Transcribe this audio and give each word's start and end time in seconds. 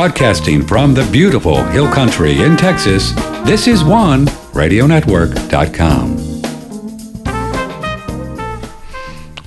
Broadcasting 0.00 0.64
from 0.66 0.94
the 0.94 1.04
beautiful 1.12 1.62
Hill 1.62 1.92
Country 1.92 2.40
in 2.40 2.56
Texas, 2.56 3.12
this 3.44 3.68
is 3.68 3.84
One 3.84 4.24
RadioNetwork.com. 4.54 6.16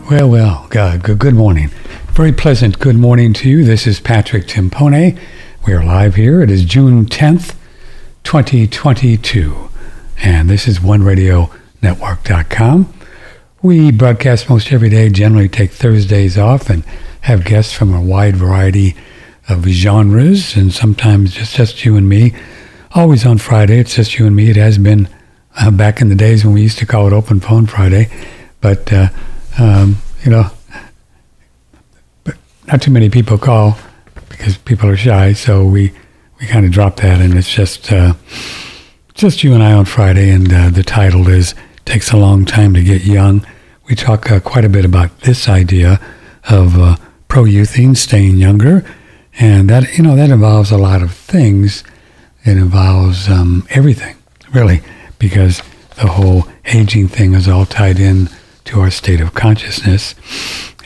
Well, 0.08 0.30
well, 0.30 0.68
God, 0.70 1.02
good, 1.02 1.18
good 1.18 1.34
morning. 1.34 1.70
Very 2.12 2.32
pleasant 2.32 2.78
good 2.78 2.98
morning 2.98 3.34
to 3.34 3.50
you. 3.50 3.64
This 3.64 3.88
is 3.88 4.00
Patrick 4.00 4.46
Timpone. 4.46 5.18
We 5.66 5.74
are 5.74 5.84
live 5.84 6.14
here. 6.14 6.44
It 6.44 6.52
is 6.52 6.66
June 6.66 7.08
10th, 7.08 7.56
2022. 8.24 9.72
And 10.22 10.52
this 10.52 10.68
is 10.68 10.78
OneRadioNetwork.com. 10.78 12.94
We 13.64 13.92
broadcast 13.92 14.52
most 14.52 14.72
every 14.72 14.90
day, 14.90 15.10
generally 15.10 15.50
take 15.50 15.72
Thursdays 15.72 16.38
off, 16.38 16.70
and 16.70 16.84
have 17.22 17.44
guests 17.44 17.74
from 17.74 17.92
a 17.92 18.00
wide 18.00 18.36
variety 18.36 18.96
of 19.50 19.66
genres, 19.66 20.56
and 20.56 20.74
sometimes 20.74 21.38
it's 21.38 21.54
just 21.54 21.84
you 21.84 21.96
and 21.96 22.08
me. 22.08 22.34
Always 22.92 23.26
on 23.26 23.38
Friday, 23.38 23.80
it's 23.80 23.96
just 23.96 24.18
you 24.18 24.26
and 24.26 24.36
me. 24.36 24.50
It 24.50 24.56
has 24.56 24.78
been 24.78 25.10
uh, 25.60 25.72
back 25.72 26.02
in 26.02 26.10
the 26.10 26.16
days 26.16 26.46
when 26.46 26.54
we 26.54 26.62
used 26.62 26.78
to 26.80 26.86
call 26.86 27.08
it 27.08 27.14
Open 27.14 27.40
Phone 27.40 27.66
Friday, 27.66 28.10
but 28.62 28.92
uh, 28.94 29.10
um, 29.60 29.98
you 30.24 30.32
know, 30.32 30.50
but 32.24 32.36
not 32.68 32.82
too 32.82 32.92
many 32.92 33.10
people 33.10 33.38
call 33.38 33.78
because 34.30 34.58
people 34.58 34.90
are 34.90 34.98
shy. 34.98 35.34
So 35.34 35.66
we 35.66 35.92
we 36.40 36.48
kind 36.48 36.66
of 36.66 36.72
dropped 36.72 36.98
that, 36.98 37.20
and 37.20 37.34
it's 37.34 37.54
just 37.54 37.92
uh, 37.92 38.14
just 39.14 39.44
you 39.44 39.54
and 39.54 39.64
I 39.64 39.74
on 39.74 39.86
Friday. 39.86 40.30
And 40.30 40.52
uh, 40.54 40.70
the 40.70 40.84
title 40.84 41.28
is 41.28 41.54
"Takes 41.86 42.12
a 42.12 42.18
Long 42.18 42.46
Time 42.46 42.74
to 42.76 42.84
Get 42.84 43.04
Young." 43.04 43.46
We 43.90 43.96
talk 43.96 44.32
uh, 44.32 44.40
quite 44.40 44.64
a 44.64 44.70
bit 44.70 44.86
about 44.86 45.22
this 45.22 45.50
idea 45.50 46.00
of 46.50 46.80
uh, 46.80 46.96
pro-youthing, 47.28 47.98
staying 47.98 48.38
younger 48.38 48.86
and 49.40 49.70
that, 49.70 49.98
you 49.98 50.04
know, 50.04 50.16
that 50.16 50.30
involves 50.30 50.72
a 50.72 50.78
lot 50.78 51.02
of 51.02 51.14
things. 51.14 51.84
It 52.46 52.58
involves 52.58 53.30
um, 53.30 53.66
everything, 53.70 54.16
really, 54.52 54.82
because 55.18 55.62
the 55.96 56.08
whole 56.08 56.46
aging 56.66 57.08
thing 57.08 57.34
is 57.34 57.48
all 57.48 57.66
tied 57.66 58.00
in 58.00 58.30
to 58.66 58.80
our 58.80 58.92
state 58.92 59.22
of 59.22 59.34
consciousness. 59.34 60.16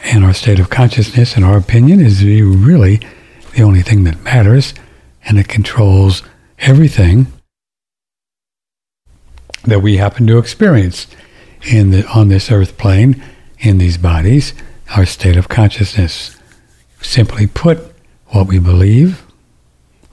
And 0.04 0.24
our 0.24 0.34
state 0.34 0.60
of 0.60 0.70
consciousness, 0.70 1.36
in 1.36 1.44
our 1.44 1.58
opinion, 1.58 2.00
is 2.00 2.24
really 2.24 3.02
the 3.56 3.64
only 3.64 3.82
thing 3.82 4.04
that 4.06 4.24
matters, 4.24 4.74
and 5.26 5.38
it 5.38 5.48
controls 5.48 6.24
everything 6.60 7.28
that 9.64 9.82
we 9.82 9.98
happen 9.98 10.26
to 10.28 10.38
experience 10.38 11.08
in 11.64 11.92
the, 11.92 12.08
on 12.08 12.30
this 12.30 12.52
earth 12.52 12.78
plane, 12.78 13.22
in 13.60 13.80
these 13.80 13.98
bodies, 13.98 14.54
our 14.96 15.06
state 15.06 15.36
of 15.36 15.50
consciousness. 15.50 16.38
Simply 17.02 17.48
put, 17.48 17.80
what 18.30 18.48
we 18.48 18.60
believe, 18.60 19.24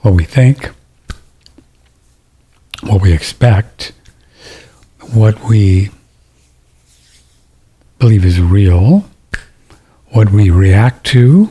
what 0.00 0.14
we 0.14 0.24
think, 0.24 0.70
what 2.82 3.00
we 3.00 3.12
expect, 3.12 3.92
what 5.12 5.42
we 5.44 5.90
believe 7.98 8.24
is 8.24 8.40
real, 8.40 9.04
what 10.08 10.30
we 10.30 10.50
react 10.50 11.04
to. 11.06 11.50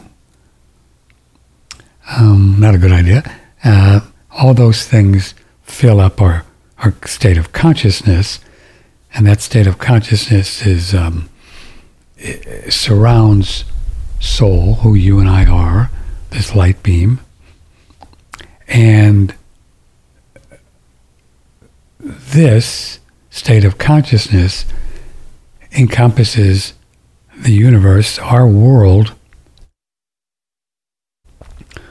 Um, 2.18 2.58
not 2.60 2.76
a 2.76 2.78
good 2.78 2.92
idea. 2.92 3.24
Uh, 3.64 4.02
all 4.32 4.54
those 4.54 4.86
things 4.86 5.34
fill 5.64 6.00
up 6.00 6.22
our, 6.22 6.46
our 6.80 6.94
state 7.06 7.38
of 7.38 7.52
consciousness, 7.54 8.40
and 9.14 9.26
that 9.26 9.42
state 9.42 9.68
of 9.68 9.78
consciousness 9.78 10.66
is 10.66 10.94
um, 10.94 11.30
surrounds 12.70 13.66
soul, 14.20 14.76
who 14.76 14.96
you 14.96 15.20
and 15.20 15.30
I 15.30 15.46
are, 15.46 15.92
this 16.34 16.56
light 16.56 16.82
beam. 16.84 17.20
And 18.68 19.36
this 22.00 23.00
state 23.30 23.64
of 23.64 23.78
consciousness 23.78 24.66
encompasses 25.72 26.74
the 27.38 27.54
universe, 27.54 28.20
our 28.20 28.48
world. 28.48 29.14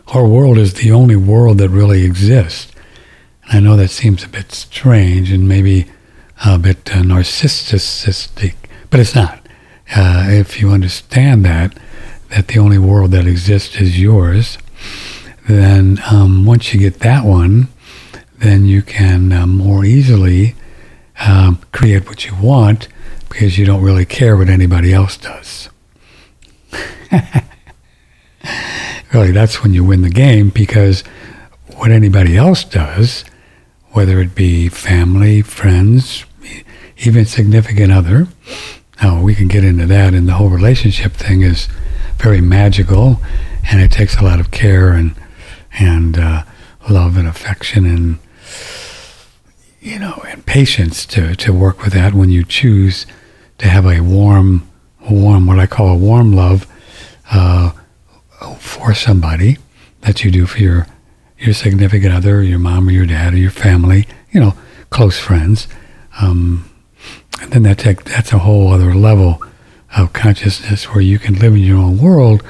Our 0.08 0.26
world 0.26 0.58
is 0.58 0.74
the 0.74 0.90
only 0.92 1.16
world 1.16 1.58
that 1.58 1.70
really 1.70 2.04
exists. 2.04 2.72
And 3.44 3.52
I 3.54 3.60
know 3.60 3.76
that 3.76 3.88
seems 3.88 4.24
a 4.24 4.28
bit 4.28 4.52
strange 4.52 5.30
and 5.30 5.48
maybe 5.48 5.86
a 6.44 6.58
bit 6.58 6.94
uh, 6.94 7.00
narcissistic, 7.00 8.54
but 8.90 9.00
it's 9.00 9.14
not. 9.14 9.40
Uh, 9.94 10.26
if 10.28 10.60
you 10.60 10.70
understand 10.70 11.44
that, 11.44 11.76
that 12.32 12.48
the 12.48 12.58
only 12.58 12.78
world 12.78 13.10
that 13.10 13.26
exists 13.26 13.76
is 13.76 14.00
yours, 14.00 14.56
then 15.48 16.00
um, 16.10 16.46
once 16.46 16.72
you 16.72 16.80
get 16.80 17.00
that 17.00 17.24
one, 17.24 17.68
then 18.38 18.64
you 18.64 18.80
can 18.82 19.32
uh, 19.32 19.46
more 19.46 19.84
easily 19.84 20.54
um, 21.26 21.60
create 21.72 22.08
what 22.08 22.24
you 22.24 22.34
want 22.40 22.88
because 23.28 23.58
you 23.58 23.66
don't 23.66 23.82
really 23.82 24.06
care 24.06 24.36
what 24.36 24.48
anybody 24.48 24.94
else 24.94 25.16
does. 25.18 25.68
really, 29.12 29.30
that's 29.30 29.62
when 29.62 29.74
you 29.74 29.84
win 29.84 30.00
the 30.00 30.08
game 30.08 30.48
because 30.48 31.04
what 31.76 31.90
anybody 31.90 32.36
else 32.36 32.64
does, 32.64 33.24
whether 33.90 34.20
it 34.20 34.34
be 34.34 34.68
family, 34.68 35.42
friends, 35.42 36.24
even 36.98 37.26
significant 37.26 37.92
other, 37.92 38.26
now 39.02 39.20
we 39.20 39.34
can 39.34 39.48
get 39.48 39.64
into 39.64 39.84
that, 39.86 40.14
and 40.14 40.26
the 40.28 40.34
whole 40.34 40.48
relationship 40.48 41.12
thing 41.12 41.42
is 41.42 41.68
very 42.22 42.40
magical, 42.40 43.20
and 43.70 43.80
it 43.80 43.90
takes 43.90 44.16
a 44.16 44.22
lot 44.22 44.38
of 44.38 44.50
care 44.50 44.92
and 44.92 45.14
and 45.74 46.18
uh, 46.18 46.44
love 46.88 47.16
and 47.16 47.26
affection 47.26 47.84
and 47.84 48.18
you 49.80 49.98
know 49.98 50.22
and 50.28 50.46
patience 50.46 51.04
to 51.06 51.34
to 51.34 51.52
work 51.52 51.82
with 51.82 51.92
that 51.92 52.14
when 52.14 52.30
you 52.30 52.44
choose 52.44 53.06
to 53.58 53.68
have 53.68 53.86
a 53.86 54.00
warm 54.00 54.68
warm 55.10 55.46
what 55.46 55.58
I 55.58 55.66
call 55.66 55.88
a 55.88 55.96
warm 55.96 56.32
love 56.32 56.66
uh, 57.32 57.72
for 58.58 58.94
somebody 58.94 59.58
that 60.02 60.22
you 60.24 60.30
do 60.30 60.46
for 60.46 60.58
your 60.58 60.86
your 61.38 61.54
significant 61.54 62.14
other, 62.14 62.40
your 62.42 62.60
mom 62.60 62.86
or 62.86 62.92
your 62.92 63.06
dad 63.06 63.34
or 63.34 63.36
your 63.36 63.50
family, 63.50 64.06
you 64.30 64.38
know, 64.38 64.54
close 64.90 65.18
friends. 65.18 65.66
Um, 66.20 66.70
and 67.40 67.50
then 67.50 67.64
that 67.64 67.78
take, 67.78 68.04
that's 68.04 68.32
a 68.32 68.38
whole 68.38 68.72
other 68.72 68.94
level 68.94 69.42
of 69.96 70.12
consciousness 70.12 70.84
where 70.92 71.02
you 71.02 71.18
can 71.18 71.34
live 71.34 71.54
in 71.54 71.60
your 71.60 71.78
own 71.78 71.98
world, 71.98 72.42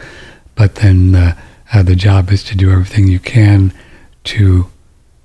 but 0.55 0.77
then 0.77 1.15
uh, 1.15 1.41
uh, 1.73 1.83
the 1.83 1.97
job 1.97 2.31
is 2.31 2.45
to 2.45 2.57
do 2.57 2.71
everything 2.71 3.09
you 3.09 3.19
can 3.19 3.73
to 4.25 4.67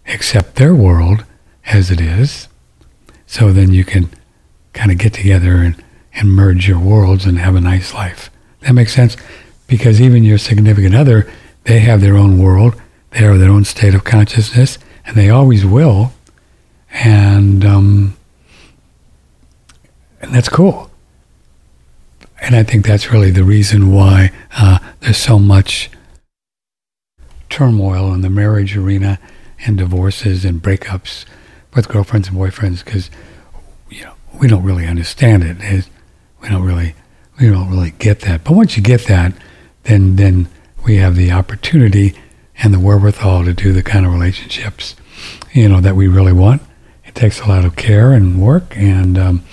accept 0.08 0.56
their 0.56 0.74
world 0.74 1.26
as 1.66 1.92
it 1.92 2.02
is. 2.02 2.48
So 3.26 3.52
then 3.52 3.74
you 3.74 3.84
can 3.84 4.10
kind 4.74 4.92
of 4.92 4.98
get 4.98 5.14
together 5.14 5.58
and, 5.58 5.84
and 6.14 6.32
merge 6.32 6.68
your 6.68 6.80
worlds 6.80 7.26
and 7.26 7.38
have 7.40 7.56
a 7.56 7.62
nice 7.62 7.94
life. 7.94 8.30
That 8.62 8.74
makes 8.74 8.94
sense? 8.94 9.18
Because 9.68 10.00
even 10.02 10.24
your 10.24 10.38
significant 10.38 10.96
other, 10.96 11.30
they 11.66 11.80
have 11.80 12.02
their 12.02 12.16
own 12.16 12.40
world, 12.40 12.82
they 13.12 13.26
are 13.26 13.38
their 13.38 13.50
own 13.50 13.66
state 13.66 13.94
of 13.94 14.04
consciousness, 14.04 14.80
and 15.06 15.16
they 15.16 15.30
always 15.30 15.66
will. 15.66 16.14
And 16.92 17.66
um, 17.66 18.18
and 20.22 20.34
that's 20.34 20.50
cool. 20.50 20.90
And 22.42 22.56
I 22.56 22.64
think 22.64 22.86
that's 22.86 23.12
really 23.12 23.32
the 23.32 23.44
reason 23.44 23.92
why 23.92 24.32
uh, 24.58 24.80
there's 25.00 25.18
so 25.18 25.40
much 25.40 25.90
turmoil 27.50 28.14
in 28.14 28.22
the 28.22 28.30
marriage 28.30 28.76
arena 28.78 29.20
and 29.66 29.78
divorces 29.78 30.46
and 30.46 30.62
breakups 30.62 31.26
with 31.74 31.88
girlfriends 31.88 32.28
and 32.28 32.38
boyfriends 32.38 32.84
because 32.84 33.10
you 33.90 34.04
know 34.04 34.14
we 34.40 34.48
don't 34.48 34.64
really 34.64 34.86
understand 34.86 35.44
it. 35.44 35.58
It's, 35.60 35.90
we 36.42 36.50
don't 36.50 36.64
really 36.64 36.94
we 37.40 37.50
don't 37.50 37.70
really 37.70 37.92
get 37.92 38.22
that. 38.22 38.44
But 38.44 38.54
once 38.54 38.78
you 38.78 38.84
get 38.84 39.06
that, 39.06 39.34
then 39.84 40.16
then 40.16 40.48
we 40.86 40.98
have 40.98 41.16
the 41.16 41.32
opportunity 41.32 42.14
and 42.60 42.74
the 42.74 42.80
wherewithal 42.80 43.46
to 43.46 43.54
do 43.54 43.74
the 43.74 43.84
kind 43.84 44.06
of 44.06 44.14
relationships 44.14 44.96
you 45.54 45.68
know 45.68 45.82
that 45.82 45.96
we 45.96 46.08
really 46.08 46.34
want. 46.34 46.62
It 47.06 47.16
takes 47.16 47.42
a 47.42 47.48
lot 47.48 47.66
of 47.66 47.76
care 47.76 48.12
and 48.12 48.42
work 48.42 48.76
and 48.78 49.18
um, 49.18 49.44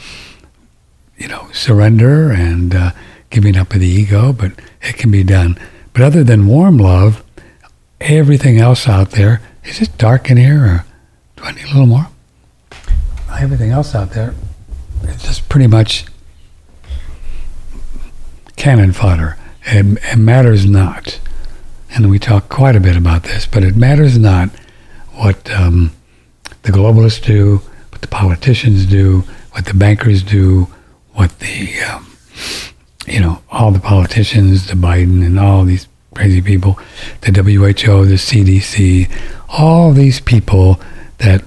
you 1.25 1.31
know, 1.31 1.49
surrender 1.53 2.31
and 2.31 2.75
uh, 2.75 2.91
giving 3.31 3.57
up 3.57 3.73
of 3.73 3.81
the 3.81 3.87
ego, 3.87 4.31
but 4.31 4.53
it 4.83 4.99
can 4.99 5.11
be 5.11 5.25
done. 5.25 5.59
But 5.95 6.03
other 6.03 6.23
than 6.23 6.47
warm 6.47 6.77
love, 6.77 7.25
everything 7.99 8.59
else 8.59 8.87
out 8.87 9.13
there, 9.13 9.41
is 9.65 9.81
it 9.81 9.97
dark 9.97 10.31
in 10.31 10.37
here 10.37 10.63
or 10.63 10.85
do 11.37 11.45
I 11.45 11.53
need 11.53 11.65
a 11.65 11.69
little 11.69 11.87
more? 11.87 12.09
Everything 13.41 13.71
else 13.71 13.95
out 13.95 14.11
there, 14.11 14.35
it's 15.05 15.23
just 15.23 15.49
pretty 15.49 15.67
much 15.67 16.05
cannon 18.57 18.93
fodder. 18.93 19.39
It, 19.65 19.99
it 20.03 20.19
matters 20.19 20.67
not. 20.67 21.21
And 21.95 22.11
we 22.11 22.19
talk 22.19 22.51
quite 22.51 22.77
a 22.77 22.81
bit 22.81 22.99
about 22.99 23.23
this, 23.23 23.47
but 23.47 23.65
it 23.65 23.77
matters 23.77 24.19
not 24.19 24.51
what 25.13 25.51
um, 25.51 25.91
the 26.65 26.71
globalists 26.71 27.25
do, 27.25 27.63
what 27.93 28.03
the 28.03 28.09
politicians 28.09 28.85
do, 28.85 29.21
what 29.53 29.65
the 29.65 29.75
bankers 29.75 30.23
do, 30.23 30.69
what 31.15 31.39
the, 31.39 31.81
um, 31.81 32.07
you 33.07 33.21
know, 33.21 33.43
all 33.51 33.71
the 33.71 33.81
politicians, 33.81 34.67
the 34.67 34.75
Biden 34.75 35.25
and 35.25 35.39
all 35.39 35.65
these 35.65 35.89
crazy 36.15 36.41
people, 36.41 36.79
the 37.23 37.33
WHO, 37.33 38.05
the 38.07 38.15
CDC, 38.15 39.11
all 39.49 39.93
these 39.93 40.21
people 40.21 40.81
that 41.19 41.45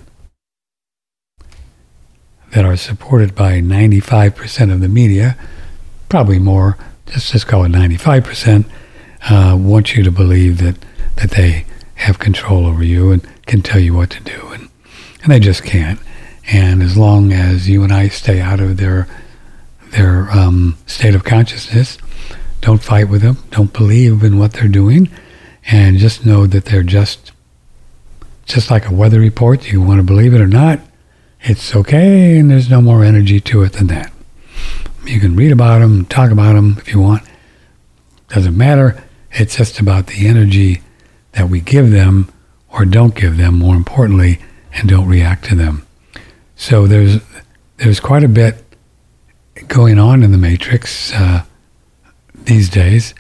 that 2.52 2.64
are 2.64 2.78
supported 2.78 3.36
by 3.36 3.60
95% 3.60 4.72
of 4.72 4.80
the 4.80 4.88
media, 4.88 5.38
probably 6.10 6.40
more, 6.40 6.78
just 7.08 7.32
just 7.32 7.46
call 7.46 7.66
it 7.66 7.70
95%, 7.70 8.66
uh, 9.30 9.56
want 9.60 9.96
you 9.96 10.04
to 10.04 10.12
believe 10.12 10.60
that 10.60 10.78
that 11.18 11.32
they 11.32 11.66
have 11.96 12.20
control 12.20 12.66
over 12.66 12.84
you 12.84 13.12
and 13.12 13.28
can 13.46 13.62
tell 13.62 13.82
you 13.82 13.94
what 13.94 14.10
to 14.12 14.24
do, 14.24 14.48
and 14.54 14.70
and 15.24 15.32
they 15.32 15.40
just 15.40 15.64
can't. 15.64 16.00
And 16.50 16.82
as 16.82 16.96
long 16.96 17.34
as 17.34 17.68
you 17.68 17.84
and 17.84 17.92
I 17.92 18.08
stay 18.08 18.40
out 18.40 18.60
of 18.62 18.78
their 18.78 19.08
their 19.92 20.30
um, 20.32 20.78
state 20.86 21.16
of 21.16 21.24
consciousness, 21.24 21.98
don't 22.62 22.84
fight 22.84 23.10
with 23.10 23.22
them. 23.22 23.38
Don't 23.52 23.74
believe 23.74 24.24
in 24.24 24.40
what 24.40 24.54
they're 24.54 24.68
doing, 24.68 25.10
and 25.66 25.98
just 25.98 26.26
know 26.26 26.48
that 26.48 26.66
they're 26.66 26.84
just 26.84 27.32
just 28.46 28.72
like 28.72 28.88
a 28.88 28.94
weather 28.94 29.20
report. 29.20 29.72
You 29.72 29.82
want 29.82 30.00
to 30.00 30.04
believe 30.04 30.34
it 30.34 30.42
or 30.42 30.48
not, 30.48 30.80
it's 31.42 31.76
okay, 31.76 32.38
and 32.38 32.50
there's 32.50 32.70
no 32.70 32.82
more 32.82 33.04
energy 33.04 33.40
to 33.42 33.64
it 33.64 33.74
than 33.74 33.88
that. 33.88 34.12
You 35.06 35.20
can 35.20 35.36
read 35.36 35.52
about 35.52 35.80
them, 35.80 36.06
talk 36.06 36.32
about 36.32 36.54
them 36.54 36.78
if 36.80 36.92
you 36.92 37.00
want. 37.00 37.24
Doesn't 38.30 38.58
matter. 38.58 39.04
It's 39.32 39.58
just 39.58 39.80
about 39.80 40.08
the 40.08 40.28
energy 40.28 40.82
that 41.34 41.50
we 41.50 41.62
give 41.62 41.92
them 41.92 42.32
or 42.70 42.86
don't 42.86 43.16
give 43.16 43.38
them, 43.38 43.60
more 43.60 43.76
importantly, 43.76 44.40
and 44.74 44.90
don't 44.90 45.08
react 45.08 45.46
to 45.46 45.56
them. 45.56 45.86
So 46.56 46.88
there's 46.88 47.22
there's 47.78 48.00
quite 48.00 48.24
a 48.24 48.28
bit 48.28 48.64
going 49.68 50.00
on 50.00 50.24
in 50.24 50.32
the 50.32 50.38
matrix 50.38 51.14
uh, 51.14 51.44
these 52.34 52.70
days 52.70 53.14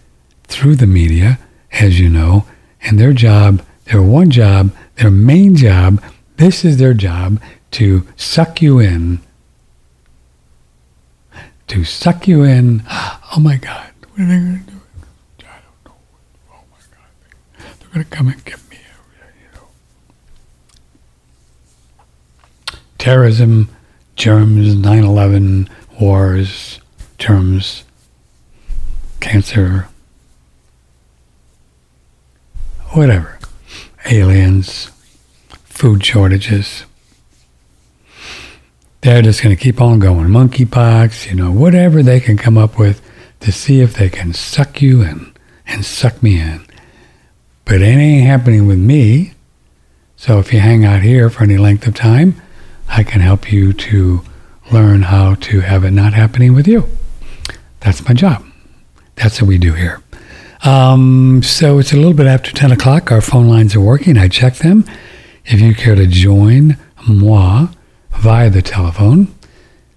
through 0.44 0.76
the 0.76 0.88
media, 0.88 1.40
as 1.74 2.00
you 2.00 2.10
know, 2.10 2.46
and 2.82 3.00
their 3.00 3.14
job, 3.14 3.64
their 3.86 4.02
one 4.02 4.30
job, 4.30 4.74
their 4.96 5.12
main 5.12 5.56
job, 5.56 6.02
this 6.38 6.64
is 6.64 6.78
their 6.78 6.94
job 6.94 7.42
to 7.72 8.08
suck 8.16 8.62
you 8.62 8.80
in. 8.80 9.20
To 11.68 11.84
suck 11.84 12.28
you 12.28 12.44
in. 12.44 12.84
Oh 13.36 13.42
my 13.42 13.58
God, 13.58 13.92
what 14.10 14.22
are 14.22 14.26
they 14.26 14.38
going 14.40 14.64
to 14.66 14.72
do? 14.72 14.80
I 15.42 15.60
don't 15.60 15.86
know. 15.86 15.98
Oh 16.50 16.64
my 16.72 16.80
God, 16.96 17.78
they're 17.80 17.90
going 17.90 18.06
to 18.06 18.10
come 18.10 18.28
and 18.30 18.46
get 18.46 18.58
me. 18.70 18.78
You 18.78 19.60
know. 19.60 19.68
Terrorism, 22.98 23.70
germs, 24.16 24.76
9 24.76 25.04
11, 25.04 25.70
wars, 26.00 26.80
germs, 27.18 27.84
cancer, 29.20 29.88
whatever, 32.92 33.40
aliens, 34.06 34.92
food 35.64 36.04
shortages. 36.04 36.86
They're 39.02 39.22
just 39.22 39.44
going 39.44 39.56
to 39.56 39.62
keep 39.62 39.80
on 39.82 40.00
going. 40.00 40.28
Monkeypox, 40.28 41.30
you 41.30 41.36
know, 41.36 41.52
whatever 41.52 42.02
they 42.02 42.20
can 42.20 42.38
come 42.38 42.58
up 42.58 42.78
with 42.78 43.02
to 43.42 43.52
see 43.52 43.82
if 43.82 43.94
they 43.94 44.10
can 44.10 44.34
suck 44.34 44.82
you 44.82 45.02
in 45.02 45.34
and 45.68 45.86
suck 45.86 46.22
me 46.24 46.40
in. 46.40 46.66
But 47.66 47.82
it 47.82 47.86
ain't 47.86 48.26
happening 48.26 48.66
with 48.66 48.80
me. 48.80 49.34
So 50.16 50.40
if 50.40 50.52
you 50.52 50.60
hang 50.60 50.84
out 50.84 51.04
here 51.04 51.30
for 51.30 51.44
any 51.44 51.58
length 51.58 51.86
of 51.86 51.94
time, 51.94 52.42
I 52.90 53.04
can 53.04 53.22
help 53.22 53.52
you 53.52 53.74
to 53.74 54.24
learn 54.72 55.04
how 55.04 55.36
to 55.36 55.62
have 55.62 55.84
it 55.84 55.92
not 55.92 56.14
happening 56.14 56.54
with 56.54 56.68
you. 56.68 56.88
That's 57.80 58.06
my 58.08 58.14
job. 58.14 58.46
That's 59.16 59.42
what 59.42 59.48
we 59.48 59.58
do 59.58 59.74
here. 59.74 60.02
Um, 60.64 61.42
so 61.44 61.80
it's 61.80 61.94
a 61.94 61.96
little 61.96 62.14
bit 62.14 62.28
after 62.28 62.52
10 62.52 62.72
o'clock. 62.72 63.12
Our 63.12 63.22
phone 63.22 63.48
lines 63.48 63.76
are 63.76 63.82
working. 63.82 64.18
I 64.18 64.28
checked 64.28 64.60
them. 64.60 64.86
If 65.46 65.62
you 65.62 65.74
care 65.74 65.96
to 65.96 66.08
join 66.08 66.78
moi 67.08 67.68
via 68.12 68.50
the 68.50 68.62
telephone, 68.62 69.34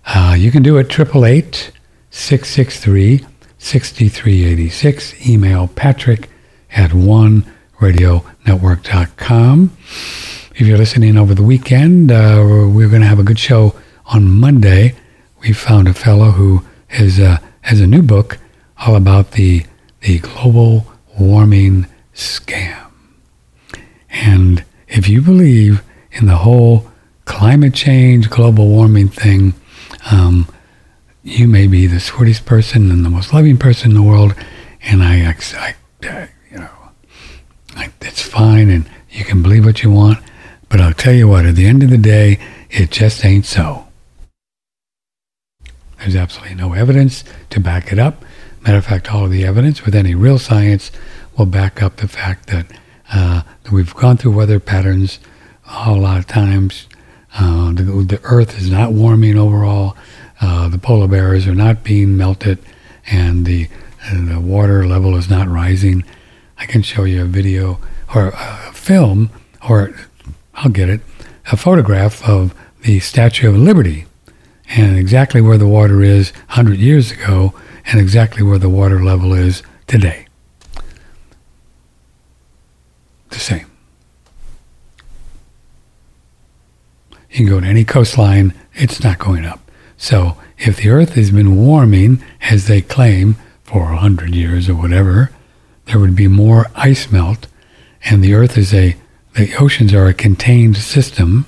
uh, 0.07 0.37
you 0.39 0.51
can 0.51 0.63
do 0.63 0.79
it 0.79 0.87
888 0.87 1.73
663 2.11 3.27
6386. 3.59 5.29
Email 5.29 5.69
patrick 5.69 6.31
at 6.73 6.91
oneradionetwork.com. 6.91 9.77
If 10.55 10.67
you're 10.67 10.79
listening 10.79 11.17
over 11.17 11.35
the 11.35 11.43
weekend, 11.43 12.13
uh, 12.13 12.69
we're 12.73 12.89
going 12.89 13.03
to 13.03 13.09
have 13.09 13.19
a 13.19 13.25
good 13.25 13.39
show 13.39 13.75
on 14.13 14.31
Monday. 14.31 14.95
We 15.41 15.53
found 15.53 15.89
a 15.89 15.95
fellow 15.95 16.33
who 16.33 16.65
has, 16.89 17.19
uh, 17.19 17.39
has 17.63 17.81
a 17.81 17.87
new 17.87 18.03
book 18.03 18.39
all 18.79 18.97
about 18.97 19.33
the, 19.33 19.65
the 20.01 20.19
global 20.19 20.87
warming 21.19 21.87
scam. 22.15 22.91
And 24.11 24.65
if 24.89 25.09
you 25.09 25.23
believe 25.23 25.83
in 26.13 26.27
the 26.27 26.37
whole 26.37 26.91
climate 27.25 27.75
change, 27.75 28.29
global 28.29 28.69
warming 28.69 29.09
thing, 29.09 29.55
um, 30.11 30.49
you 31.23 31.47
may 31.47 31.67
be 31.67 31.87
the 31.87 32.01
sweetest 32.01 32.47
person 32.47 32.91
and 32.91 33.05
the 33.05 33.11
most 33.11 33.33
loving 33.33 33.59
person 33.59 33.91
in 33.91 33.97
the 33.97 34.03
world. 34.03 34.35
And 34.83 35.03
I, 35.03 35.29
I, 35.29 35.75
I 36.03 36.29
you 36.51 36.59
know, 36.59 36.71
I, 37.77 37.91
it's 38.01 38.23
fine 38.23 38.71
and 38.71 38.89
you 39.11 39.25
can 39.25 39.43
believe 39.43 39.65
what 39.65 39.83
you 39.83 39.91
want. 39.91 40.19
But 40.69 40.81
I'll 40.81 40.95
tell 40.95 41.13
you 41.13 41.29
what, 41.29 41.47
at 41.47 41.57
the 41.57 41.67
end 41.67 41.83
of 41.83 41.91
the 41.91 41.99
day, 41.99 42.39
it 42.71 42.91
just 42.91 43.25
ain't 43.25 43.45
so. 43.45 43.87
There's 46.01 46.17
absolutely 46.17 46.55
no 46.55 46.73
evidence 46.73 47.25
to 47.51 47.61
back 47.61 47.93
it 47.93 47.99
up. 47.99 48.25
Matter 48.63 48.79
of 48.79 48.87
fact, 48.87 49.13
all 49.13 49.27
of 49.27 49.31
the 49.31 49.45
evidence 49.45 49.85
with 49.85 49.95
any 49.95 50.15
real 50.15 50.39
science 50.39 50.91
will 51.37 51.47
back 51.47 51.83
up 51.83 51.97
the 51.97 52.09
fact 52.09 52.49
that, 52.49 52.67
uh, 53.13 53.43
that 53.63 53.73
we've 53.73 53.95
gone 53.95 54.17
through 54.17 54.33
weather 54.33 54.59
patterns 54.61 55.19
a 55.67 55.93
lot 55.93 56.19
of 56.19 56.27
times. 56.27 56.89
Uh, 57.35 57.73
the, 57.73 57.83
the, 57.83 58.21
Earth 58.25 58.59
is 58.59 58.71
not 58.71 58.93
warming 58.93 59.39
overall. 59.39 59.97
Uh, 60.41 60.69
the 60.69 60.79
polar 60.79 61.07
bears 61.07 61.47
are 61.47 61.55
not 61.55 61.85
being 61.85 62.17
melted, 62.17 62.59
and 63.07 63.47
the 63.47 63.69
the 64.13 64.41
water 64.41 64.87
level 64.87 65.15
is 65.17 65.29
not 65.29 65.47
rising. 65.47 66.03
I 66.57 66.65
can 66.65 66.83
show 66.83 67.05
you 67.05 67.23
a 67.23 67.27
video 67.27 67.79
or 68.15 68.29
a 68.29 68.73
film, 68.73 69.31
or 69.69 69.95
I'll 70.55 70.71
get 70.71 70.89
it, 70.89 71.03
a 71.53 71.57
photograph 71.57 72.27
of 72.27 72.55
the 72.81 72.99
Statue 73.01 73.51
of 73.51 73.57
Liberty 73.57 74.07
and 74.71 74.97
exactly 74.97 75.41
where 75.41 75.59
the 75.59 75.69
water 75.69 76.03
is 76.03 76.31
100 76.49 76.79
years 76.79 77.11
ago 77.11 77.55
and 77.87 78.01
exactly 78.01 78.43
where 78.43 78.59
the 78.59 78.69
water 78.69 79.03
level 79.03 79.33
is 79.33 79.63
today. 79.87 80.27
The 83.31 83.39
same. 83.39 83.67
You 87.31 87.37
can 87.37 87.47
go 87.47 87.61
to 87.61 87.67
any 87.67 87.85
coastline, 87.85 88.55
it's 88.75 89.03
not 89.03 89.19
going 89.19 89.45
up. 89.45 89.61
So 89.97 90.37
if 90.59 90.79
the 90.79 90.91
Earth 90.91 91.15
has 91.15 91.31
been 91.31 91.57
warming, 91.57 92.23
as 92.43 92.67
they 92.67 92.81
claim, 92.81 93.37
for 93.65 93.85
100 93.85 94.35
years 94.35 94.69
or 94.69 94.75
whatever, 94.75 95.31
there 95.85 96.01
would 96.01 96.17
be 96.17 96.27
more 96.27 96.67
ice 96.75 97.13
melt, 97.13 97.47
and 98.05 98.23
the 98.23 98.35
Earth 98.35 98.59
is 98.59 98.75
a, 98.75 98.97
the 99.35 99.55
oceans 99.57 99.95
are 99.95 100.07
a 100.07 100.15
contained 100.15 100.77
system. 100.77 101.47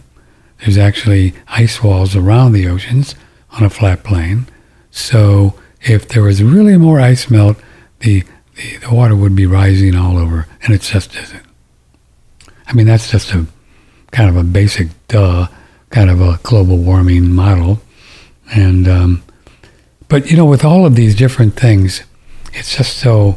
There's 0.62 0.78
actually 0.78 1.34
ice 1.48 1.82
walls 1.82 2.14
around 2.14 2.52
the 2.52 2.68
oceans 2.68 3.16
on 3.50 3.64
a 3.64 3.70
flat 3.70 4.04
plane. 4.04 4.46
So 4.92 5.58
if 5.82 6.06
there 6.08 6.22
was 6.22 6.40
really 6.42 6.76
more 6.76 7.00
ice 7.00 7.28
melt, 7.28 7.56
the, 7.98 8.22
the, 8.54 8.76
the 8.78 8.94
water 8.94 9.16
would 9.16 9.34
be 9.34 9.44
rising 9.44 9.96
all 9.96 10.16
over, 10.16 10.46
and 10.62 10.72
it 10.72 10.82
just 10.82 11.16
isn't. 11.16 11.42
I 12.68 12.74
mean, 12.74 12.86
that's 12.86 13.10
just 13.10 13.32
a 13.32 13.46
kind 14.12 14.30
of 14.30 14.36
a 14.36 14.44
basic 14.44 14.88
duh, 15.08 15.48
kind 15.90 16.08
of 16.08 16.20
a 16.20 16.38
global 16.44 16.76
warming 16.76 17.32
model. 17.32 17.80
And, 18.54 18.86
um, 18.86 19.24
but 20.08 20.30
you 20.30 20.36
know, 20.36 20.44
with 20.44 20.64
all 20.64 20.86
of 20.86 20.94
these 20.94 21.16
different 21.16 21.56
things, 21.56 22.04
it's 22.52 22.76
just 22.76 22.98
so, 22.98 23.36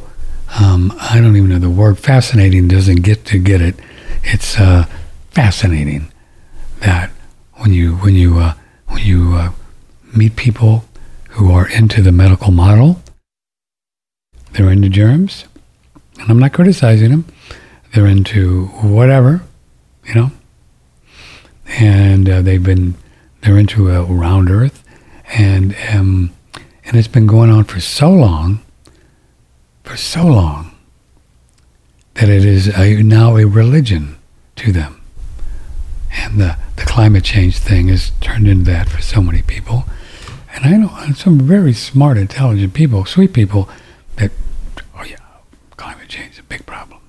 um, 0.59 0.93
I 0.99 1.19
don't 1.19 1.35
even 1.35 1.49
know 1.49 1.59
the 1.59 1.69
word 1.71 1.97
fascinating 1.97 2.67
doesn't 2.67 3.01
get 3.01 3.25
to 3.25 3.39
get 3.39 3.61
it. 3.61 3.75
It's 4.23 4.59
uh, 4.59 4.85
fascinating 5.31 6.11
that 6.81 7.11
when 7.65 7.73
you, 7.73 7.95
when 7.95 8.13
you, 8.13 8.37
uh, 8.37 8.53
when 8.85 9.03
you 9.03 9.33
uh, 9.33 9.51
meet 10.15 10.35
people 10.35 10.85
who 11.29 11.51
are 11.51 11.67
into 11.67 11.99
the 12.03 12.11
medical 12.11 12.51
model. 12.51 13.01
They're 14.51 14.71
into 14.71 14.87
germs, 14.87 15.45
and 16.19 16.29
I'm 16.29 16.37
not 16.37 16.53
criticizing 16.53 17.09
them. 17.09 17.25
They're 17.91 18.05
into 18.05 18.67
whatever, 18.67 19.41
you 20.05 20.13
know, 20.13 20.31
and 21.67 22.29
uh, 22.29 22.41
they've 22.43 22.63
been 22.63 22.93
they're 23.41 23.57
into 23.57 23.89
a 23.89 24.03
round 24.03 24.51
Earth, 24.51 24.83
and 25.33 25.75
um, 25.91 26.31
and 26.85 26.95
it's 26.95 27.07
been 27.07 27.25
going 27.25 27.49
on 27.49 27.63
for 27.63 27.79
so 27.79 28.11
long, 28.11 28.61
for 29.83 29.97
so 29.97 30.23
long, 30.23 30.71
that 32.13 32.29
it 32.29 32.45
is 32.45 32.67
a, 32.77 33.01
now 33.01 33.37
a 33.37 33.45
religion 33.45 34.17
to 34.57 34.71
them, 34.71 34.94
and 36.15 36.39
the, 36.39 36.57
the 36.77 36.83
climate 36.83 37.23
change 37.23 37.57
thing 37.57 37.89
has 37.89 38.11
turned 38.21 38.47
into 38.47 38.63
that 38.71 38.89
for 38.89 39.01
so 39.01 39.21
many 39.21 39.41
people. 39.41 39.85
And 40.53 40.65
I 40.65 40.77
know 40.77 41.13
some 41.13 41.39
very 41.39 41.73
smart, 41.73 42.17
intelligent 42.17 42.73
people, 42.73 43.05
sweet 43.05 43.33
people, 43.33 43.69
that, 44.15 44.31
oh 44.97 45.03
yeah, 45.03 45.17
climate 45.75 46.07
change 46.07 46.33
is 46.33 46.39
a 46.39 46.43
big 46.43 46.65
problem. 46.65 47.01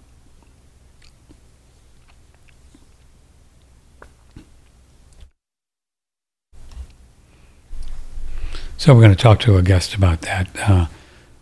So 8.76 8.94
we're 8.94 9.02
going 9.02 9.14
to 9.14 9.22
talk 9.22 9.40
to 9.40 9.56
a 9.56 9.62
guest 9.62 9.94
about 9.94 10.22
that 10.22 10.48
uh, 10.58 10.86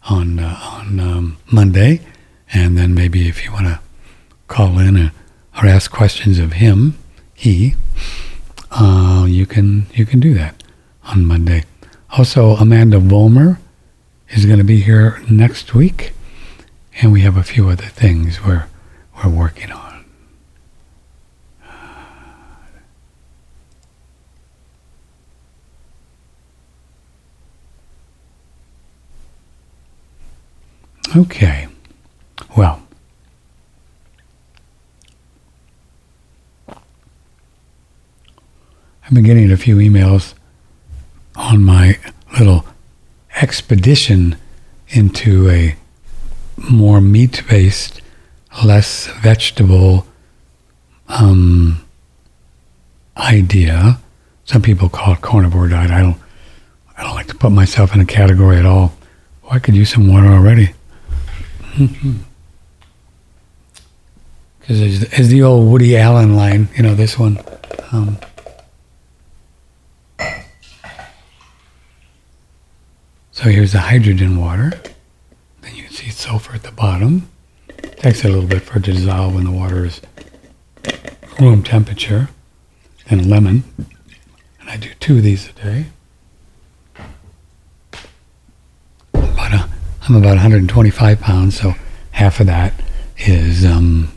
on 0.05 0.39
uh, 0.39 0.59
on 0.63 1.01
um, 1.01 1.37
Monday, 1.51 2.01
and 2.53 2.79
then 2.79 2.95
maybe 2.95 3.29
if 3.29 3.45
you 3.45 3.53
want 3.53 3.67
to 3.67 3.81
call 4.47 4.79
in 4.79 4.97
or, 4.97 5.13
or 5.59 5.67
ask 5.67 5.91
questions 5.91 6.39
of 6.39 6.55
him 6.55 6.97
he, 7.35 7.75
uh, 8.71 9.27
you 9.29 9.47
can 9.47 9.87
you 9.93 10.07
can 10.07 10.21
do 10.21 10.35
that 10.35 10.63
on 11.05 11.25
Monday. 11.27 11.65
Also, 12.17 12.51
Amanda 12.57 12.99
Vollmer 12.99 13.59
is 14.31 14.47
going 14.47 14.59
to 14.59 14.65
be 14.65 14.81
here 14.81 15.23
next 15.29 15.75
week, 15.75 16.13
and 17.01 17.13
we 17.13 17.23
have 17.23 17.37
a 17.37 17.43
few 17.43 17.69
other 17.69 17.87
things 17.87 18.43
we're 18.45 18.67
we're 19.23 19.31
working 19.31 19.71
on. 19.73 20.05
Okay. 31.17 31.69
Well, 32.57 32.83
I've 39.05 39.13
been 39.13 39.25
getting 39.25 39.53
a 39.53 39.57
few 39.57 39.77
emails 39.77 40.35
on 41.37 41.63
my 41.63 41.99
little 42.39 42.65
expedition 43.37 44.37
into 44.89 45.51
a 45.51 45.77
more 46.57 47.01
meat 47.01 47.43
based, 47.49 48.01
less 48.65 49.07
vegetable 49.21 50.07
um, 51.09 51.85
idea. 53.17 53.99
Some 54.45 54.63
people 54.63 54.89
call 54.89 55.15
it 55.15 55.21
carnivore 55.21 55.69
diet. 55.69 55.91
I 55.91 56.01
don't. 56.01 56.17
I 56.97 57.03
don't 57.03 57.15
like 57.15 57.27
to 57.27 57.35
put 57.35 57.51
myself 57.51 57.93
in 57.93 58.01
a 58.01 58.07
category 58.07 58.57
at 58.57 58.65
all. 58.65 58.95
Oh, 59.43 59.49
I 59.51 59.59
could 59.59 59.75
use 59.75 59.93
some 59.93 60.09
water 60.09 60.29
already. 60.29 60.73
Because 64.61 65.13
as, 65.13 65.29
the 65.29 65.43
old 65.43 65.71
Woody 65.71 65.95
Allen 65.95 66.37
line, 66.37 66.69
you 66.75 66.83
know, 66.83 66.95
this 66.95 67.19
one. 67.19 67.39
Um, 67.93 68.17
so 73.35 73.51
here's 73.51 73.73
the 73.73 73.81
hydrogen 73.81 74.41
water. 74.41 74.73
Then 75.61 75.75
you 75.75 75.83
can 75.83 75.93
see 75.93 76.09
sulfur 76.09 76.55
at 76.55 76.63
the 76.63 76.71
bottom. 76.71 77.29
It 77.69 77.99
takes 77.99 78.25
a 78.25 78.29
little 78.29 78.47
bit 78.47 78.63
for 78.63 78.79
it 78.79 78.85
to 78.85 78.93
dissolve 78.93 79.35
when 79.35 79.43
the 79.43 79.51
water 79.51 79.85
is 79.85 80.01
room 81.41 81.65
temperature. 81.65 82.29
And 83.11 83.29
lemon. 83.29 83.65
And 84.61 84.71
I 84.71 84.77
do 84.77 84.91
two 85.01 85.17
of 85.17 85.25
these 85.25 85.49
a 85.49 85.53
day. 85.53 85.87
About 89.13 89.53
a, 89.53 89.69
I'm 90.03 90.15
about 90.15 90.37
125 90.37 91.21
pounds, 91.21 91.61
so 91.61 91.75
half 92.13 92.39
of 92.39 92.47
that 92.47 92.73
is 93.19 93.65
um, 93.65 94.13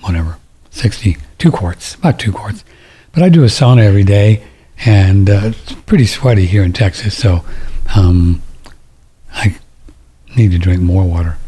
whatever, 0.00 0.38
60, 0.70 1.18
two 1.36 1.52
quarts, 1.52 1.94
about 1.94 2.18
two 2.18 2.32
quarts. 2.32 2.64
But 3.12 3.22
I 3.22 3.28
do 3.28 3.44
a 3.44 3.48
sauna 3.48 3.82
every 3.82 4.02
day, 4.02 4.42
and 4.84 5.28
uh, 5.28 5.40
it's 5.44 5.74
pretty 5.74 6.06
sweaty 6.06 6.46
here 6.46 6.64
in 6.64 6.72
Texas, 6.72 7.16
so 7.16 7.44
um, 7.94 8.42
I 9.36 9.58
need 10.36 10.50
to 10.52 10.58
drink 10.58 10.80
more 10.80 11.04
water. 11.04 11.38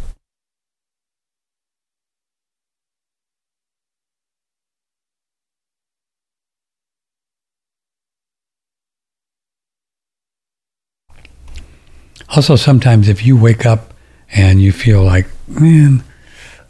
Also, 12.31 12.57
sometimes 12.57 13.09
if 13.09 13.25
you 13.25 13.37
wake 13.37 13.65
up 13.65 13.95
and 14.31 14.61
you 14.61 14.71
feel 14.71 15.03
like, 15.03 15.27
man, 15.49 16.05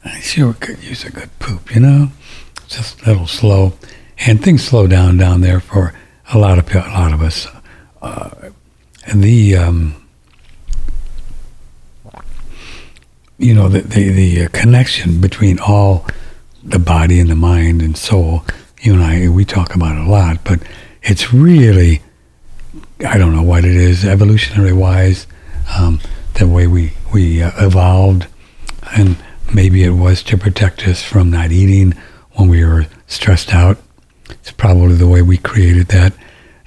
I 0.04 0.20
sure 0.20 0.54
could 0.54 0.82
use 0.82 1.04
a 1.04 1.10
good 1.10 1.36
poop, 1.40 1.74
you 1.74 1.80
know, 1.80 2.08
just 2.68 3.02
a 3.02 3.06
little 3.06 3.26
slow, 3.26 3.72
and 4.18 4.42
things 4.42 4.64
slow 4.64 4.86
down 4.86 5.16
down 5.16 5.40
there 5.40 5.58
for 5.58 5.94
a 6.32 6.38
lot 6.38 6.58
of 6.58 6.74
a 6.74 6.78
lot 6.90 7.12
of 7.12 7.22
us. 7.22 7.48
Uh, 8.00 8.50
and 9.06 9.22
the 9.22 9.56
um, 9.56 10.07
you 13.38 13.54
know 13.54 13.68
the 13.68 13.80
the, 13.80 14.10
the 14.10 14.44
uh, 14.44 14.48
connection 14.52 15.20
between 15.20 15.58
all 15.60 16.06
the 16.62 16.78
body 16.78 17.20
and 17.20 17.30
the 17.30 17.36
mind 17.36 17.80
and 17.80 17.96
soul. 17.96 18.44
You 18.80 18.94
and 18.94 19.02
I 19.02 19.28
we 19.28 19.44
talk 19.44 19.74
about 19.74 19.96
a 19.96 20.08
lot, 20.08 20.44
but 20.44 20.60
it's 21.02 21.32
really 21.32 22.02
I 23.06 23.16
don't 23.16 23.34
know 23.34 23.42
what 23.42 23.64
it 23.64 23.76
is 23.76 24.04
evolutionary 24.04 24.72
wise. 24.72 25.26
Um, 25.76 26.00
the 26.34 26.46
way 26.46 26.66
we 26.66 26.92
we 27.12 27.42
uh, 27.42 27.52
evolved, 27.64 28.26
and 28.96 29.16
maybe 29.54 29.84
it 29.84 29.90
was 29.90 30.22
to 30.24 30.36
protect 30.36 30.86
us 30.86 31.02
from 31.02 31.30
not 31.30 31.52
eating 31.52 31.94
when 32.32 32.48
we 32.48 32.64
were 32.64 32.86
stressed 33.06 33.54
out. 33.54 33.78
It's 34.30 34.50
probably 34.50 34.96
the 34.96 35.08
way 35.08 35.22
we 35.22 35.38
created 35.38 35.88
that. 35.88 36.12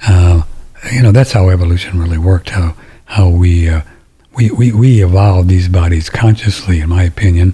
Uh, 0.08 0.44
you 0.92 1.02
know, 1.02 1.12
that's 1.12 1.34
how 1.34 1.50
evolution 1.50 2.00
really 2.00 2.18
worked. 2.18 2.50
How 2.52 2.76
how 3.06 3.30
we 3.30 3.70
uh, 3.70 3.82
we, 4.36 4.50
we 4.52 4.72
we 4.72 5.04
evolved 5.04 5.50
these 5.50 5.68
bodies 5.68 6.10
consciously, 6.10 6.80
in 6.80 6.90
my 6.90 7.04
opinion, 7.04 7.54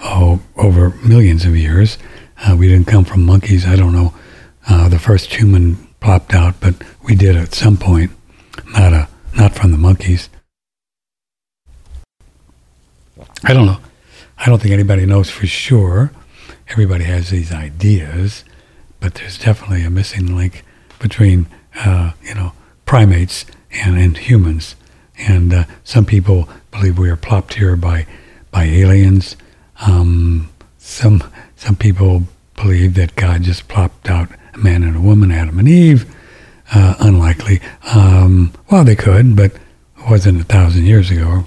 oh, 0.00 0.40
over 0.56 0.90
millions 1.04 1.44
of 1.44 1.56
years. 1.56 1.98
Uh, 2.44 2.56
we 2.56 2.68
didn't 2.68 2.86
come 2.86 3.04
from 3.04 3.24
monkeys. 3.24 3.66
I 3.66 3.76
don't 3.76 3.92
know. 3.92 4.14
Uh, 4.68 4.88
the 4.88 4.98
first 4.98 5.34
human 5.34 5.76
popped 6.00 6.34
out, 6.34 6.60
but 6.60 6.74
we 7.04 7.14
did 7.14 7.36
at 7.36 7.54
some 7.54 7.76
point. 7.76 8.12
Not 8.72 8.92
a 8.92 9.08
not 9.36 9.54
from 9.54 9.72
the 9.72 9.78
monkeys. 9.78 10.28
I 13.44 13.52
don't 13.52 13.66
know. 13.66 13.78
I 14.38 14.46
don't 14.46 14.60
think 14.60 14.72
anybody 14.72 15.06
knows 15.06 15.30
for 15.30 15.46
sure. 15.46 16.12
Everybody 16.68 17.04
has 17.04 17.30
these 17.30 17.52
ideas, 17.52 18.44
but 19.00 19.14
there's 19.14 19.38
definitely 19.38 19.82
a 19.84 19.90
missing 19.90 20.36
link 20.36 20.64
between, 20.98 21.46
uh, 21.76 22.12
you 22.22 22.34
know, 22.34 22.52
primates 22.84 23.46
and, 23.70 23.98
and 23.98 24.16
humans. 24.16 24.76
And 25.18 25.52
uh, 25.52 25.64
some 25.84 26.04
people 26.04 26.48
believe 26.70 26.98
we 26.98 27.10
are 27.10 27.16
plopped 27.16 27.54
here 27.54 27.76
by, 27.76 28.06
by 28.50 28.64
aliens. 28.64 29.36
Um, 29.80 30.48
some, 30.78 31.22
some 31.56 31.76
people 31.76 32.24
believe 32.56 32.94
that 32.94 33.16
God 33.16 33.42
just 33.42 33.68
plopped 33.68 34.08
out 34.08 34.28
a 34.54 34.58
man 34.58 34.82
and 34.82 34.96
a 34.96 35.00
woman, 35.00 35.30
Adam 35.32 35.58
and 35.58 35.68
Eve. 35.68 36.14
Uh, 36.72 36.94
unlikely. 37.00 37.60
Um, 37.94 38.52
well, 38.70 38.84
they 38.84 38.96
could, 38.96 39.34
but 39.34 39.52
it 39.54 40.10
wasn't 40.10 40.40
a 40.40 40.44
thousand 40.44 40.84
years 40.84 41.10
ago 41.10 41.44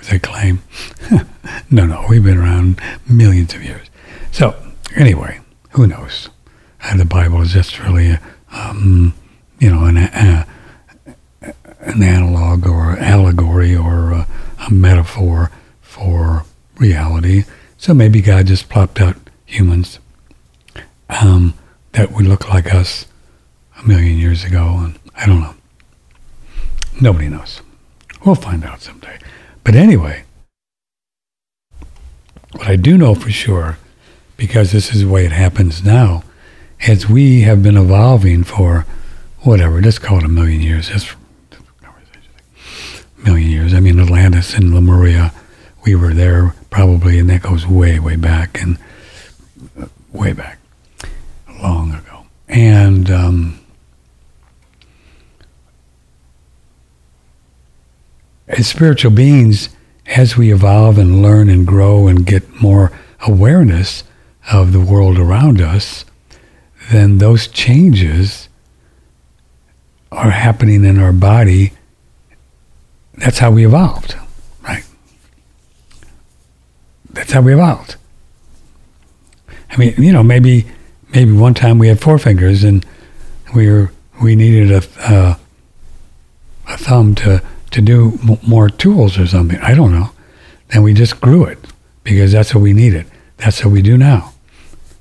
as 0.00 0.08
they 0.08 0.18
claim. 0.18 0.62
no, 1.70 1.86
no, 1.86 2.04
we've 2.08 2.24
been 2.24 2.38
around 2.38 2.80
millions 3.08 3.54
of 3.54 3.62
years. 3.62 3.86
So, 4.32 4.56
anyway, 4.96 5.40
who 5.70 5.86
knows? 5.86 6.28
Uh, 6.82 6.96
the 6.96 7.04
Bible 7.04 7.42
is 7.42 7.52
just 7.52 7.78
really, 7.78 8.10
a, 8.10 8.20
um, 8.50 9.14
you 9.60 9.70
know, 9.70 9.84
an, 9.84 9.98
a, 9.98 10.46
an 11.80 12.02
analog 12.02 12.66
or 12.66 12.98
allegory 12.98 13.74
or 13.74 14.12
a, 14.12 14.26
a 14.66 14.72
metaphor 14.72 15.50
for 15.80 16.44
reality. 16.76 17.44
So 17.76 17.94
maybe 17.94 18.20
God 18.20 18.46
just 18.46 18.68
plopped 18.68 19.00
out 19.00 19.16
humans 19.46 19.98
um, 21.08 21.54
that 21.92 22.12
would 22.12 22.26
look 22.26 22.48
like 22.48 22.74
us 22.74 23.06
a 23.82 23.86
million 23.86 24.18
years 24.18 24.44
ago, 24.44 24.76
and 24.78 24.98
I 25.16 25.26
don't 25.26 25.40
know. 25.40 25.54
Nobody 27.00 27.28
knows. 27.28 27.62
We'll 28.24 28.34
find 28.34 28.64
out 28.64 28.82
someday. 28.82 29.18
But 29.64 29.74
anyway, 29.74 30.24
what 32.52 32.68
I 32.68 32.76
do 32.76 32.98
know 32.98 33.14
for 33.14 33.30
sure, 33.30 33.78
because 34.36 34.72
this 34.72 34.94
is 34.94 35.02
the 35.02 35.08
way 35.08 35.24
it 35.24 35.32
happens 35.32 35.84
now, 35.84 36.22
as 36.86 37.08
we 37.08 37.42
have 37.42 37.62
been 37.62 37.76
evolving 37.76 38.44
for 38.44 38.86
whatever, 39.40 39.80
let's 39.80 39.98
call 39.98 40.18
it 40.18 40.24
a 40.24 40.28
million 40.28 40.60
years. 40.60 40.88
That's 40.90 41.14
million 43.24 43.50
years. 43.50 43.74
I 43.74 43.80
mean, 43.80 43.98
Atlantis 43.98 44.54
and 44.54 44.74
Lemuria, 44.74 45.32
we 45.84 45.94
were 45.94 46.14
there 46.14 46.54
probably, 46.70 47.18
and 47.18 47.28
that 47.30 47.42
goes 47.42 47.66
way, 47.66 47.98
way 47.98 48.16
back 48.16 48.60
and 48.60 48.78
uh, 49.80 49.86
way 50.12 50.32
back, 50.32 50.58
long 51.62 51.92
ago. 51.94 52.24
And 52.48 53.10
um, 53.10 53.60
as 58.48 58.66
spiritual 58.66 59.12
beings, 59.12 59.70
as 60.06 60.36
we 60.36 60.52
evolve 60.52 60.98
and 60.98 61.22
learn 61.22 61.48
and 61.48 61.66
grow 61.66 62.08
and 62.08 62.26
get 62.26 62.60
more 62.60 62.92
awareness 63.26 64.04
of 64.52 64.72
the 64.72 64.80
world 64.80 65.18
around 65.18 65.60
us, 65.60 66.04
then 66.90 67.18
those 67.18 67.46
changes 67.46 68.48
are 70.10 70.30
happening 70.30 70.84
in 70.84 70.98
our 70.98 71.12
body. 71.12 71.72
That's 73.20 73.38
how 73.38 73.50
we 73.50 73.66
evolved, 73.66 74.16
right? 74.62 74.82
That's 77.10 77.32
how 77.32 77.42
we 77.42 77.52
evolved. 77.52 77.96
I 79.70 79.76
mean, 79.76 79.94
you 79.98 80.10
know, 80.10 80.22
maybe 80.22 80.66
maybe 81.14 81.32
one 81.32 81.52
time 81.52 81.78
we 81.78 81.88
had 81.88 82.00
four 82.00 82.18
fingers 82.18 82.64
and 82.64 82.84
we 83.54 83.70
were 83.70 83.92
we 84.22 84.36
needed 84.36 84.70
a 84.72 84.82
uh, 85.12 85.34
a 86.68 86.76
thumb 86.78 87.14
to, 87.16 87.42
to 87.72 87.80
do 87.82 88.18
m- 88.26 88.38
more 88.46 88.70
tools 88.70 89.18
or 89.18 89.26
something. 89.26 89.58
I 89.60 89.74
don't 89.74 89.92
know. 89.92 90.10
Then 90.68 90.82
we 90.82 90.94
just 90.94 91.20
grew 91.20 91.44
it 91.44 91.58
because 92.04 92.32
that's 92.32 92.54
what 92.54 92.62
we 92.62 92.72
needed. 92.72 93.06
That's 93.36 93.62
what 93.62 93.72
we 93.72 93.82
do 93.82 93.98
now, 93.98 94.32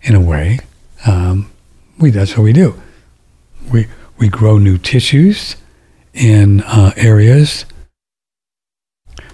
in 0.01 0.13
a 0.13 0.21
way. 0.21 0.59
Um, 1.05 1.49
we 1.97 2.09
that's 2.11 2.35
what 2.35 2.43
we 2.43 2.51
do. 2.51 2.81
We 3.71 3.88
we 4.17 4.27
grow 4.27 4.57
new 4.57 4.77
tissues 4.77 5.55
in 6.13 6.61
uh, 6.63 6.91
areas 6.97 7.63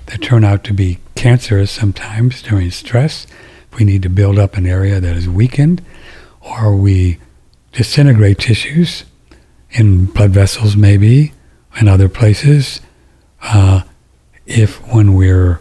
that 0.08 0.22
turn 0.22 0.44
out 0.44 0.64
to 0.66 0.74
be 0.74 1.00
cancerous 1.16 1.72
sometimes 1.72 2.42
during 2.42 2.72
stress. 2.72 3.28
We 3.78 3.86
need 3.86 4.04
to 4.04 4.10
build 4.10 4.40
up 4.40 4.56
an 4.56 4.66
area 4.66 5.00
that 5.00 5.16
is 5.16 5.28
weakened, 5.28 5.84
or 6.42 6.76
we 6.76 7.18
disintegrate 7.72 8.40
tissues 8.40 9.06
in 9.72 10.06
blood 10.06 10.32
vessels, 10.32 10.76
maybe, 10.76 11.34
and 11.78 11.90
other 11.90 12.08
places. 12.08 12.82
Uh, 13.42 13.82
if 14.46 14.78
when 14.94 15.14
we're 15.14 15.60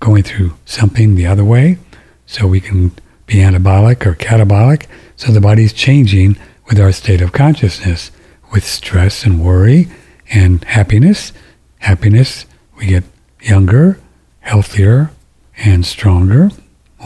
going 0.00 0.22
through 0.22 0.54
something 0.64 1.14
the 1.14 1.26
other 1.26 1.44
way, 1.44 1.78
so 2.26 2.46
we 2.46 2.60
can 2.60 2.90
be 3.26 3.36
anabolic 3.36 4.04
or 4.06 4.14
catabolic, 4.14 4.86
so 5.16 5.30
the 5.30 5.40
body's 5.40 5.72
changing 5.72 6.36
with 6.66 6.80
our 6.80 6.92
state 6.92 7.20
of 7.20 7.32
consciousness, 7.32 8.10
with 8.52 8.64
stress 8.64 9.24
and 9.24 9.44
worry 9.44 9.88
and 10.30 10.64
happiness. 10.64 11.32
Happiness, 11.78 12.46
we 12.76 12.86
get 12.86 13.04
younger, 13.42 13.98
healthier, 14.40 15.10
and 15.56 15.84
stronger 15.84 16.50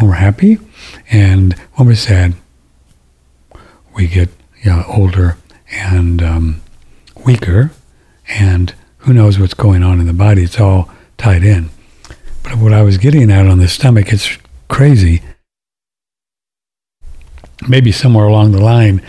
we're 0.00 0.12
happy. 0.12 0.58
And 1.10 1.54
when 1.74 1.88
we're 1.88 1.94
sad, 1.94 2.34
we 3.94 4.06
get 4.06 4.28
know, 4.66 4.84
older 4.88 5.36
and 5.70 6.22
um, 6.22 6.62
weaker. 7.24 7.70
And 8.28 8.74
who 8.98 9.12
knows 9.12 9.38
what's 9.38 9.54
going 9.54 9.82
on 9.82 10.00
in 10.00 10.06
the 10.06 10.12
body? 10.12 10.42
It's 10.42 10.60
all 10.60 10.90
tied 11.16 11.44
in. 11.44 11.70
But 12.42 12.56
what 12.56 12.72
I 12.72 12.82
was 12.82 12.98
getting 12.98 13.30
at 13.30 13.46
on 13.46 13.58
the 13.58 13.68
stomach, 13.68 14.12
it's 14.12 14.36
crazy. 14.68 15.22
Maybe 17.66 17.90
somewhere 17.90 18.26
along 18.26 18.52
the 18.52 18.62
line, 18.62 19.02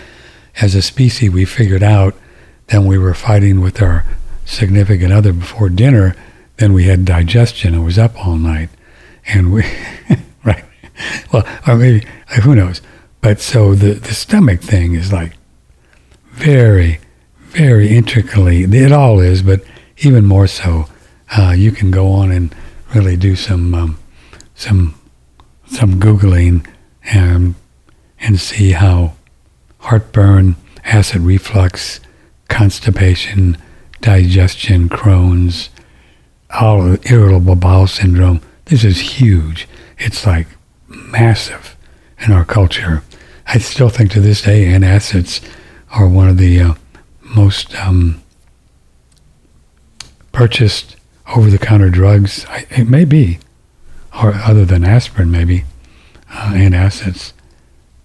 as 0.60 0.74
a 0.74 0.81
species, 0.81 1.29
we 1.29 1.46
figured 1.46 1.84
out 1.84 2.15
that 2.67 2.81
we 2.81 2.98
were 2.98 3.13
fighting 3.13 3.62
with 3.62 3.81
our 3.81 4.05
significant 4.46 5.13
other 5.13 5.34
before 5.34 5.69
dinner, 5.69 6.15
then 6.57 6.73
we 6.73 6.85
had 6.85 7.05
digestion 7.05 7.73
and 7.73 7.85
was 7.85 7.97
up 7.97 8.25
all 8.25 8.37
night. 8.37 8.69
And 9.27 9.53
we, 9.53 9.63
right? 10.43 10.63
Well, 11.31 11.47
or 11.67 11.75
maybe, 11.75 12.05
who 12.43 12.55
knows? 12.55 12.81
But 13.21 13.39
so 13.39 13.75
the, 13.75 13.93
the 13.93 14.13
stomach 14.13 14.61
thing 14.61 14.95
is 14.95 15.11
like 15.11 15.33
very, 16.31 16.99
very 17.39 17.95
intricately, 17.95 18.63
it 18.63 18.91
all 18.91 19.19
is, 19.19 19.41
but 19.41 19.63
even 19.99 20.25
more 20.25 20.47
so. 20.47 20.87
Uh, 21.35 21.53
you 21.57 21.71
can 21.71 21.91
go 21.91 22.11
on 22.11 22.31
and 22.31 22.55
really 22.93 23.17
do 23.17 23.35
some 23.35 23.73
um, 23.73 23.99
some 24.55 24.97
some 25.65 25.99
googling 25.99 26.65
and 27.03 27.55
and 28.19 28.39
see 28.39 28.71
how 28.71 29.13
heartburn, 29.79 30.55
acid 30.85 31.21
reflux, 31.21 31.99
constipation, 32.49 33.57
digestion, 34.01 34.89
Crohn's, 34.89 35.69
all 36.49 36.93
of 36.93 37.11
irritable 37.11 37.55
bowel 37.55 37.87
syndrome. 37.87 38.41
This 38.65 38.83
is 38.83 39.19
huge. 39.19 39.67
It's 39.97 40.25
like 40.25 40.47
massive 40.87 41.75
in 42.19 42.31
our 42.31 42.45
culture. 42.45 43.03
I 43.47 43.60
still 43.60 43.89
think 43.89 44.12
to 44.12 44.21
this 44.21 44.41
day 44.41 44.65
antacids 44.65 45.45
are 45.91 46.07
one 46.07 46.27
of 46.27 46.38
the 46.38 46.60
uh, 46.60 46.73
most 47.21 47.75
um, 47.75 48.21
purchased 50.31 50.95
over-the-counter 51.36 51.89
drugs. 51.89 52.45
I, 52.49 52.65
it 52.69 52.88
may 52.88 53.05
be, 53.05 53.39
or 54.21 54.33
other 54.33 54.65
than 54.65 54.83
aspirin, 54.83 55.31
maybe, 55.31 55.65
uh, 56.29 56.53
antacids. 56.53 57.33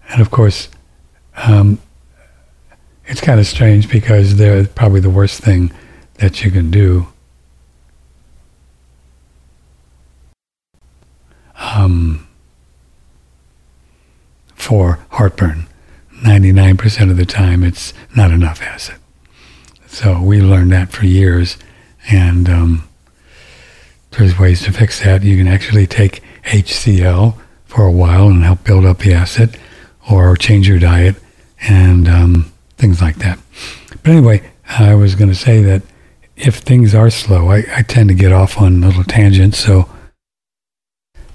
And 0.09 0.21
of 0.21 0.31
course, 0.31 0.69
um, 1.37 1.79
it's 3.07 3.21
kind 3.21 3.41
of 3.41 3.47
strange 3.47 3.89
because 3.89 4.37
they're 4.37 4.67
probably 4.67 5.01
the 5.01 5.11
worst 5.11 5.41
thing 5.41 5.73
that 6.15 6.45
you 6.45 6.51
can 6.51 6.71
do. 6.71 7.09
Um, 11.63 12.27
for 14.63 15.01
heartburn. 15.11 15.67
99% 16.23 17.11
of 17.11 17.17
the 17.17 17.27
time, 17.27 17.65
it's 17.65 17.93
not 18.15 18.31
enough 18.31 18.63
acid. 18.63 18.95
So 19.87 20.23
we 20.23 20.41
learned 20.41 20.71
that 20.73 20.93
for 20.93 21.05
years, 21.05 21.59
and 22.09 22.49
um, 22.49 22.89
there's 24.13 24.39
ways 24.39 24.63
to 24.63 24.73
fix 24.73 25.03
that. 25.03 25.25
You 25.25 25.37
can 25.37 25.49
actually 25.49 25.87
take 25.89 26.23
HCl 26.45 27.37
for 27.67 27.85
a 27.85 27.91
while 27.91 28.29
and 28.29 28.45
help 28.45 28.63
build 28.63 28.85
up 28.85 28.99
the 28.99 29.13
acid, 29.13 29.59
or 30.11 30.37
change 30.37 30.69
your 30.69 30.79
diet, 30.79 31.17
and 31.61 32.07
um, 32.09 32.53
things 32.77 33.03
like 33.03 33.17
that. 33.17 33.39
But 34.03 34.13
anyway, 34.13 34.49
I 34.69 34.95
was 34.95 35.17
going 35.17 35.31
to 35.31 35.35
say 35.35 35.61
that 35.63 35.83
if 36.37 36.57
things 36.57 36.95
are 36.95 37.11
slow, 37.11 37.51
I, 37.51 37.65
I 37.77 37.83
tend 37.83 38.09
to 38.11 38.15
get 38.15 38.33
off 38.33 38.61
on 38.61 38.81
little 38.81 39.05
tangents. 39.05 39.59
So, 39.59 39.89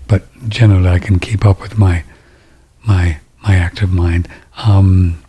but 0.07 0.23
generally, 0.47 0.89
I 0.89 0.99
can 0.99 1.19
keep 1.19 1.45
up 1.45 1.61
with 1.61 1.77
my 1.77 2.03
my 2.85 3.19
my 3.43 3.55
active 3.55 3.91
mind 3.91 4.27
um, 4.57 5.23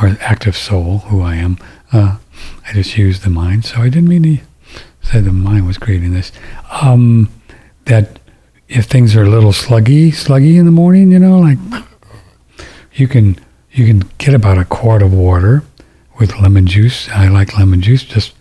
or 0.00 0.16
active 0.20 0.56
soul, 0.56 0.98
who 0.98 1.22
I 1.22 1.36
am. 1.36 1.58
Uh, 1.92 2.18
I 2.66 2.72
just 2.72 2.96
use 2.96 3.20
the 3.20 3.30
mind. 3.30 3.64
So 3.64 3.78
I 3.78 3.88
didn't 3.88 4.08
mean 4.08 4.22
to 4.22 4.38
say 5.02 5.20
the 5.20 5.32
mind 5.32 5.66
was 5.66 5.78
creating 5.78 6.12
this. 6.12 6.32
Um, 6.82 7.30
that 7.86 8.18
if 8.68 8.84
things 8.86 9.16
are 9.16 9.24
a 9.24 9.28
little 9.28 9.52
sluggy, 9.52 10.08
sluggy 10.08 10.56
in 10.58 10.64
the 10.64 10.70
morning, 10.70 11.10
you 11.10 11.18
know, 11.18 11.38
like 11.38 11.58
you 12.94 13.08
can 13.08 13.36
you 13.72 13.86
can 13.86 14.08
get 14.18 14.34
about 14.34 14.58
a 14.58 14.64
quart 14.64 15.02
of 15.02 15.12
water 15.12 15.64
with 16.18 16.38
lemon 16.38 16.66
juice. 16.66 17.08
I 17.10 17.28
like 17.28 17.58
lemon 17.58 17.80
juice, 17.80 18.04
just 18.04 18.34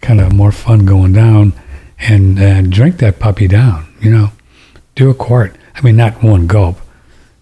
kind 0.00 0.20
of 0.20 0.32
more 0.32 0.52
fun 0.52 0.84
going 0.84 1.12
down, 1.12 1.52
and 1.98 2.38
uh, 2.38 2.62
drink 2.62 2.98
that 2.98 3.18
puppy 3.18 3.48
down. 3.48 3.92
You 4.00 4.10
know, 4.10 4.32
do 4.94 5.10
a 5.10 5.14
quart. 5.14 5.56
I 5.74 5.80
mean, 5.82 5.96
not 5.96 6.22
one 6.22 6.46
gulp, 6.46 6.78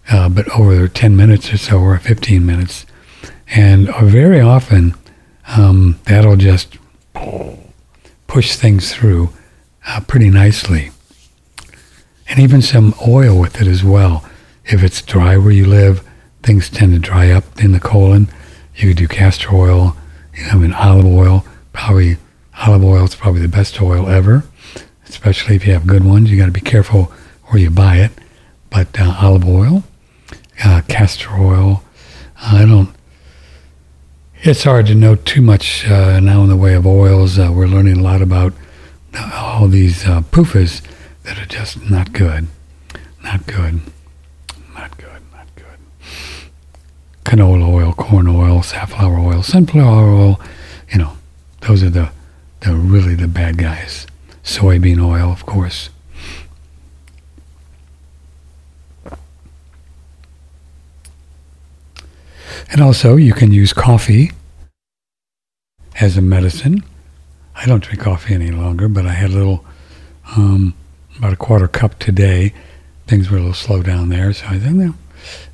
uh, 0.09 0.29
but 0.29 0.49
over 0.49 0.87
10 0.87 1.15
minutes 1.15 1.53
or 1.53 1.57
so, 1.57 1.79
or 1.79 1.97
15 1.97 2.45
minutes, 2.45 2.85
and 3.47 3.89
uh, 3.89 4.05
very 4.05 4.39
often 4.39 4.95
um, 5.47 5.99
that'll 6.05 6.37
just 6.37 6.77
push 8.27 8.55
things 8.55 8.93
through 8.93 9.33
uh, 9.87 9.99
pretty 10.07 10.29
nicely. 10.29 10.91
And 12.29 12.39
even 12.39 12.61
some 12.61 12.93
oil 13.05 13.37
with 13.37 13.59
it 13.59 13.67
as 13.67 13.83
well. 13.83 14.25
If 14.65 14.83
it's 14.83 15.01
dry 15.01 15.35
where 15.37 15.51
you 15.51 15.65
live, 15.65 16.07
things 16.43 16.69
tend 16.69 16.93
to 16.93 16.99
dry 16.99 17.29
up 17.31 17.61
in 17.61 17.73
the 17.73 17.79
colon. 17.79 18.29
You 18.75 18.89
could 18.89 18.97
do 18.97 19.07
castor 19.07 19.53
oil, 19.53 19.97
you 20.33 20.45
I 20.45 20.55
mean 20.55 20.73
olive 20.73 21.05
oil. 21.05 21.45
Probably 21.73 22.17
olive 22.65 22.83
oil 22.83 23.03
is 23.03 23.15
probably 23.15 23.41
the 23.41 23.47
best 23.49 23.81
oil 23.81 24.07
ever, 24.07 24.45
especially 25.09 25.55
if 25.55 25.67
you 25.67 25.73
have 25.73 25.85
good 25.85 26.05
ones. 26.05 26.31
You 26.31 26.37
got 26.37 26.45
to 26.45 26.51
be 26.51 26.61
careful 26.61 27.11
where 27.51 27.61
you 27.61 27.69
buy 27.69 27.97
it. 27.97 28.11
But 28.69 28.99
uh, 28.99 29.15
olive 29.21 29.47
oil, 29.47 29.83
uh, 30.63 30.81
castor 30.87 31.31
oil, 31.31 31.83
uh, 32.41 32.57
I 32.57 32.65
don't. 32.65 32.89
It's 34.43 34.63
hard 34.63 34.87
to 34.87 34.95
know 34.95 35.15
too 35.15 35.41
much 35.41 35.87
uh, 35.87 36.19
now 36.19 36.41
in 36.41 36.49
the 36.49 36.57
way 36.57 36.73
of 36.73 36.87
oils. 36.87 37.37
Uh, 37.37 37.51
we're 37.53 37.67
learning 37.67 37.99
a 37.99 38.01
lot 38.01 38.21
about 38.21 38.53
all 39.35 39.67
these 39.67 40.05
uh, 40.05 40.21
PUFAs 40.21 40.81
that 41.23 41.37
are 41.37 41.45
just 41.45 41.89
not 41.89 42.11
good, 42.13 42.47
not 43.23 43.45
good, 43.45 43.81
not 44.73 44.97
good, 44.97 45.21
not 45.31 45.47
good 45.55 45.65
canola 47.31 47.69
oil, 47.69 47.93
corn 47.93 48.27
oil, 48.27 48.61
safflower 48.61 49.17
oil, 49.17 49.41
sunflower 49.41 50.09
oil. 50.09 50.41
You 50.91 50.97
know, 50.99 51.17
those 51.61 51.81
are 51.83 51.89
the, 51.89 52.11
the 52.61 52.75
really 52.75 53.15
the 53.15 53.27
bad 53.27 53.57
guys. 53.57 54.05
Soybean 54.43 55.01
oil, 55.01 55.31
of 55.31 55.45
course. 55.45 55.90
And 62.71 62.81
also, 62.81 63.17
you 63.17 63.33
can 63.33 63.51
use 63.51 63.73
coffee 63.73 64.31
as 65.99 66.15
a 66.15 66.21
medicine. 66.21 66.83
I 67.53 67.65
don't 67.65 67.83
drink 67.83 67.99
coffee 67.99 68.33
any 68.33 68.51
longer, 68.51 68.87
but 68.87 69.05
I 69.05 69.11
had 69.11 69.31
a 69.31 69.33
little, 69.33 69.65
um, 70.37 70.73
about 71.17 71.33
a 71.33 71.35
quarter 71.35 71.67
cup 71.67 71.99
today. 71.99 72.53
Things 73.07 73.29
were 73.29 73.37
a 73.37 73.41
little 73.41 73.53
slow 73.53 73.83
down 73.83 74.07
there, 74.07 74.31
so 74.31 74.45
I 74.47 74.57
said, 74.57 74.73
no. 74.73 74.93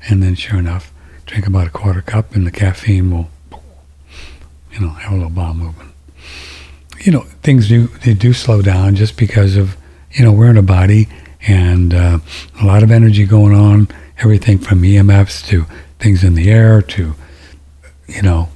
And 0.08 0.22
then, 0.22 0.36
sure 0.36 0.60
enough, 0.60 0.92
drink 1.26 1.46
about 1.46 1.66
a 1.66 1.70
quarter 1.70 2.02
cup, 2.02 2.36
and 2.36 2.46
the 2.46 2.52
caffeine 2.52 3.10
will, 3.10 3.28
you 4.72 4.80
know, 4.80 4.90
have 4.90 5.12
a 5.12 5.16
little 5.16 5.30
bowel 5.30 5.54
movement. 5.54 5.90
You 7.00 7.12
know, 7.12 7.20
things 7.42 7.68
do 7.68 7.88
they 7.88 8.14
do 8.14 8.32
slow 8.32 8.62
down 8.62 8.96
just 8.96 9.16
because 9.16 9.56
of 9.56 9.76
you 10.12 10.24
know 10.24 10.32
we're 10.32 10.50
in 10.50 10.56
a 10.56 10.62
body 10.62 11.08
and 11.46 11.94
uh, 11.94 12.18
a 12.60 12.64
lot 12.64 12.82
of 12.82 12.90
energy 12.90 13.24
going 13.24 13.54
on. 13.54 13.88
Everything 14.20 14.58
from 14.58 14.82
EMFs 14.82 15.46
to 15.48 15.66
things 15.98 16.24
in 16.24 16.34
the 16.34 16.50
air 16.50 16.82
to 16.82 17.14
you 18.06 18.22
know 18.22 18.48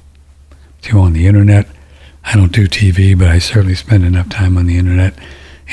to 0.83 0.99
on 0.99 1.13
the 1.13 1.27
internet. 1.27 1.67
I 2.25 2.35
don't 2.35 2.51
do 2.51 2.67
TV, 2.67 3.17
but 3.17 3.27
I 3.27 3.39
certainly 3.39 3.75
spend 3.75 4.05
enough 4.05 4.29
time 4.29 4.57
on 4.57 4.65
the 4.65 4.77
internet, 4.77 5.13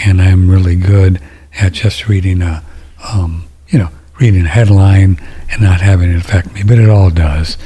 and 0.04 0.20
I'm 0.20 0.50
really 0.50 0.76
good 0.76 1.20
at 1.58 1.72
just 1.72 2.08
reading 2.08 2.42
a, 2.42 2.64
um, 3.12 3.44
you 3.68 3.78
know, 3.78 3.90
reading 4.18 4.44
a 4.44 4.48
headline 4.48 5.20
and 5.50 5.62
not 5.62 5.80
having 5.80 6.10
it 6.10 6.16
affect 6.16 6.52
me. 6.52 6.62
But 6.62 6.78
it 6.78 6.88
all 6.88 7.10
does. 7.10 7.56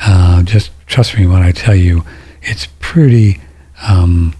Uh, 0.00 0.42
just 0.42 0.70
trust 0.86 1.16
me 1.18 1.26
when 1.26 1.42
I 1.42 1.52
tell 1.52 1.74
you, 1.74 2.04
it's 2.42 2.66
pretty. 2.80 3.40
Um, 3.86 4.34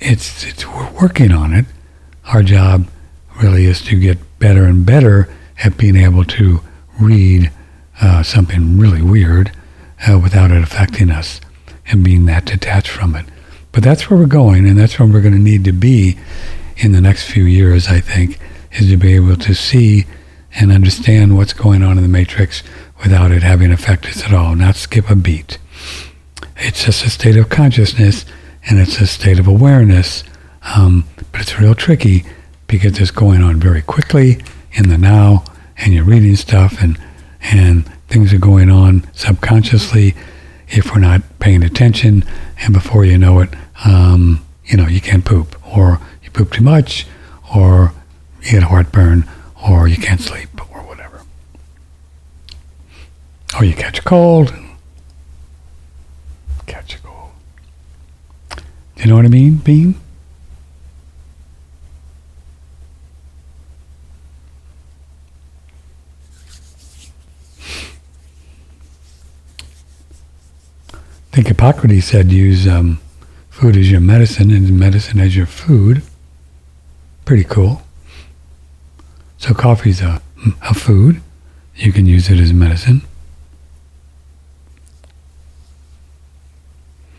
it's 0.00 0.44
it's 0.44 0.66
we're 0.66 0.90
working 0.92 1.32
on 1.32 1.52
it. 1.52 1.66
Our 2.26 2.42
job 2.42 2.86
really 3.42 3.66
is 3.66 3.82
to 3.82 3.98
get 3.98 4.18
better 4.38 4.64
and 4.64 4.86
better 4.86 5.28
at 5.64 5.76
being 5.76 5.96
able 5.96 6.24
to 6.24 6.60
read 7.00 7.50
uh, 8.00 8.22
something 8.22 8.78
really 8.78 9.02
weird 9.02 9.52
uh, 10.08 10.18
without 10.18 10.50
it 10.50 10.62
affecting 10.62 11.10
us 11.10 11.40
and 11.86 12.04
being 12.04 12.26
that 12.26 12.44
detached 12.44 12.90
from 12.90 13.14
it. 13.16 13.26
But 13.72 13.82
that's 13.82 14.08
where 14.08 14.18
we're 14.18 14.26
going, 14.26 14.66
and 14.66 14.78
that's 14.78 14.98
where 14.98 15.08
we're 15.08 15.20
going 15.20 15.34
to 15.34 15.40
need 15.40 15.64
to 15.64 15.72
be 15.72 16.18
in 16.76 16.92
the 16.92 17.00
next 17.00 17.30
few 17.30 17.44
years, 17.44 17.88
I 17.88 18.00
think, 18.00 18.38
is 18.72 18.88
to 18.90 18.96
be 18.96 19.14
able 19.14 19.36
to 19.36 19.54
see 19.54 20.06
and 20.54 20.72
understand 20.72 21.36
what's 21.36 21.52
going 21.52 21.82
on 21.82 21.96
in 21.96 22.02
the 22.02 22.08
matrix 22.08 22.62
without 23.02 23.30
it 23.30 23.42
having 23.42 23.72
affect 23.72 24.06
us 24.06 24.24
at 24.24 24.32
all, 24.32 24.54
not 24.54 24.76
skip 24.76 25.10
a 25.10 25.16
beat. 25.16 25.58
It's 26.56 26.84
just 26.84 27.04
a 27.04 27.10
state 27.10 27.36
of 27.36 27.48
consciousness 27.48 28.24
and 28.68 28.78
it's 28.78 29.00
a 29.00 29.06
state 29.06 29.38
of 29.38 29.46
awareness, 29.46 30.24
um, 30.74 31.04
but 31.32 31.40
it's 31.40 31.58
real 31.58 31.74
tricky 31.74 32.24
because 32.66 32.98
it's 32.98 33.10
going 33.10 33.42
on 33.42 33.60
very 33.60 33.82
quickly 33.82 34.42
in 34.72 34.88
the 34.88 34.98
now, 34.98 35.44
and 35.78 35.94
you're 35.94 36.04
reading 36.04 36.36
stuff 36.36 36.80
and 36.82 36.98
and 37.40 37.86
things 38.08 38.32
are 38.32 38.38
going 38.38 38.70
on 38.70 39.06
subconsciously 39.12 40.14
if 40.68 40.92
we're 40.92 41.00
not 41.00 41.22
paying 41.38 41.62
attention, 41.62 42.24
and 42.60 42.74
before 42.74 43.04
you 43.04 43.16
know 43.16 43.40
it, 43.40 43.48
um, 43.84 44.44
you 44.66 44.76
know 44.76 44.86
you 44.86 45.00
can't 45.00 45.24
poop, 45.24 45.56
or 45.76 46.00
you 46.22 46.30
poop 46.30 46.52
too 46.52 46.62
much, 46.62 47.06
or 47.54 47.92
you 48.42 48.52
get 48.52 48.62
a 48.62 48.66
heartburn, 48.66 49.28
or 49.66 49.88
you 49.88 49.96
can't 49.96 50.20
sleep, 50.20 50.50
or 50.74 50.82
whatever, 50.82 51.22
or 53.56 53.64
you 53.64 53.74
catch 53.74 53.98
a 53.98 54.02
cold. 54.02 54.52
Catch 56.66 56.96
a 56.96 56.98
cold. 56.98 57.30
Do 58.50 59.02
you 59.02 59.08
know 59.08 59.16
what 59.16 59.24
I 59.24 59.28
mean, 59.28 59.56
Bean? 59.56 59.94
Think 71.38 71.46
Hippocrates 71.46 72.06
said 72.06 72.32
use 72.32 72.66
um, 72.66 72.98
food 73.48 73.76
as 73.76 73.88
your 73.88 74.00
medicine 74.00 74.50
and 74.50 74.76
medicine 74.76 75.20
as 75.20 75.36
your 75.36 75.46
food. 75.46 76.02
Pretty 77.24 77.44
cool. 77.44 77.82
So 79.36 79.54
coffee's 79.54 80.00
a, 80.00 80.20
a 80.62 80.74
food. 80.74 81.20
You 81.76 81.92
can 81.92 82.06
use 82.06 82.28
it 82.28 82.40
as 82.40 82.52
medicine. 82.52 83.02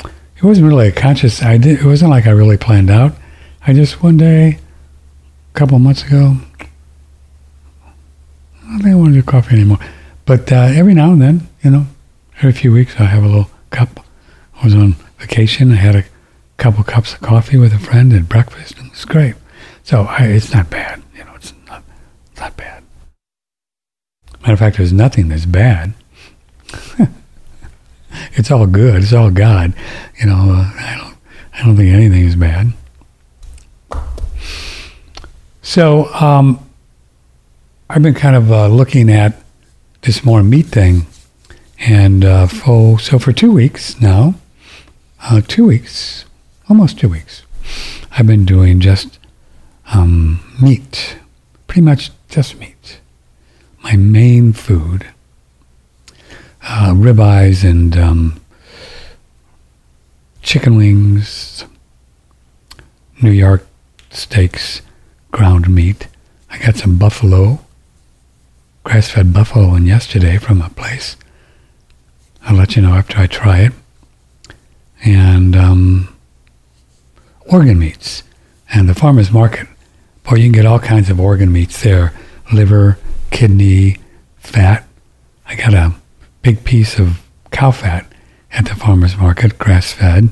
It 0.04 0.44
wasn't 0.44 0.68
really 0.68 0.90
a 0.90 0.92
conscious 0.92 1.42
idea. 1.42 1.76
It 1.76 1.86
wasn't 1.86 2.12
like 2.12 2.28
I 2.28 2.32
really 2.32 2.58
planned 2.58 2.90
out. 2.90 3.14
I 3.66 3.72
just 3.72 4.04
one 4.04 4.18
day, 4.18 4.60
a 5.56 5.58
couple 5.58 5.80
months 5.80 6.04
ago, 6.04 6.36
I 8.66 8.68
don't 8.68 8.82
think 8.82 8.92
I 8.92 8.96
want 8.96 9.14
to 9.14 9.22
do 9.22 9.24
coffee 9.24 9.56
anymore. 9.56 9.80
But 10.26 10.52
uh, 10.52 10.74
every 10.76 10.94
now 10.94 11.14
and 11.14 11.22
then, 11.22 11.48
you 11.64 11.72
know, 11.72 11.88
every 12.40 12.52
few 12.52 12.74
weeks 12.74 13.00
I 13.00 13.06
have 13.06 13.24
a 13.24 13.28
little 13.28 13.50
cup. 13.70 14.02
I 14.60 14.66
was 14.66 14.76
on 14.76 14.96
vacation. 15.18 15.72
I 15.72 15.76
had 15.76 15.96
a 15.96 16.04
couple 16.58 16.84
cups 16.84 17.14
of 17.14 17.22
coffee 17.22 17.58
with 17.58 17.74
a 17.74 17.80
friend 17.80 18.12
at 18.14 18.28
breakfast, 18.28 18.78
and 18.78 18.92
it's 18.92 19.06
great. 19.06 19.36
So 19.84 20.02
I, 20.04 20.26
it's 20.26 20.54
not 20.54 20.70
bad. 20.70 21.02
You 21.16 21.24
know, 21.24 21.34
it's 21.36 21.54
not, 21.68 21.84
it's 22.32 22.42
not 22.42 22.58
bad. 22.58 22.84
Matter 24.42 24.54
of 24.54 24.60
fact, 24.60 24.78
there's 24.78 24.94
nothing 24.94 25.30
that's 25.30 25.46
bad. 25.46 25.94
it's 28.34 28.52
all 28.52 28.68
good. 28.68 29.04
It's 29.04 29.14
all 29.14 29.32
God. 29.32 29.74
You 30.20 30.28
know, 30.28 30.36
uh, 30.36 30.72
I 30.76 30.98
don't, 31.00 31.18
I 31.54 31.66
don't 31.66 31.78
think 31.78 31.94
anything 31.94 32.26
is 32.26 32.36
bad. 32.36 32.74
So 35.62 36.06
um, 36.14 36.60
I've 37.90 38.02
been 38.02 38.14
kind 38.14 38.36
of 38.36 38.52
uh, 38.52 38.68
looking 38.68 39.10
at 39.10 39.42
this 40.02 40.24
more 40.26 40.44
meat 40.44 40.66
thing, 40.66 41.06
and 41.80 42.26
uh, 42.26 42.48
for, 42.48 43.00
so 43.00 43.20
for 43.20 43.32
two 43.32 43.52
weeks 43.52 44.02
now, 44.02 44.36
uh, 45.24 45.42
two 45.48 45.66
weeks, 45.66 46.26
almost 46.70 47.00
two 47.00 47.10
weeks, 47.10 47.44
I've 48.12 48.28
been 48.28 48.46
doing 48.46 48.80
just 48.80 49.20
um, 49.94 50.40
meat, 50.62 51.18
pretty 51.68 51.82
much 51.82 52.12
just 52.30 52.58
meat. 52.60 53.00
My 53.84 53.96
main 53.96 54.54
food, 54.54 55.08
uh, 56.64 56.92
ribeyes 56.94 57.70
and 57.70 57.98
um, 57.98 58.42
chicken 60.42 60.76
wings, 60.76 61.66
New 63.22 63.32
York 63.32 63.66
steaks, 64.10 64.82
ground 65.32 65.74
meat. 65.74 66.08
I 66.50 66.58
got 66.58 66.76
some 66.76 66.98
buffalo, 66.98 67.60
grass-fed 68.84 69.34
buffalo 69.34 69.76
in 69.76 69.86
yesterday 69.86 70.38
from 70.38 70.62
a 70.62 70.70
place. 70.70 71.16
I'll 72.44 72.56
let 72.56 72.76
you 72.76 72.82
know 72.82 72.94
after 72.94 73.18
I 73.20 73.28
try 73.28 73.60
it 73.60 73.74
and 75.04 75.56
um, 75.56 76.16
organ 77.46 77.80
meats. 77.80 78.24
And 78.72 78.88
the 78.88 78.96
farmer's 78.96 79.32
market, 79.32 79.68
boy, 80.24 80.36
you 80.36 80.44
can 80.44 80.52
get 80.52 80.66
all 80.66 80.80
kinds 80.80 81.10
of 81.10 81.20
organ 81.20 81.52
meats 81.52 81.82
there 81.82 82.14
liver, 82.52 82.98
kidney, 83.30 83.98
fat. 84.38 84.86
I 85.46 85.56
got 85.56 85.74
a 85.74 85.94
big 86.42 86.64
piece 86.64 86.98
of 86.98 87.22
cow 87.52 87.72
fat 87.72 88.12
at 88.52 88.66
the 88.66 88.76
farmer's 88.76 89.18
market, 89.18 89.58
grass 89.58 89.92
fed, 89.92 90.30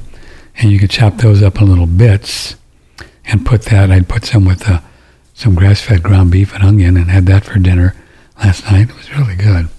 and 0.58 0.71
you 0.71 0.80
could 0.80 0.89
chop 0.89 1.17
those 1.17 1.43
up 1.43 1.62
in 1.62 1.69
little 1.69 1.86
bits 1.86 2.56
and 3.25 3.45
put 3.45 3.63
that. 3.63 3.91
I'd 3.91 4.10
put 4.10 4.25
some 4.25 4.45
with 4.45 4.67
uh, 4.67 4.82
some 5.34 5.53
grass 5.53 5.82
fed 5.82 6.01
ground 6.01 6.32
beef 6.32 6.53
and 6.53 6.63
onion 6.63 6.97
and 6.97 7.12
had 7.12 7.25
that 7.27 7.43
for 7.43 7.60
dinner 7.60 7.95
last 8.39 8.65
night. 8.65 8.89
It 8.89 8.95
was 8.95 9.15
really 9.15 9.36
good. 9.36 9.69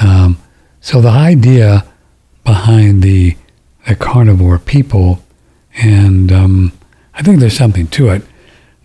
Um, 0.00 0.38
so 0.80 1.00
the 1.00 1.08
idea 1.08 1.86
behind 2.44 3.02
the 3.02 3.36
the 3.88 3.96
carnivore 3.96 4.58
people, 4.58 5.24
and 5.76 6.30
um, 6.30 6.72
I 7.14 7.22
think 7.22 7.40
there's 7.40 7.56
something 7.56 7.86
to 7.88 8.10
it. 8.10 8.22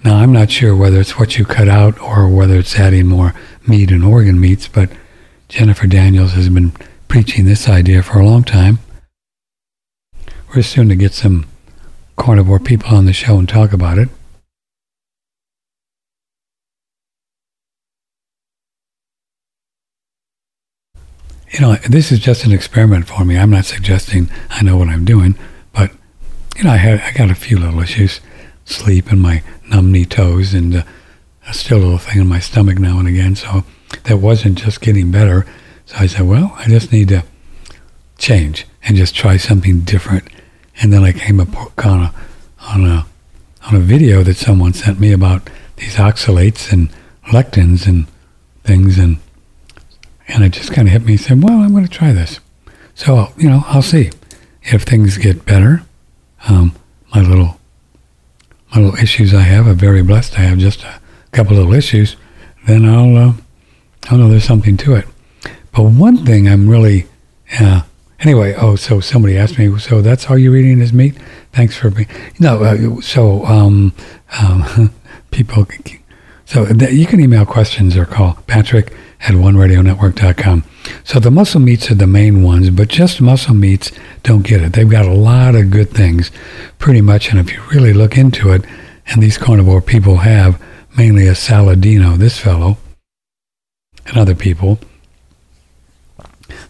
Now, 0.03 0.15
I'm 0.15 0.31
not 0.31 0.49
sure 0.49 0.75
whether 0.75 0.99
it's 0.99 1.19
what 1.19 1.37
you 1.37 1.45
cut 1.45 1.67
out 1.67 1.99
or 2.01 2.29
whether 2.29 2.57
it's 2.57 2.79
adding 2.79 3.07
more 3.07 3.35
meat 3.67 3.91
and 3.91 4.03
organ 4.03 4.39
meats, 4.39 4.69
but 4.69 4.89
Jennifer 5.49 5.87
Daniels 5.87 6.33
has 6.33 6.47
been 6.47 6.71
preaching 7.09 7.45
this 7.45 7.67
idea 7.67 8.01
for 8.01 8.19
a 8.19 8.25
long 8.25 8.43
time. 8.43 8.79
We're 10.55 10.61
soon 10.61 10.87
to 10.87 10.95
get 10.95 11.13
some 11.13 11.47
carnivore 12.15 12.59
people 12.59 12.95
on 12.95 13.05
the 13.05 13.13
show 13.13 13.37
and 13.37 13.47
talk 13.47 13.73
about 13.73 13.97
it. 13.97 14.07
You 21.53 21.59
know, 21.61 21.75
this 21.87 22.11
is 22.11 22.19
just 22.19 22.45
an 22.45 22.51
experiment 22.51 23.07
for 23.07 23.23
me. 23.23 23.37
I'm 23.37 23.51
not 23.51 23.65
suggesting 23.65 24.29
I 24.49 24.63
know 24.63 24.75
what 24.75 24.89
I'm 24.89 25.05
doing, 25.05 25.35
but 25.71 25.91
you 26.57 26.63
know, 26.63 26.71
I 26.71 26.77
had 26.77 26.99
I 27.01 27.11
got 27.13 27.29
a 27.29 27.35
few 27.35 27.59
little 27.59 27.79
issues, 27.79 28.21
sleep 28.65 29.11
and 29.11 29.21
my 29.21 29.43
numb 29.69 29.91
knee 29.91 30.05
toes, 30.05 30.53
and 30.55 30.77
uh, 30.77 30.83
still 31.51 31.77
little 31.77 31.99
thing 31.99 32.21
in 32.21 32.27
my 32.27 32.39
stomach 32.39 32.79
now 32.79 32.97
and 32.97 33.07
again. 33.07 33.35
So 33.35 33.63
that 34.05 34.17
wasn't 34.17 34.57
just 34.57 34.81
getting 34.81 35.11
better. 35.11 35.45
So 35.85 35.97
I 35.97 36.07
said, 36.07 36.23
well, 36.23 36.53
I 36.57 36.67
just 36.67 36.91
need 36.91 37.09
to 37.09 37.23
change 38.17 38.65
and 38.83 38.97
just 38.97 39.15
try 39.15 39.37
something 39.37 39.81
different. 39.81 40.27
And 40.81 40.91
then 40.91 41.03
I 41.03 41.11
came 41.11 41.39
up 41.39 41.85
on 41.85 42.01
a 42.01 42.13
on 42.61 42.85
a 42.85 43.05
on 43.67 43.75
a 43.75 43.79
video 43.79 44.23
that 44.23 44.37
someone 44.37 44.73
sent 44.73 44.99
me 44.99 45.11
about 45.11 45.51
these 45.75 45.95
oxalates 45.95 46.71
and 46.71 46.89
lectins 47.27 47.85
and 47.85 48.07
things 48.63 48.97
and 48.97 49.17
and 50.27 50.43
it 50.43 50.49
just 50.49 50.73
kind 50.73 50.87
of 50.87 50.91
hit 50.91 51.03
me 51.03 51.13
and 51.13 51.21
said, 51.21 51.43
well, 51.43 51.59
I'm 51.59 51.71
going 51.71 51.85
to 51.85 51.89
try 51.89 52.11
this. 52.11 52.39
So, 52.95 53.33
you 53.37 53.49
know, 53.49 53.63
I'll 53.67 53.81
see 53.81 54.11
if 54.63 54.83
things 54.83 55.17
get 55.17 55.45
better. 55.45 55.83
Um, 56.47 56.75
my 57.13 57.21
little, 57.21 57.59
my 58.73 58.81
little 58.81 58.99
issues 58.99 59.33
I 59.33 59.41
have, 59.41 59.67
I'm 59.67 59.77
very 59.77 60.03
blessed. 60.03 60.37
I 60.37 60.43
have 60.43 60.57
just 60.57 60.83
a 60.83 60.99
couple 61.31 61.55
little 61.55 61.73
issues. 61.73 62.15
Then 62.65 62.85
I'll, 62.85 63.15
uh, 63.17 63.33
I'll 64.09 64.17
know 64.17 64.29
there's 64.29 64.45
something 64.45 64.77
to 64.77 64.95
it. 64.95 65.05
But 65.71 65.83
one 65.83 66.25
thing 66.25 66.47
I'm 66.47 66.69
really, 66.69 67.07
uh, 67.59 67.81
anyway, 68.19 68.53
oh, 68.55 68.75
so 68.75 68.99
somebody 68.99 69.37
asked 69.37 69.57
me, 69.57 69.77
so 69.79 70.01
that's 70.01 70.29
all 70.29 70.37
you're 70.37 70.55
eating 70.55 70.79
is 70.79 70.93
meat? 70.93 71.17
Thanks 71.51 71.75
for 71.75 71.89
being, 71.89 72.07
no, 72.39 72.63
uh, 72.63 73.01
so 73.01 73.45
um, 73.45 73.93
um, 74.39 74.93
people, 75.31 75.67
so 76.45 76.65
uh, 76.65 76.87
you 76.89 77.05
can 77.05 77.19
email 77.19 77.45
questions 77.45 77.95
or 77.95 78.05
call 78.05 78.35
Patrick 78.47 78.93
at 79.21 79.33
oneradionetwork.com. 79.33 80.63
So 81.03 81.19
the 81.19 81.31
muscle 81.31 81.61
meats 81.61 81.89
are 81.89 81.95
the 81.95 82.07
main 82.07 82.43
ones, 82.43 82.69
but 82.69 82.89
just 82.89 83.21
muscle 83.21 83.55
meats 83.55 83.91
don't 84.23 84.45
get 84.45 84.61
it. 84.61 84.73
They've 84.73 84.89
got 84.89 85.05
a 85.05 85.13
lot 85.13 85.55
of 85.55 85.69
good 85.69 85.89
things, 85.89 86.31
pretty 86.77 87.01
much. 87.01 87.29
And 87.29 87.39
if 87.39 87.51
you 87.53 87.61
really 87.71 87.93
look 87.93 88.17
into 88.17 88.51
it, 88.51 88.65
and 89.07 89.21
these 89.21 89.37
carnivore 89.37 89.81
people 89.81 90.17
have 90.17 90.61
mainly 90.97 91.27
a 91.27 91.33
Saladino, 91.33 92.17
this 92.17 92.39
fellow, 92.39 92.77
and 94.05 94.17
other 94.17 94.35
people, 94.35 94.79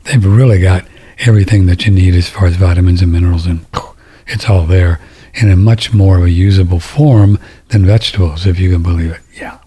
they've 0.04 0.26
really 0.26 0.62
got 0.62 0.86
everything 1.20 1.66
that 1.66 1.86
you 1.86 1.92
need 1.92 2.16
as 2.16 2.30
far 2.30 2.46
as 2.46 2.56
vitamins 2.56 3.02
and 3.02 3.12
minerals, 3.12 3.46
and 3.46 3.66
it's 4.28 4.50
all 4.50 4.66
there 4.66 5.00
in 5.34 5.50
a 5.50 5.56
much 5.56 5.94
more 5.94 6.18
of 6.18 6.24
a 6.24 6.30
usable 6.30 6.80
form 6.80 7.40
than 7.70 7.86
vegetables, 7.86 8.46
if 8.46 8.60
you 8.60 8.72
can 8.72 8.84
believe 8.84 9.12
it. 9.12 9.22
Yeah, 9.34 9.58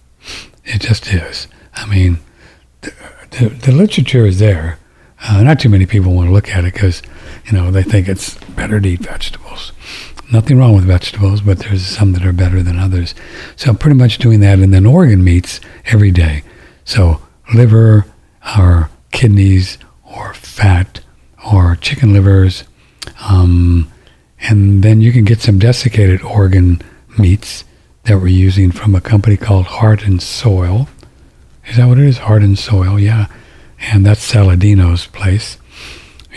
it 0.66 0.81
just 0.81 1.07
is. 1.09 1.48
I 1.74 1.87
mean, 1.87 2.18
the, 2.83 2.92
the, 3.31 3.48
the 3.48 3.72
literature 3.72 4.26
is 4.26 4.38
there. 4.38 4.79
Uh, 5.22 5.42
not 5.42 5.59
too 5.59 5.68
many 5.68 5.87
people 5.87 6.12
want 6.12 6.29
to 6.29 6.33
look 6.33 6.50
at 6.50 6.64
it 6.64 6.74
because, 6.74 7.02
you 7.46 7.52
know, 7.52 7.70
they 7.70 7.83
think 7.83 8.09
it's 8.09 8.35
better 8.50 8.81
to 8.81 8.88
eat 8.88 9.00
vegetables. 9.00 9.72
Nothing 10.33 10.59
wrong 10.59 10.74
with 10.74 10.85
vegetables, 10.85 11.40
but 11.40 11.61
there's 11.61 11.87
some 11.87 12.12
that 12.12 12.26
are 12.26 12.33
better 12.33 12.62
than 12.62 12.79
others. 12.79 13.14
So 13.55 13.70
I'm 13.70 13.79
pretty 13.79 13.96
much 13.96 14.18
doing 14.18 14.40
that, 14.40 14.59
and 14.59 14.74
then 14.74 14.85
organ 14.85 15.22
meats 15.22 15.61
every 15.87 16.11
day. 16.11 16.42
So 16.85 17.22
liver, 17.55 18.07
or 18.59 18.90
kidneys, 19.12 19.79
or 20.05 20.35
fat, 20.35 21.00
or 21.52 21.76
chicken 21.76 22.12
livers, 22.12 22.64
um, 23.29 23.90
and 24.40 24.83
then 24.83 25.00
you 25.00 25.12
can 25.12 25.24
get 25.24 25.40
some 25.40 25.59
desiccated 25.59 26.22
organ 26.22 26.83
meats 27.18 27.64
that 28.06 28.18
we're 28.18 28.28
using 28.28 28.70
from 28.70 28.94
a 28.94 29.00
company 29.00 29.36
called 29.36 29.66
Heart 29.66 30.04
and 30.04 30.22
Soil. 30.22 30.88
Is 31.66 31.76
that 31.76 31.86
what 31.86 31.98
it 31.98 32.04
is? 32.04 32.18
Heart 32.18 32.42
and 32.42 32.58
Soil, 32.58 32.98
yeah. 32.98 33.26
And 33.80 34.06
that's 34.06 34.20
Saladino's 34.20 35.06
place. 35.06 35.58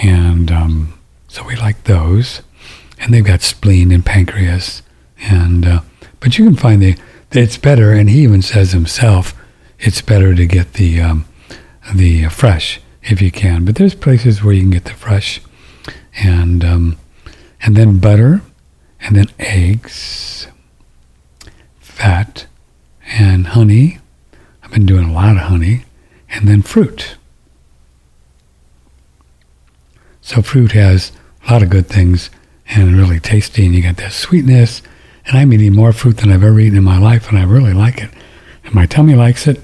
And 0.02 0.52
um, 0.52 1.00
so 1.28 1.44
we 1.44 1.56
like 1.56 1.84
those. 1.84 2.42
And 3.00 3.14
they've 3.14 3.24
got 3.24 3.42
spleen 3.42 3.92
and 3.92 4.06
pancreas. 4.06 4.82
And 5.22 5.66
uh, 5.66 5.82
but 6.20 6.38
you 6.38 6.46
can 6.46 6.56
find 6.56 6.82
the 6.82 6.98
it's 7.32 7.58
better. 7.58 7.92
And 7.92 8.10
he 8.10 8.24
even 8.24 8.42
says 8.42 8.72
himself, 8.72 9.34
it's 9.80 10.02
better 10.02 10.34
to 10.34 10.46
get 10.46 10.74
the 10.74 11.00
um, 11.02 11.26
the 11.94 12.26
uh, 12.26 12.30
fresh 12.30 12.82
if 13.04 13.22
you 13.22 13.32
can. 13.32 13.66
But 13.66 13.76
there's 13.76 13.96
places 13.96 14.44
where 14.44 14.54
you 14.54 14.62
can 14.62 14.72
get 14.72 14.86
the 14.86 14.94
fresh. 14.94 15.42
And 16.24 16.66
um, 16.66 16.98
and 17.62 17.76
then 17.76 18.00
butter, 18.00 18.42
and 19.02 19.16
then 19.16 19.28
eggs, 19.38 20.48
fat, 22.00 22.46
and 23.20 23.48
honey. 23.48 24.00
I've 24.64 24.72
been 24.72 24.86
doing 24.86 25.10
a 25.10 25.14
lot 25.14 25.36
of 25.36 25.44
honey, 25.44 25.84
and 26.30 26.48
then 26.48 26.62
fruit. 26.62 27.18
So 30.22 30.42
fruit 30.42 30.72
has 30.72 31.12
a 31.46 31.52
lot 31.52 31.62
of 31.62 31.70
good 31.70 31.88
things 31.88 32.30
and 32.70 32.96
really 32.96 33.20
tasty, 33.20 33.66
and 33.66 33.76
you 33.76 33.82
get 33.82 33.98
that 33.98 34.14
sweetness. 34.14 34.82
And 35.26 35.38
I'm 35.38 35.52
eating 35.52 35.76
more 35.76 35.92
fruit 35.92 36.18
than 36.18 36.32
I've 36.32 36.44
ever 36.44 36.60
eaten 36.60 36.78
in 36.78 36.84
my 36.86 37.00
life, 37.00 37.28
and 37.28 37.38
I 37.38 37.44
really 37.44 37.74
like 37.74 37.98
it. 37.98 38.12
And 38.64 38.74
my 38.74 38.86
tummy 38.86 39.16
likes 39.16 39.46
it. 39.46 39.60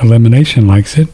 Elimination 0.00 0.66
likes 0.66 0.96
it, 0.96 1.08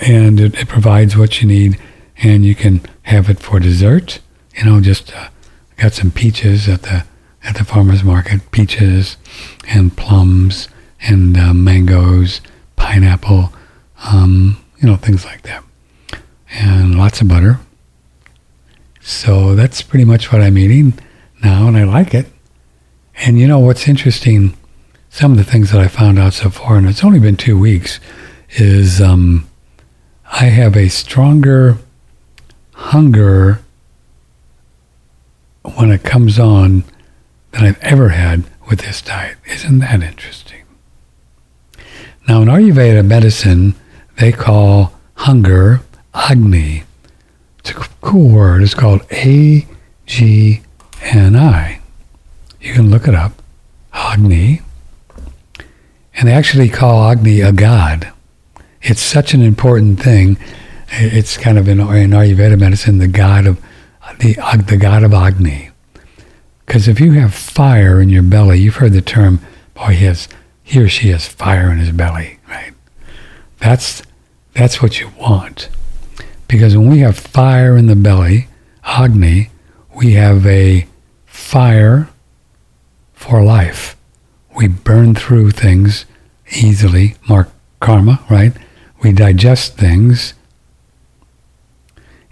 and 0.00 0.40
it, 0.40 0.54
it 0.56 0.68
provides 0.68 1.16
what 1.16 1.40
you 1.40 1.46
need. 1.46 1.78
And 2.18 2.44
you 2.44 2.56
can 2.56 2.80
have 3.02 3.30
it 3.30 3.38
for 3.38 3.60
dessert. 3.60 4.18
You 4.56 4.64
know, 4.64 4.80
just 4.80 5.14
uh, 5.14 5.28
got 5.76 5.92
some 5.92 6.10
peaches 6.10 6.68
at 6.68 6.82
the 6.82 7.04
at 7.46 7.56
the 7.56 7.64
farmers 7.64 8.02
market. 8.02 8.50
Peaches 8.50 9.16
and 9.68 9.96
plums 9.96 10.68
and 11.00 11.36
uh, 11.36 11.54
mangoes, 11.54 12.40
pineapple, 12.76 13.52
um, 14.04 14.62
you 14.78 14.88
know, 14.88 14.96
things 14.96 15.24
like 15.24 15.42
that, 15.42 15.64
and 16.50 16.98
lots 16.98 17.20
of 17.20 17.28
butter. 17.28 17.60
So 19.00 19.54
that's 19.54 19.82
pretty 19.82 20.04
much 20.04 20.32
what 20.32 20.42
I'm 20.42 20.58
eating 20.58 20.98
now, 21.42 21.68
and 21.68 21.76
I 21.76 21.84
like 21.84 22.12
it. 22.14 22.26
And 23.18 23.38
you 23.38 23.46
know 23.46 23.58
what's 23.58 23.88
interesting? 23.88 24.56
Some 25.10 25.32
of 25.32 25.38
the 25.38 25.44
things 25.44 25.70
that 25.70 25.80
I 25.80 25.88
found 25.88 26.18
out 26.18 26.34
so 26.34 26.50
far, 26.50 26.76
and 26.76 26.88
it's 26.88 27.04
only 27.04 27.20
been 27.20 27.36
two 27.36 27.58
weeks, 27.58 28.00
is 28.50 29.00
um, 29.00 29.48
I 30.32 30.46
have 30.46 30.76
a 30.76 30.88
stronger 30.88 31.78
hunger 32.72 33.60
when 35.76 35.90
it 35.90 36.02
comes 36.02 36.38
on 36.38 36.84
than 37.56 37.66
I've 37.66 37.82
ever 37.82 38.10
had 38.10 38.44
with 38.68 38.80
this 38.80 39.00
diet. 39.00 39.38
Isn't 39.46 39.78
that 39.78 40.02
interesting? 40.02 40.62
Now, 42.28 42.42
in 42.42 42.48
Ayurveda 42.48 43.04
medicine, 43.04 43.74
they 44.18 44.32
call 44.32 44.92
hunger 45.14 45.80
Agni. 46.12 46.84
It's 47.60 47.70
a 47.70 47.74
cool 47.74 48.28
word. 48.28 48.62
It's 48.62 48.74
called 48.74 49.02
A 49.10 49.66
G 50.04 50.60
N 51.02 51.36
I. 51.36 51.80
You 52.60 52.74
can 52.74 52.90
look 52.90 53.08
it 53.08 53.14
up. 53.14 53.32
Agni. 53.92 54.60
And 56.14 56.28
they 56.28 56.32
actually 56.32 56.68
call 56.68 57.10
Agni 57.10 57.40
a 57.40 57.52
god. 57.52 58.12
It's 58.82 59.02
such 59.02 59.34
an 59.34 59.42
important 59.42 60.00
thing. 60.00 60.36
It's 60.90 61.36
kind 61.36 61.58
of 61.58 61.68
in, 61.68 61.80
in 61.80 62.10
Ayurveda 62.10 62.58
medicine, 62.58 62.98
the 62.98 63.08
god 63.08 63.46
of 63.46 63.60
the, 64.18 64.34
the 64.66 64.76
god 64.76 65.04
of 65.04 65.14
Agni. 65.14 65.70
Because 66.66 66.88
if 66.88 67.00
you 67.00 67.12
have 67.12 67.32
fire 67.32 68.00
in 68.00 68.08
your 68.08 68.22
belly, 68.22 68.58
you've 68.58 68.76
heard 68.76 68.92
the 68.92 69.00
term, 69.00 69.40
boy, 69.74 69.92
he 69.92 70.04
has, 70.04 70.28
he 70.62 70.80
or 70.80 70.88
she 70.88 71.08
has 71.08 71.26
fire 71.26 71.70
in 71.70 71.78
his 71.78 71.92
belly, 71.92 72.38
right? 72.48 72.72
That's, 73.58 74.02
that's 74.52 74.82
what 74.82 75.00
you 75.00 75.10
want. 75.18 75.68
Because 76.48 76.76
when 76.76 76.90
we 76.90 76.98
have 76.98 77.16
fire 77.16 77.76
in 77.76 77.86
the 77.86 77.96
belly, 77.96 78.48
Agni, 78.84 79.50
we 79.94 80.12
have 80.12 80.46
a 80.46 80.86
fire 81.24 82.08
for 83.14 83.42
life. 83.42 83.96
We 84.56 84.68
burn 84.68 85.14
through 85.14 85.52
things 85.52 86.04
easily, 86.50 87.16
mark 87.28 87.50
karma, 87.80 88.24
right? 88.30 88.52
We 89.02 89.12
digest 89.12 89.76
things 89.76 90.34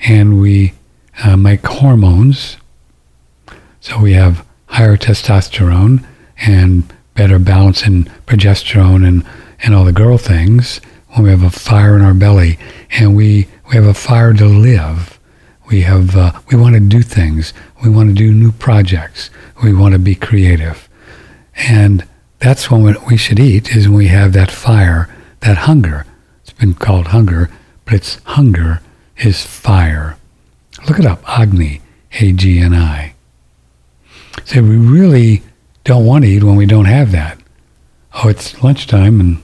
and 0.00 0.40
we 0.40 0.74
uh, 1.22 1.36
make 1.36 1.66
hormones. 1.66 2.56
So 3.84 3.98
we 3.98 4.14
have 4.14 4.46
higher 4.68 4.96
testosterone 4.96 6.06
and 6.38 6.90
better 7.12 7.38
balance 7.38 7.82
in 7.86 8.04
progesterone 8.26 9.06
and, 9.06 9.26
and 9.62 9.74
all 9.74 9.84
the 9.84 9.92
girl 9.92 10.16
things 10.16 10.80
when 11.10 11.24
we 11.24 11.28
have 11.28 11.42
a 11.42 11.50
fire 11.50 11.94
in 11.94 12.00
our 12.00 12.14
belly 12.14 12.58
and 12.92 13.14
we, 13.14 13.46
we 13.68 13.74
have 13.74 13.84
a 13.84 13.92
fire 13.92 14.32
to 14.32 14.46
live. 14.46 15.20
We 15.66 15.82
have 15.82 16.16
uh, 16.16 16.32
we 16.50 16.56
want 16.56 16.76
to 16.76 16.80
do 16.80 17.02
things. 17.02 17.52
We 17.82 17.90
want 17.90 18.08
to 18.08 18.14
do 18.14 18.32
new 18.32 18.52
projects. 18.52 19.28
We 19.62 19.74
want 19.74 19.92
to 19.92 19.98
be 19.98 20.14
creative, 20.14 20.88
and 21.54 22.06
that's 22.38 22.70
when 22.70 22.96
we 23.06 23.16
should 23.18 23.38
eat. 23.38 23.74
Is 23.74 23.88
when 23.88 23.98
we 23.98 24.08
have 24.08 24.32
that 24.32 24.50
fire, 24.50 25.14
that 25.40 25.58
hunger. 25.58 26.06
It's 26.42 26.52
been 26.52 26.74
called 26.74 27.08
hunger, 27.08 27.50
but 27.84 27.94
it's 27.94 28.22
hunger 28.24 28.80
is 29.16 29.44
fire. 29.44 30.18
Look 30.86 30.98
it 30.98 31.06
up, 31.06 31.22
Agni, 31.26 31.80
A-G-N-I. 32.20 33.13
So 34.44 34.62
we 34.62 34.76
really 34.76 35.42
don't 35.84 36.06
want 36.06 36.24
to 36.24 36.30
eat 36.30 36.42
when 36.42 36.56
we 36.56 36.66
don't 36.66 36.84
have 36.86 37.12
that. 37.12 37.38
Oh, 38.14 38.28
it's 38.28 38.62
lunchtime 38.62 39.20
and 39.20 39.42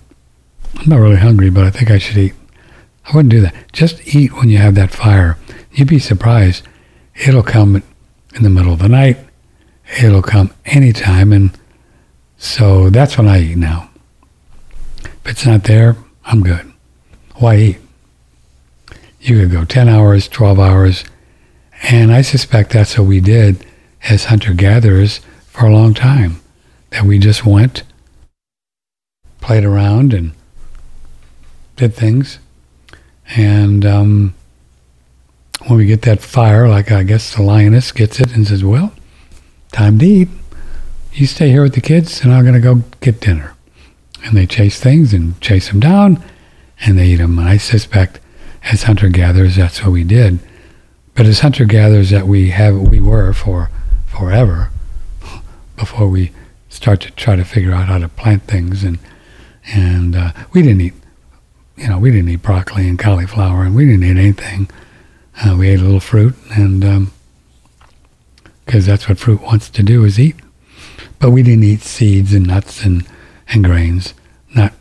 I'm 0.78 0.88
not 0.88 1.00
really 1.00 1.16
hungry, 1.16 1.50
but 1.50 1.64
I 1.64 1.70
think 1.70 1.90
I 1.90 1.98
should 1.98 2.16
eat. 2.16 2.34
I 3.06 3.16
wouldn't 3.16 3.32
do 3.32 3.40
that. 3.40 3.54
Just 3.72 4.14
eat 4.14 4.32
when 4.34 4.48
you 4.48 4.58
have 4.58 4.74
that 4.76 4.90
fire. 4.90 5.36
You'd 5.72 5.88
be 5.88 5.98
surprised. 5.98 6.66
It'll 7.26 7.42
come 7.42 7.82
in 8.34 8.42
the 8.42 8.50
middle 8.50 8.72
of 8.72 8.78
the 8.78 8.88
night. 8.88 9.18
It'll 10.00 10.22
come 10.22 10.54
anytime. 10.64 11.32
And 11.32 11.50
so 12.36 12.88
that's 12.90 13.18
when 13.18 13.28
I 13.28 13.40
eat 13.40 13.56
now. 13.56 13.90
If 15.02 15.26
it's 15.26 15.46
not 15.46 15.64
there, 15.64 15.96
I'm 16.24 16.42
good. 16.42 16.72
Why 17.36 17.56
eat? 17.56 17.78
You 19.20 19.40
could 19.40 19.50
go 19.50 19.64
10 19.64 19.88
hours, 19.88 20.28
12 20.28 20.58
hours, 20.58 21.04
and 21.82 22.12
I 22.12 22.22
suspect 22.22 22.70
that's 22.70 22.96
what 22.96 23.06
we 23.06 23.20
did 23.20 23.66
as 24.08 24.26
hunter 24.26 24.54
gatherers 24.54 25.20
for 25.46 25.66
a 25.66 25.72
long 25.72 25.94
time. 25.94 26.40
That 26.90 27.04
we 27.04 27.18
just 27.18 27.46
went, 27.46 27.84
played 29.40 29.64
around, 29.64 30.12
and 30.12 30.32
did 31.76 31.94
things. 31.94 32.38
And 33.36 33.86
um, 33.86 34.34
when 35.66 35.78
we 35.78 35.86
get 35.86 36.02
that 36.02 36.20
fire, 36.20 36.68
like 36.68 36.90
I 36.90 37.04
guess 37.04 37.34
the 37.34 37.42
lioness 37.42 37.92
gets 37.92 38.18
it 38.18 38.34
and 38.34 38.46
says, 38.46 38.64
Well, 38.64 38.92
time 39.72 39.98
to 40.00 40.06
eat. 40.06 40.28
You 41.12 41.26
stay 41.26 41.50
here 41.50 41.62
with 41.62 41.74
the 41.74 41.80
kids, 41.80 42.22
and 42.22 42.32
I'm 42.32 42.42
going 42.42 42.54
to 42.54 42.60
go 42.60 42.82
get 43.00 43.20
dinner. 43.20 43.54
And 44.24 44.36
they 44.36 44.46
chase 44.46 44.78
things 44.80 45.12
and 45.12 45.40
chase 45.40 45.68
them 45.68 45.80
down, 45.80 46.22
and 46.80 46.98
they 46.98 47.06
eat 47.08 47.16
them. 47.16 47.38
And 47.38 47.48
I 47.48 47.56
suspect 47.56 48.20
as 48.64 48.84
hunter 48.84 49.08
gatherers, 49.08 49.56
that's 49.56 49.82
what 49.82 49.92
we 49.92 50.04
did. 50.04 50.38
But 51.14 51.26
as 51.26 51.40
hunter 51.40 51.64
gatherers 51.64 52.10
that 52.10 52.26
we 52.26 52.50
have, 52.50 52.76
we 52.76 53.00
were 53.00 53.32
for 53.32 53.70
forever, 54.20 54.70
before 55.76 56.06
we 56.08 56.30
start 56.68 57.00
to 57.00 57.10
try 57.12 57.36
to 57.36 57.44
figure 57.44 57.72
out 57.72 57.88
how 57.88 57.98
to 57.98 58.08
plant 58.08 58.42
things, 58.44 58.84
and 58.84 58.98
and 59.72 60.14
uh, 60.14 60.32
we 60.52 60.62
didn't 60.62 60.82
eat, 60.82 60.94
you 61.76 61.88
know, 61.88 61.98
we 61.98 62.10
didn't 62.10 62.28
eat 62.28 62.42
broccoli 62.42 62.86
and 62.86 62.98
cauliflower, 62.98 63.62
and 63.62 63.74
we 63.74 63.86
didn't 63.86 64.04
eat 64.04 64.18
anything. 64.18 64.68
Uh, 65.42 65.56
we 65.58 65.70
ate 65.70 65.80
a 65.80 65.82
little 65.82 66.00
fruit, 66.00 66.34
and 66.50 66.80
because 68.66 68.86
um, 68.86 68.92
that's 68.92 69.08
what 69.08 69.18
fruit 69.18 69.40
wants 69.40 69.70
to 69.70 69.82
do 69.82 70.04
is 70.04 70.20
eat. 70.20 70.36
But 71.18 71.30
we 71.30 71.42
didn't 71.42 71.64
eat 71.64 71.80
seeds 71.80 72.34
and 72.34 72.46
nuts 72.46 72.84
and, 72.84 73.06
and 73.48 73.64
grains, 73.64 74.14
not 74.54 74.72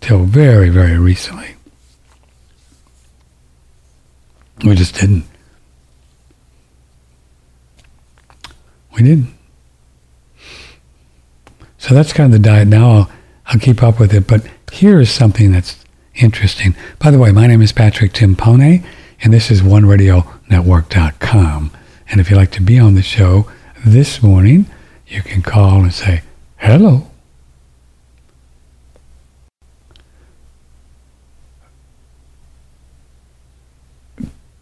till 0.00 0.24
very, 0.24 0.70
very 0.70 0.98
recently. 0.98 1.56
We 4.64 4.74
just 4.74 4.94
didn't. 4.94 5.24
We 8.96 9.02
didn't. 9.02 9.34
So 11.76 11.94
that's 11.94 12.14
kind 12.14 12.34
of 12.34 12.42
the 12.42 12.48
diet. 12.48 12.68
Now 12.68 12.90
I'll, 12.90 13.10
I'll 13.46 13.60
keep 13.60 13.82
up 13.82 14.00
with 14.00 14.14
it. 14.14 14.26
But 14.26 14.46
here 14.72 14.98
is 15.00 15.10
something 15.10 15.52
that's 15.52 15.84
interesting. 16.14 16.74
By 16.98 17.10
the 17.10 17.18
way, 17.18 17.30
my 17.30 17.46
name 17.46 17.60
is 17.60 17.72
Patrick 17.72 18.14
Timpone, 18.14 18.82
and 19.22 19.34
this 19.34 19.50
is 19.50 19.60
OneRadioNetwork.com. 19.60 21.70
And 22.08 22.20
if 22.20 22.30
you'd 22.30 22.36
like 22.36 22.52
to 22.52 22.62
be 22.62 22.78
on 22.78 22.94
the 22.94 23.02
show 23.02 23.50
this 23.84 24.22
morning, 24.22 24.64
you 25.06 25.20
can 25.20 25.42
call 25.42 25.82
and 25.82 25.92
say, 25.92 26.22
hello. 26.56 27.10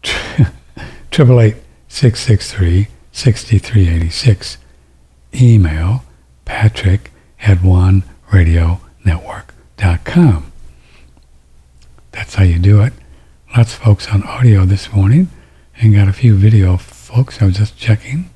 Triple 1.09 1.39
eight 1.39 1.55
six 1.87 2.19
six 2.19 2.51
three 2.51 2.89
sixty 3.15 3.57
three 3.57 3.87
eighty 3.87 4.09
six. 4.09 4.57
Email 5.33 6.03
patrick 6.43 7.11
at 7.39 7.63
one 7.63 8.03
radio 8.31 8.81
network.com. 9.05 10.51
That's 12.11 12.35
how 12.35 12.43
you 12.43 12.59
do 12.59 12.81
it. 12.81 12.93
Lots 13.55 13.73
of 13.73 13.79
folks 13.79 14.09
on 14.09 14.23
audio 14.23 14.65
this 14.65 14.91
morning 14.91 15.29
and 15.77 15.93
got 15.93 16.07
a 16.09 16.13
few 16.13 16.35
video 16.35 16.77
folks. 16.77 17.41
I 17.41 17.45
was 17.45 17.57
just 17.57 17.77
checking. 17.77 18.29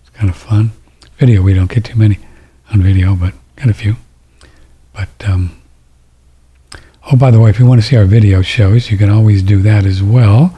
It's 0.00 0.10
kind 0.10 0.28
of 0.28 0.36
fun. 0.36 0.72
Video, 1.18 1.42
we 1.42 1.54
don't 1.54 1.70
get 1.70 1.84
too 1.84 1.98
many 1.98 2.18
on 2.72 2.82
video, 2.82 3.14
but 3.14 3.34
got 3.56 3.68
a 3.68 3.74
few. 3.74 3.96
But, 4.92 5.08
um, 5.28 5.60
oh, 7.10 7.16
by 7.16 7.30
the 7.30 7.40
way, 7.40 7.50
if 7.50 7.58
you 7.58 7.66
want 7.66 7.80
to 7.80 7.86
see 7.86 7.96
our 7.96 8.04
video 8.04 8.42
shows, 8.42 8.90
you 8.90 8.98
can 8.98 9.10
always 9.10 9.42
do 9.42 9.62
that 9.62 9.84
as 9.84 10.02
well 10.02 10.56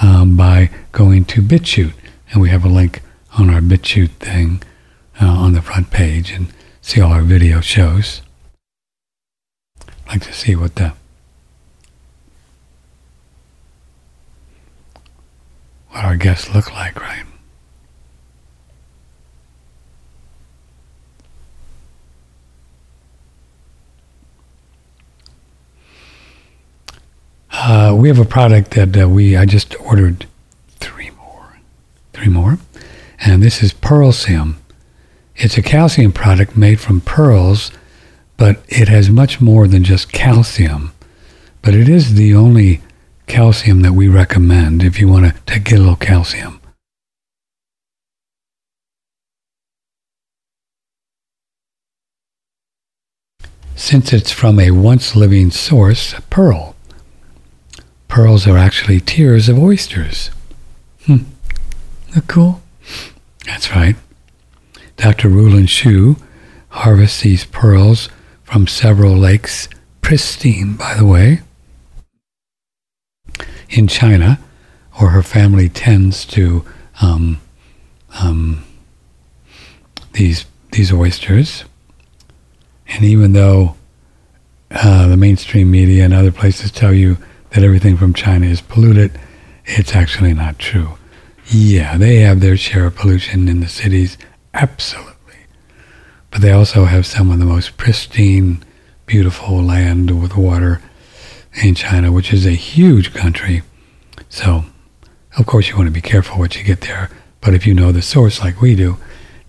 um, 0.00 0.36
by 0.36 0.70
going 0.92 1.24
to 1.26 1.42
BitChute. 1.42 1.94
And 2.32 2.40
we 2.40 2.48
have 2.48 2.64
a 2.64 2.68
link 2.68 3.02
on 3.38 3.50
our 3.50 3.60
BitChute 3.60 4.12
thing 4.12 4.62
uh, 5.20 5.26
on 5.26 5.52
the 5.52 5.60
front 5.60 5.90
page 5.90 6.30
and 6.30 6.48
see 6.80 7.00
all 7.00 7.12
our 7.12 7.22
video 7.22 7.60
shows. 7.60 8.22
Like 10.08 10.22
to 10.22 10.32
see 10.32 10.56
what 10.56 10.76
the 10.76 10.94
what 15.90 16.04
our 16.04 16.16
guests 16.16 16.54
look 16.54 16.72
like, 16.72 16.98
right? 16.98 17.26
Uh, 27.50 27.94
we 27.94 28.08
have 28.08 28.18
a 28.18 28.24
product 28.24 28.72
that 28.72 29.00
uh, 29.00 29.06
we 29.06 29.36
I 29.36 29.44
just 29.44 29.78
ordered 29.80 30.26
more, 32.28 32.58
and 33.20 33.42
this 33.42 33.62
is 33.62 33.72
Pearlsium. 33.72 34.56
It's 35.36 35.56
a 35.56 35.62
calcium 35.62 36.12
product 36.12 36.56
made 36.56 36.80
from 36.80 37.00
pearls, 37.00 37.72
but 38.36 38.62
it 38.68 38.88
has 38.88 39.10
much 39.10 39.40
more 39.40 39.66
than 39.66 39.84
just 39.84 40.12
calcium. 40.12 40.92
But 41.62 41.74
it 41.74 41.88
is 41.88 42.14
the 42.14 42.34
only 42.34 42.82
calcium 43.26 43.80
that 43.82 43.92
we 43.92 44.08
recommend 44.08 44.82
if 44.82 45.00
you 45.00 45.08
want 45.08 45.46
to 45.46 45.58
get 45.58 45.78
a 45.78 45.82
little 45.82 45.96
calcium. 45.96 46.60
Since 53.74 54.12
it's 54.12 54.30
from 54.30 54.60
a 54.60 54.70
once 54.70 55.16
living 55.16 55.50
source, 55.50 56.14
pearl. 56.30 56.76
Pearls 58.06 58.46
are 58.46 58.58
actually 58.58 59.00
tears 59.00 59.48
of 59.48 59.58
oysters. 59.58 60.30
Hmm. 61.06 61.24
That 62.14 62.26
cool? 62.26 62.60
That's 63.46 63.70
right. 63.74 63.96
Dr. 64.96 65.28
Rulin 65.28 65.66
Shu 65.66 66.16
harvests 66.68 67.22
these 67.22 67.44
pearls 67.46 68.10
from 68.44 68.66
several 68.66 69.16
lakes, 69.16 69.68
pristine, 70.02 70.74
by 70.74 70.94
the 70.94 71.06
way, 71.06 71.40
in 73.70 73.88
China, 73.88 74.38
or 75.00 75.08
her 75.08 75.22
family 75.22 75.70
tends 75.70 76.26
to 76.26 76.64
um, 77.00 77.40
um, 78.20 78.64
these 80.12 80.44
these 80.72 80.92
oysters. 80.92 81.64
And 82.88 83.04
even 83.04 83.32
though 83.32 83.76
uh, 84.70 85.08
the 85.08 85.16
mainstream 85.16 85.70
media 85.70 86.04
and 86.04 86.12
other 86.12 86.32
places 86.32 86.70
tell 86.70 86.92
you 86.92 87.16
that 87.50 87.64
everything 87.64 87.96
from 87.96 88.12
China 88.12 88.46
is 88.46 88.60
polluted, 88.60 89.18
it's 89.64 89.94
actually 89.94 90.34
not 90.34 90.58
true. 90.58 90.98
Yeah, 91.54 91.98
they 91.98 92.20
have 92.20 92.40
their 92.40 92.56
share 92.56 92.86
of 92.86 92.94
pollution 92.94 93.46
in 93.46 93.60
the 93.60 93.68
cities, 93.68 94.16
absolutely. 94.54 95.12
But 96.30 96.40
they 96.40 96.50
also 96.50 96.86
have 96.86 97.04
some 97.04 97.30
of 97.30 97.38
the 97.38 97.44
most 97.44 97.76
pristine, 97.76 98.64
beautiful 99.04 99.62
land 99.62 100.18
with 100.18 100.34
water 100.34 100.80
in 101.62 101.74
China, 101.74 102.10
which 102.10 102.32
is 102.32 102.46
a 102.46 102.52
huge 102.52 103.12
country. 103.12 103.60
So, 104.30 104.64
of 105.36 105.44
course, 105.44 105.68
you 105.68 105.76
want 105.76 105.88
to 105.88 105.92
be 105.92 106.00
careful 106.00 106.38
what 106.38 106.56
you 106.56 106.64
get 106.64 106.80
there. 106.80 107.10
But 107.42 107.52
if 107.52 107.66
you 107.66 107.74
know 107.74 107.92
the 107.92 108.00
source 108.00 108.40
like 108.40 108.62
we 108.62 108.74
do, 108.74 108.96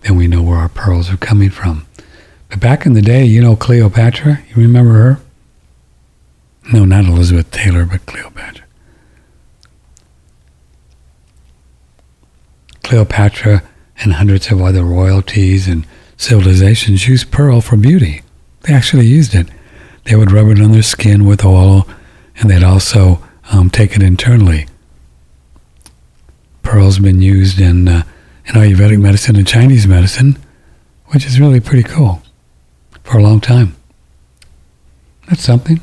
then 0.02 0.14
we 0.14 0.26
know 0.26 0.42
where 0.42 0.58
our 0.58 0.68
pearls 0.68 1.10
are 1.10 1.16
coming 1.16 1.48
from. 1.48 1.86
But 2.50 2.60
back 2.60 2.84
in 2.84 2.92
the 2.92 3.00
day, 3.00 3.24
you 3.24 3.40
know 3.40 3.56
Cleopatra? 3.56 4.40
You 4.50 4.56
remember 4.56 4.92
her? 4.92 5.20
No, 6.70 6.84
not 6.84 7.06
Elizabeth 7.06 7.50
Taylor, 7.50 7.86
but 7.86 8.04
Cleopatra. 8.04 8.63
Cleopatra 12.84 13.62
and 13.98 14.12
hundreds 14.12 14.50
of 14.50 14.60
other 14.60 14.84
royalties 14.84 15.66
and 15.66 15.86
civilizations 16.16 17.08
used 17.08 17.30
pearl 17.30 17.60
for 17.60 17.76
beauty. 17.76 18.22
They 18.62 18.74
actually 18.74 19.06
used 19.06 19.34
it. 19.34 19.48
They 20.04 20.16
would 20.16 20.30
rub 20.30 20.48
it 20.48 20.60
on 20.60 20.72
their 20.72 20.82
skin 20.82 21.24
with 21.24 21.44
oil, 21.44 21.88
and 22.36 22.50
they'd 22.50 22.62
also 22.62 23.22
um, 23.50 23.70
take 23.70 23.96
it 23.96 24.02
internally. 24.02 24.66
Pearl's 26.62 26.98
been 26.98 27.20
used 27.20 27.60
in 27.60 27.88
uh, 27.88 28.02
in 28.46 28.54
Ayurvedic 28.54 29.00
medicine 29.00 29.36
and 29.36 29.46
Chinese 29.46 29.86
medicine, 29.86 30.38
which 31.08 31.24
is 31.24 31.40
really 31.40 31.60
pretty 31.60 31.82
cool 31.82 32.22
for 33.02 33.18
a 33.18 33.22
long 33.22 33.40
time. 33.40 33.74
That's 35.28 35.42
something. 35.42 35.80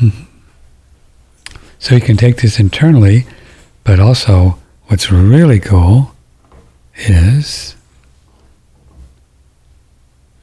Mm-hmm. 0.00 0.24
So 1.78 1.94
you 1.94 2.00
can 2.00 2.16
take 2.16 2.38
this 2.38 2.58
internally, 2.58 3.26
but 3.84 4.00
also 4.00 4.58
what's 4.86 5.10
really 5.10 5.60
cool 5.60 6.12
is 6.96 7.76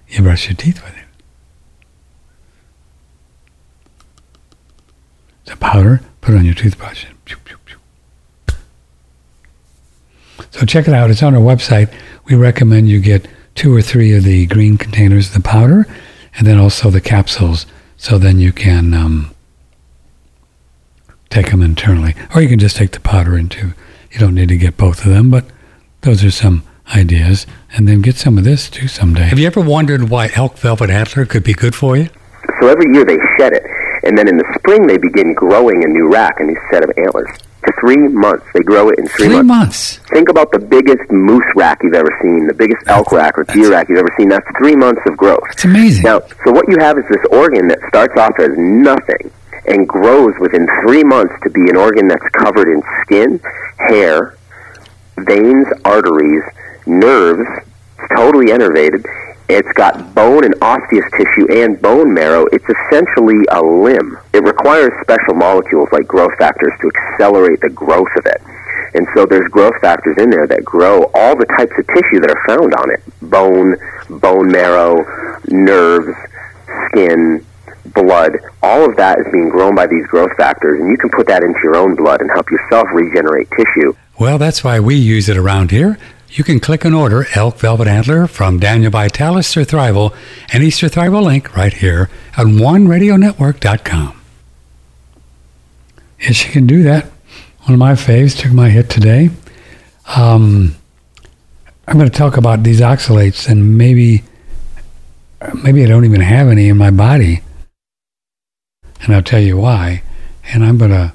you 0.07 0.21
brush 0.21 0.47
your 0.47 0.55
teeth 0.55 0.83
with 0.83 0.95
it. 0.95 1.03
The 5.45 5.57
powder, 5.57 6.01
put 6.21 6.35
it 6.35 6.37
on 6.37 6.45
your 6.45 6.53
toothbrush. 6.53 7.05
So 10.51 10.65
check 10.67 10.87
it 10.87 10.93
out. 10.93 11.09
It's 11.09 11.23
on 11.23 11.35
our 11.35 11.41
website. 11.41 11.91
We 12.25 12.35
recommend 12.35 12.87
you 12.87 12.99
get 12.99 13.27
two 13.55 13.75
or 13.75 13.81
three 13.81 14.15
of 14.15 14.23
the 14.23 14.45
green 14.45 14.77
containers, 14.77 15.31
the 15.31 15.41
powder, 15.41 15.87
and 16.37 16.45
then 16.45 16.59
also 16.59 16.91
the 16.91 17.01
capsules. 17.01 17.65
So 17.97 18.19
then 18.19 18.39
you 18.39 18.51
can 18.51 18.93
um, 18.93 19.33
take 21.29 21.49
them 21.49 21.63
internally. 21.63 22.13
Or 22.35 22.41
you 22.41 22.49
can 22.49 22.59
just 22.59 22.77
take 22.77 22.91
the 22.91 22.99
powder 22.99 23.35
into. 23.35 23.73
You 24.13 24.19
don't 24.19 24.35
need 24.35 24.49
to 24.49 24.57
get 24.57 24.77
both 24.77 25.03
of 25.05 25.11
them, 25.11 25.31
but 25.31 25.45
those 26.01 26.23
are 26.23 26.29
some 26.29 26.63
ideas. 26.95 27.47
And 27.75 27.87
then 27.87 28.01
get 28.01 28.15
some 28.15 28.37
of 28.37 28.43
this 28.43 28.69
too 28.69 28.87
someday. 28.87 29.23
Have 29.23 29.39
you 29.39 29.47
ever 29.47 29.59
wondered 29.59 30.09
why 30.09 30.29
elk 30.35 30.57
velvet 30.57 30.91
antler 30.91 31.25
could 31.25 31.43
be 31.43 31.53
good 31.53 31.73
for 31.73 31.97
you? 31.97 32.09
So 32.59 32.67
every 32.67 32.93
year 32.93 33.05
they 33.05 33.17
shed 33.39 33.53
it, 33.53 33.63
and 34.03 34.15
then 34.15 34.27
in 34.27 34.37
the 34.37 34.45
spring 34.59 34.85
they 34.85 34.97
begin 34.97 35.33
growing 35.33 35.83
a 35.83 35.87
new 35.87 36.11
rack, 36.11 36.39
a 36.39 36.43
new 36.43 36.57
set 36.69 36.83
of 36.83 36.91
antlers. 36.95 37.29
Three 37.79 38.07
months. 38.07 38.45
They 38.53 38.59
grow 38.59 38.89
it 38.89 38.99
in 38.99 39.07
three, 39.07 39.27
three 39.27 39.41
months. 39.41 39.97
months. 39.97 40.09
Think 40.09 40.29
about 40.29 40.51
the 40.51 40.59
biggest 40.59 41.09
moose 41.09 41.43
rack 41.55 41.79
you've 41.81 41.95
ever 41.95 42.15
seen, 42.21 42.45
the 42.47 42.53
biggest 42.53 42.85
elk 42.87 43.11
rack 43.11 43.37
or 43.37 43.45
deer 43.45 43.71
rack 43.71 43.89
you've 43.89 43.97
ever 43.97 44.13
seen. 44.17 44.29
That's 44.29 44.45
three 44.57 44.75
months 44.75 45.01
of 45.05 45.17
growth. 45.17 45.43
It's 45.51 45.65
amazing. 45.65 46.03
Now, 46.03 46.21
so 46.45 46.51
what 46.51 46.67
you 46.69 46.77
have 46.79 46.97
is 46.97 47.05
this 47.09 47.25
organ 47.31 47.67
that 47.69 47.79
starts 47.89 48.15
off 48.17 48.37
as 48.39 48.51
nothing 48.57 49.31
and 49.65 49.87
grows 49.87 50.33
within 50.39 50.67
three 50.81 51.03
months 51.03 51.33
to 51.43 51.49
be 51.49 51.61
an 51.69 51.77
organ 51.77 52.07
that's 52.07 52.27
covered 52.33 52.67
in 52.67 52.81
skin, 53.03 53.39
hair, 53.89 54.35
veins, 55.17 55.67
arteries, 55.85 56.43
nerves, 56.85 57.47
it's 57.99 58.15
totally 58.15 58.47
innervated, 58.47 59.05
It's 59.49 59.71
got 59.73 60.15
bone 60.15 60.45
and 60.45 60.55
osseous 60.61 61.05
tissue 61.17 61.47
and 61.51 61.81
bone 61.81 62.13
marrow. 62.13 62.45
It's 62.51 62.65
essentially 62.65 63.43
a 63.51 63.61
limb. 63.61 64.17
It 64.33 64.43
requires 64.43 64.91
special 65.03 65.35
molecules 65.35 65.89
like 65.91 66.07
growth 66.07 66.31
factors 66.37 66.71
to 66.81 66.91
accelerate 66.95 67.59
the 67.61 67.69
growth 67.69 68.09
of 68.17 68.25
it. 68.25 68.41
And 68.95 69.05
so 69.13 69.25
there's 69.25 69.47
growth 69.49 69.75
factors 69.81 70.17
in 70.17 70.29
there 70.29 70.47
that 70.47 70.63
grow 70.63 71.03
all 71.13 71.35
the 71.35 71.45
types 71.57 71.73
of 71.77 71.85
tissue 71.87 72.19
that 72.21 72.31
are 72.31 72.43
found 72.47 72.73
on 72.75 72.91
it. 72.91 73.01
Bone, 73.21 73.75
bone 74.19 74.51
marrow, 74.51 74.95
nerves, 75.47 76.15
skin, 76.87 77.45
blood, 77.93 78.37
all 78.61 78.89
of 78.89 78.95
that 78.97 79.19
is 79.19 79.25
being 79.31 79.49
grown 79.49 79.75
by 79.75 79.87
these 79.87 80.05
growth 80.07 80.35
factors, 80.37 80.79
and 80.79 80.89
you 80.89 80.97
can 80.97 81.09
put 81.09 81.27
that 81.27 81.43
into 81.43 81.59
your 81.63 81.75
own 81.75 81.95
blood 81.95 82.21
and 82.21 82.29
help 82.31 82.49
yourself 82.49 82.87
regenerate 82.93 83.49
tissue. 83.51 83.93
Well, 84.19 84.37
that's 84.37 84.63
why 84.63 84.79
we 84.79 84.95
use 84.95 85.29
it 85.29 85.37
around 85.37 85.71
here. 85.71 85.97
You 86.29 86.43
can 86.43 86.59
click 86.59 86.83
and 86.83 86.95
order 86.95 87.27
Elk 87.35 87.57
Velvet 87.57 87.87
Antler 87.87 88.25
from 88.27 88.59
Daniel 88.59 88.91
Vitalis 88.91 89.53
Surthrival 89.53 90.15
and 90.51 90.63
Easter 90.63 90.87
Thrival 90.87 91.23
link 91.23 91.55
right 91.55 91.73
here 91.73 92.09
at 92.35 92.47
OneRadioNetwork.com. 92.47 94.19
Yes, 96.19 96.45
you 96.45 96.51
can 96.51 96.65
do 96.65 96.83
that. 96.83 97.05
One 97.63 97.73
of 97.73 97.79
my 97.79 97.93
faves 97.93 98.37
took 98.37 98.51
my 98.51 98.69
hit 98.69 98.89
today. 98.89 99.29
Um, 100.15 100.75
I'm 101.87 101.97
going 101.97 102.09
to 102.09 102.17
talk 102.17 102.37
about 102.37 102.63
these 102.63 102.81
oxalates 102.81 103.47
and 103.47 103.77
maybe 103.77 104.23
maybe 105.63 105.83
I 105.83 105.87
don't 105.87 106.05
even 106.05 106.21
have 106.21 106.47
any 106.47 106.69
in 106.69 106.77
my 106.77 106.91
body. 106.91 107.41
And 109.03 109.13
I'll 109.13 109.21
tell 109.21 109.41
you 109.41 109.57
why. 109.57 110.03
And 110.45 110.63
I'm 110.63 110.77
going 110.77 110.91
to 110.91 111.13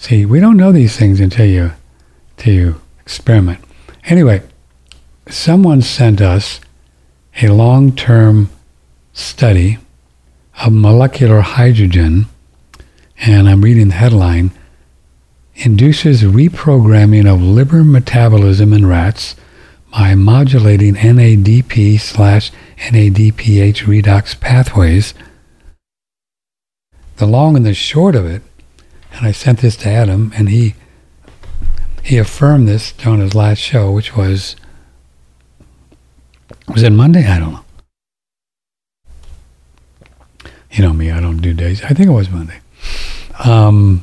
See, 0.00 0.24
we 0.24 0.40
don't 0.40 0.56
know 0.56 0.72
these 0.72 0.96
things 0.96 1.20
until 1.20 1.44
you, 1.44 1.72
until 2.36 2.54
you 2.54 2.80
experiment. 3.00 3.62
Anyway, 4.04 4.42
someone 5.28 5.82
sent 5.82 6.22
us 6.22 6.58
a 7.42 7.48
long-term 7.48 8.48
study 9.12 9.76
of 10.64 10.72
molecular 10.72 11.42
hydrogen, 11.42 12.24
and 13.18 13.46
I'm 13.46 13.60
reading 13.60 13.88
the 13.88 13.94
headline, 13.94 14.52
induces 15.54 16.22
reprogramming 16.22 17.30
of 17.30 17.42
liver 17.42 17.84
metabolism 17.84 18.72
in 18.72 18.86
rats 18.86 19.36
by 19.92 20.14
modulating 20.14 20.94
NADP 20.94 22.00
slash 22.00 22.52
NADPH 22.78 23.84
redox 23.84 24.38
pathways. 24.38 25.14
The 27.16 27.26
long 27.26 27.56
and 27.56 27.66
the 27.66 27.74
short 27.74 28.14
of 28.14 28.26
it 28.26 28.42
and 29.12 29.26
I 29.26 29.32
sent 29.32 29.60
this 29.60 29.76
to 29.76 29.88
Adam, 29.88 30.32
and 30.36 30.48
he 30.48 30.74
he 32.02 32.16
affirmed 32.18 32.66
this 32.68 32.94
on 33.04 33.20
his 33.20 33.34
last 33.34 33.58
show, 33.58 33.92
which 33.92 34.16
was 34.16 34.56
was 36.68 36.82
it 36.82 36.90
Monday? 36.90 37.26
I 37.26 37.38
don't 37.38 37.52
know. 37.52 37.64
You 40.72 40.84
know 40.84 40.92
me, 40.92 41.10
I 41.10 41.20
don't 41.20 41.38
do 41.38 41.52
days. 41.52 41.82
I 41.82 41.88
think 41.88 42.08
it 42.08 42.12
was 42.12 42.30
Monday. 42.30 42.60
Um, 43.44 44.02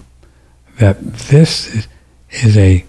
that 0.79 1.01
this 1.01 1.73
is, 1.73 1.87
is 2.29 2.57
a 2.57 2.85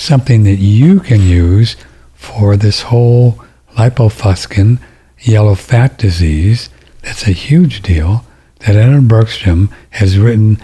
something 0.00 0.44
that 0.44 0.56
you 0.56 1.00
can 1.00 1.20
use 1.20 1.76
for 2.14 2.56
this 2.56 2.82
whole 2.82 3.38
lipofuscin 3.76 4.78
yellow 5.20 5.54
fat 5.54 5.98
disease. 5.98 6.70
That's 7.02 7.26
a 7.26 7.32
huge 7.32 7.82
deal 7.82 8.24
that 8.60 8.76
Adam 8.76 9.06
Bergstrom 9.08 9.70
has 9.90 10.18
written 10.18 10.62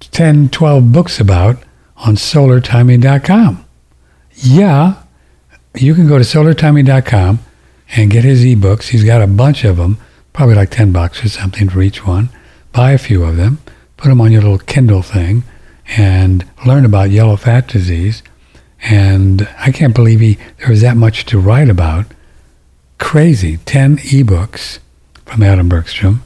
10, 0.00 0.48
12 0.48 0.92
books 0.92 1.20
about 1.20 1.62
on 1.96 2.14
solartiming.com. 2.14 3.64
Yeah, 4.34 5.02
you 5.74 5.94
can 5.94 6.08
go 6.08 6.18
to 6.18 6.24
solartiming.com 6.24 7.38
and 7.96 8.10
get 8.10 8.24
his 8.24 8.44
ebooks. 8.44 8.88
He's 8.88 9.04
got 9.04 9.22
a 9.22 9.26
bunch 9.26 9.64
of 9.64 9.76
them, 9.76 9.98
probably 10.32 10.54
like 10.54 10.70
10 10.70 10.92
bucks 10.92 11.24
or 11.24 11.28
something 11.28 11.68
for 11.68 11.82
each 11.82 12.06
one. 12.06 12.30
Buy 12.72 12.92
a 12.92 12.98
few 12.98 13.24
of 13.24 13.36
them, 13.36 13.58
put 13.96 14.08
them 14.08 14.20
on 14.20 14.32
your 14.32 14.42
little 14.42 14.58
Kindle 14.58 15.02
thing, 15.02 15.44
and 15.96 16.46
learn 16.64 16.84
about 16.84 17.10
yellow 17.10 17.36
fat 17.36 17.66
disease. 17.66 18.22
And 18.82 19.48
I 19.58 19.72
can't 19.72 19.94
believe 19.94 20.20
he 20.20 20.38
there 20.58 20.70
was 20.70 20.80
that 20.80 20.96
much 20.96 21.24
to 21.26 21.38
write 21.38 21.68
about. 21.68 22.06
Crazy. 22.98 23.58
10 23.58 23.98
ebooks 23.98 24.78
from 25.24 25.42
Adam 25.42 25.68
Bergstrom. 25.68 26.22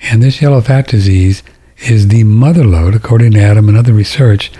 And 0.00 0.22
this 0.22 0.40
yellow 0.40 0.60
fat 0.60 0.86
disease 0.86 1.42
is 1.78 2.08
the 2.08 2.24
mother 2.24 2.64
lode, 2.64 2.94
according 2.94 3.32
to 3.32 3.40
Adam 3.40 3.68
and 3.68 3.76
other 3.76 3.92
research, 3.92 4.50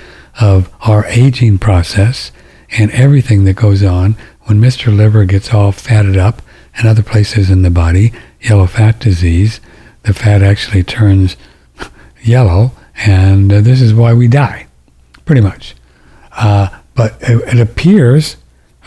of 0.41 0.71
our 0.83 1.07
aging 1.07 1.59
process 1.59 2.31
and 2.71 2.91
everything 2.91 3.45
that 3.45 3.55
goes 3.55 3.83
on 3.83 4.17
when 4.43 4.61
Mr. 4.61 4.95
Liver 4.95 5.25
gets 5.25 5.53
all 5.53 5.73
fatted 5.73 6.17
up 6.17 6.43
and 6.77 6.87
other 6.87 7.03
places 7.03 7.51
in 7.51 7.63
the 7.63 7.71
body, 7.71 8.13
yellow 8.41 8.67
fat 8.67 8.99
disease, 8.99 9.61
the 10.03 10.13
fat 10.13 10.43
actually 10.43 10.83
turns 10.83 11.37
yellow, 12.23 12.73
and 12.97 13.53
uh, 13.53 13.61
this 13.61 13.81
is 13.81 13.95
why 13.95 14.13
we 14.13 14.29
die, 14.29 14.67
pretty 15.25 15.41
much. 15.41 15.75
Uh, 16.33 16.69
but 16.97 17.17
it, 17.21 17.55
it 17.55 17.61
appears, 17.61 18.37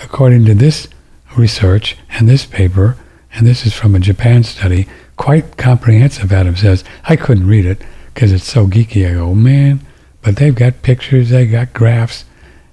according 0.04 0.44
to 0.46 0.56
this 0.56 0.90
research 1.38 1.96
and 2.10 2.28
this 2.28 2.46
paper, 2.46 2.98
and 3.34 3.48
this 3.48 3.66
is 3.66 3.74
from 3.74 3.96
a 3.96 4.00
Japan 4.00 4.44
study, 4.44 4.88
quite 5.16 5.56
comprehensive, 5.58 6.34
Adam 6.34 6.56
says. 6.56 6.84
I 7.06 7.16
couldn't 7.16 7.48
read 7.48 7.66
it 7.66 7.82
because 8.14 8.34
it's 8.34 8.52
so 8.52 8.68
geeky. 8.68 9.08
I 9.08 9.14
go, 9.14 9.36
man, 9.36 9.82
but 10.22 10.36
they've 10.36 10.56
got 10.56 10.82
pictures, 10.82 11.30
they 11.30 11.46
got 11.46 11.74
graphs 11.74 12.26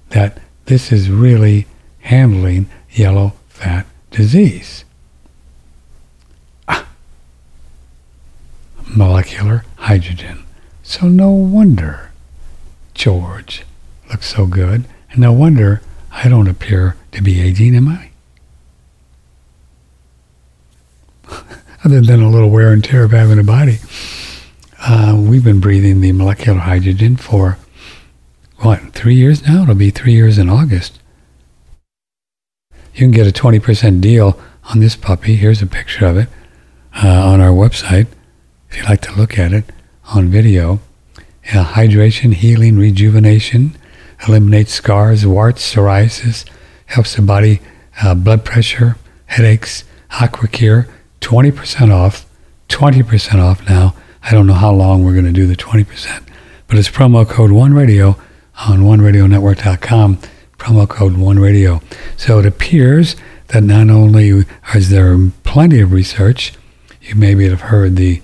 that 0.09 0.39
this 0.65 0.91
is 0.91 1.09
really 1.09 1.67
handling 1.99 2.67
yellow 2.89 3.33
fat 3.47 3.85
disease. 4.11 4.83
Ah. 6.67 6.87
Molecular 8.87 9.63
hydrogen. 9.75 10.43
So 10.83 11.07
no 11.07 11.29
wonder 11.29 12.11
George 12.93 13.63
looks 14.09 14.33
so 14.33 14.47
good, 14.47 14.85
and 15.17 15.23
no 15.23 15.33
wonder 15.33 15.81
I 16.11 16.29
don't 16.29 16.47
appear 16.47 16.95
to 17.11 17.23
be 17.23 17.41
aging, 17.41 17.75
am 17.75 17.87
I? 17.87 18.11
other 21.83 22.01
than 22.01 22.21
a 22.21 22.29
little 22.29 22.51
wear 22.51 22.71
and 22.71 22.83
tear 22.83 23.03
of 23.03 23.11
having 23.11 23.39
a 23.39 23.43
body. 23.43 23.79
Uh, 24.79 25.15
we've 25.17 25.43
been 25.43 25.59
breathing 25.59 26.01
the 26.01 26.11
molecular 26.11 26.59
hydrogen 26.59 27.17
for, 27.17 27.57
what, 28.57 28.93
three 28.93 29.15
years 29.15 29.41
now? 29.41 29.63
It'll 29.63 29.73
be 29.73 29.89
three 29.89 30.13
years 30.13 30.37
in 30.37 30.51
August. 30.51 30.99
You 32.93 32.99
can 32.99 33.09
get 33.09 33.25
a 33.25 33.31
20% 33.31 33.99
deal 33.99 34.39
on 34.65 34.81
this 34.81 34.95
puppy. 34.95 35.35
Here's 35.35 35.63
a 35.63 35.67
picture 35.67 36.05
of 36.05 36.17
it 36.17 36.29
uh, 37.03 37.07
on 37.07 37.41
our 37.41 37.49
website 37.49 38.05
if 38.69 38.77
you'd 38.77 38.89
like 38.89 39.01
to 39.01 39.15
look 39.15 39.39
at 39.39 39.51
it 39.51 39.65
on 40.13 40.27
video. 40.27 40.79
Uh, 41.51 41.65
hydration, 41.65 42.35
healing, 42.35 42.77
rejuvenation, 42.77 43.75
eliminates 44.27 44.73
scars, 44.73 45.25
warts, 45.25 45.73
psoriasis, 45.73 46.45
helps 46.87 47.15
the 47.15 47.21
body, 47.21 47.61
uh, 48.01 48.15
blood 48.15 48.45
pressure, 48.45 48.97
headaches, 49.27 49.83
aqua 50.11 50.47
cure, 50.47 50.87
20% 51.21 51.93
off, 51.93 52.25
20% 52.69 53.39
off 53.39 53.67
now. 53.67 53.95
I 54.23 54.31
don't 54.31 54.47
know 54.47 54.53
how 54.53 54.71
long 54.71 55.03
we're 55.03 55.13
going 55.13 55.25
to 55.25 55.31
do 55.31 55.47
the 55.47 55.55
20%, 55.55 56.23
but 56.67 56.77
it's 56.77 56.89
promo 56.89 57.27
code 57.27 57.51
OneRadio 57.51 58.19
on 58.67 58.79
OneRadioNetwork.com, 58.79 60.17
promo 60.57 60.89
code 60.89 61.13
OneRadio. 61.13 61.81
So 62.17 62.39
it 62.39 62.45
appears 62.45 63.15
that 63.47 63.63
not 63.63 63.89
only 63.89 64.45
is 64.75 64.89
there 64.89 65.17
plenty 65.43 65.79
of 65.79 65.91
research, 65.91 66.53
you 67.01 67.15
maybe 67.15 67.47
have 67.47 67.61
heard 67.61 67.95
the 67.95 68.21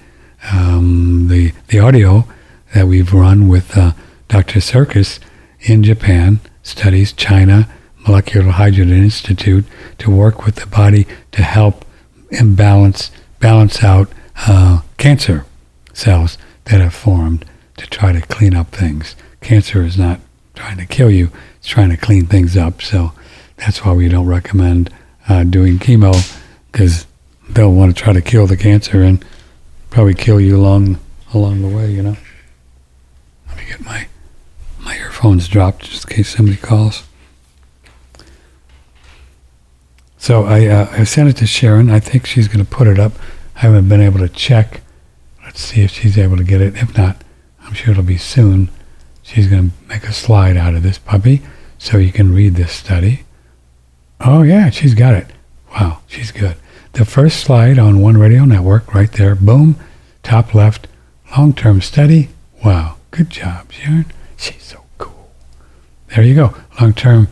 um, 0.51 1.27
the 1.29 1.53
the 1.69 1.79
audio 1.79 2.25
that 2.73 2.87
we've 2.87 3.13
run 3.13 3.47
with 3.47 3.77
uh, 3.77 3.93
Dr. 4.27 4.59
Circus 4.59 5.19
in 5.63 5.83
Japan, 5.83 6.39
studies 6.61 7.13
China 7.13 7.67
Molecular 8.05 8.51
Hydrogen 8.51 8.91
Institute 8.91 9.65
to 9.99 10.11
work 10.11 10.45
with 10.45 10.55
the 10.55 10.67
body 10.67 11.07
to 11.31 11.41
help 11.41 11.85
imbalance, 12.31 13.11
balance 13.39 13.83
out 13.83 14.11
uh, 14.47 14.81
cancer 14.97 15.45
cells 15.93 16.37
that 16.65 16.81
have 16.81 16.93
formed 16.93 17.45
to 17.77 17.87
try 17.87 18.11
to 18.11 18.21
clean 18.21 18.53
up 18.55 18.67
things. 18.67 19.15
Cancer 19.41 19.83
is 19.83 19.97
not 19.97 20.19
trying 20.53 20.77
to 20.77 20.85
kill 20.85 21.09
you; 21.09 21.29
it's 21.57 21.67
trying 21.67 21.89
to 21.89 21.97
clean 21.97 22.25
things 22.25 22.57
up. 22.57 22.81
So 22.81 23.13
that's 23.57 23.85
why 23.85 23.93
we 23.93 24.09
don't 24.09 24.25
recommend 24.25 24.89
uh, 25.29 25.43
doing 25.45 25.79
chemo 25.79 26.13
because 26.71 27.05
they'll 27.49 27.73
want 27.73 27.95
to 27.95 28.01
try 28.03 28.13
to 28.13 28.21
kill 28.21 28.47
the 28.47 28.57
cancer 28.57 29.01
and 29.01 29.23
probably 29.89 30.13
kill 30.13 30.41
you 30.41 30.57
along 30.57 30.99
along 31.33 31.61
the 31.61 31.69
way. 31.69 31.91
You 31.91 32.03
know. 32.03 32.17
Let 33.47 33.57
me 33.57 33.63
get 33.65 33.85
my 33.85 34.07
my 34.83 34.95
earphones 34.97 35.47
dropped 35.47 35.85
just 35.85 36.09
in 36.09 36.17
case 36.17 36.35
somebody 36.35 36.57
calls. 36.57 37.03
So 40.17 40.45
I, 40.45 40.67
uh, 40.67 40.89
I 40.91 41.03
sent 41.03 41.29
it 41.29 41.37
to 41.37 41.47
Sharon. 41.47 41.89
I 41.89 41.99
think 41.99 42.25
she's 42.25 42.47
going 42.47 42.63
to 42.63 42.69
put 42.69 42.87
it 42.87 42.99
up. 42.99 43.13
I 43.55 43.59
haven't 43.59 43.89
been 43.89 44.01
able 44.01 44.19
to 44.19 44.29
check. 44.29 44.81
Let's 45.43 45.61
see 45.61 45.81
if 45.81 45.91
she's 45.91 46.17
able 46.17 46.37
to 46.37 46.43
get 46.43 46.61
it. 46.61 46.75
If 46.77 46.97
not, 46.97 47.17
I'm 47.61 47.73
sure 47.73 47.91
it'll 47.91 48.03
be 48.03 48.17
soon. 48.17 48.69
She's 49.21 49.47
going 49.47 49.69
to 49.71 49.87
make 49.87 50.03
a 50.03 50.13
slide 50.13 50.57
out 50.57 50.75
of 50.75 50.83
this 50.83 50.97
puppy. 50.97 51.41
so 51.77 51.97
you 51.97 52.13
can 52.13 52.33
read 52.33 52.55
this 52.55 52.71
study. 52.71 53.25
Oh, 54.21 54.41
yeah, 54.41 54.69
she's 54.69 54.93
got 54.93 55.15
it. 55.15 55.27
Wow, 55.73 55.99
she's 56.07 56.31
good. 56.31 56.55
The 56.93 57.03
first 57.03 57.41
slide 57.41 57.77
on 57.77 57.99
One 57.99 58.17
Radio 58.17 58.45
Network, 58.45 58.93
right 58.93 59.11
there, 59.11 59.35
boom, 59.35 59.75
top 60.21 60.53
left, 60.55 60.87
long 61.35 61.51
term 61.53 61.81
study. 61.81 62.29
Wow, 62.63 62.95
good 63.11 63.29
job, 63.29 63.71
Sharon. 63.73 64.05
She's 64.43 64.61
so 64.61 64.83
cool. 64.97 65.31
There 66.09 66.21
you 66.21 66.35
go. 66.35 66.53
Long 66.81 66.91
term 66.91 67.29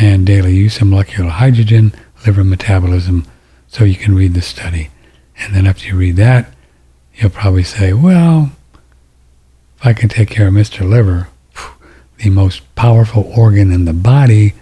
and 0.00 0.26
daily 0.26 0.54
use 0.54 0.80
of 0.80 0.86
molecular 0.86 1.28
hydrogen, 1.28 1.92
liver 2.24 2.42
metabolism, 2.44 3.26
so 3.68 3.84
you 3.84 3.96
can 3.96 4.14
read 4.14 4.32
the 4.32 4.40
study. 4.40 4.88
And 5.38 5.54
then 5.54 5.66
after 5.66 5.86
you 5.86 5.94
read 5.94 6.16
that, 6.16 6.54
you'll 7.14 7.28
probably 7.28 7.62
say, 7.62 7.92
well, 7.92 8.52
if 9.76 9.84
I 9.84 9.92
can 9.92 10.08
take 10.08 10.30
care 10.30 10.48
of 10.48 10.54
Mr. 10.54 10.88
Liver, 10.88 11.28
the 12.16 12.30
most 12.30 12.74
powerful 12.74 13.30
organ 13.36 13.70
in 13.70 13.84
the 13.84 13.92
body, 13.92 14.54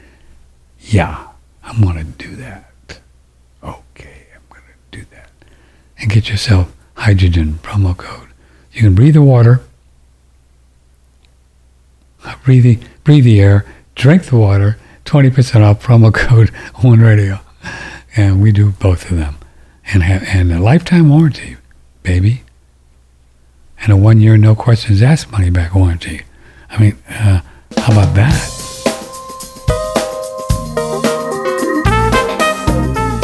yeah, 0.80 1.28
I'm 1.62 1.80
going 1.80 1.98
to 1.98 2.04
do 2.04 2.34
that. 2.34 2.98
Okay, 3.62 4.26
I'm 4.34 4.42
going 4.50 4.64
to 4.90 4.98
do 4.98 5.06
that. 5.12 5.30
And 5.96 6.10
get 6.10 6.28
yourself 6.28 6.74
hydrogen 6.94 7.60
promo 7.62 7.96
code. 7.96 8.30
You 8.72 8.82
can 8.82 8.96
breathe 8.96 9.14
the 9.14 9.22
water, 9.22 9.60
breathe 12.44 12.64
the, 12.64 12.78
breathe 13.04 13.24
the 13.24 13.40
air, 13.40 13.64
drink 13.94 14.24
the 14.24 14.36
water, 14.36 14.78
20% 15.04 15.62
off 15.62 15.82
promo 15.82 16.12
code 16.14 16.50
One 16.82 17.00
Radio. 17.00 17.40
And 18.16 18.42
we 18.42 18.52
do 18.52 18.70
both 18.70 19.10
of 19.10 19.16
them. 19.16 19.36
And, 19.92 20.02
have, 20.02 20.22
and 20.24 20.52
a 20.52 20.60
lifetime 20.60 21.10
warranty, 21.10 21.56
baby. 22.02 22.42
And 23.80 23.92
a 23.92 23.96
one 23.96 24.20
year, 24.20 24.36
no 24.36 24.54
questions 24.54 25.02
asked 25.02 25.30
money 25.30 25.50
back 25.50 25.74
warranty. 25.74 26.22
I 26.70 26.78
mean, 26.78 26.96
uh, 27.08 27.42
how 27.76 27.92
about 27.92 28.14
that? 28.14 28.50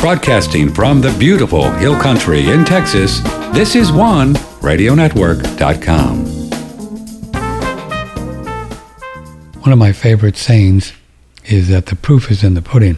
Broadcasting 0.00 0.72
from 0.72 1.00
the 1.00 1.14
beautiful 1.18 1.70
Hill 1.72 1.98
Country 1.98 2.50
in 2.50 2.64
Texas, 2.64 3.20
this 3.52 3.74
is 3.74 3.92
one 3.92 4.34
radionetwork.com. 4.60 6.29
One 9.60 9.72
of 9.72 9.78
my 9.78 9.92
favorite 9.92 10.36
sayings 10.36 10.92
is 11.44 11.68
that 11.68 11.86
the 11.86 11.96
proof 11.96 12.30
is 12.30 12.42
in 12.42 12.54
the 12.54 12.62
pudding, 12.62 12.96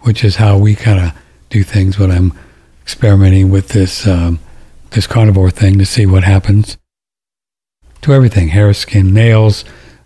which 0.00 0.24
is 0.24 0.36
how 0.36 0.56
we 0.56 0.74
kind 0.74 0.98
of 0.98 1.12
do 1.50 1.62
things 1.62 1.98
when 1.98 2.10
I'm 2.10 2.32
experimenting 2.82 3.50
with 3.50 3.68
this 3.68 4.06
um, 4.06 4.38
this 4.90 5.06
carnivore 5.06 5.50
thing 5.50 5.78
to 5.78 5.86
see 5.86 6.06
what 6.06 6.24
happens 6.24 6.76
to 8.02 8.12
everything 8.12 8.48
hair, 8.48 8.72
skin, 8.74 9.12
nails. 9.12 9.64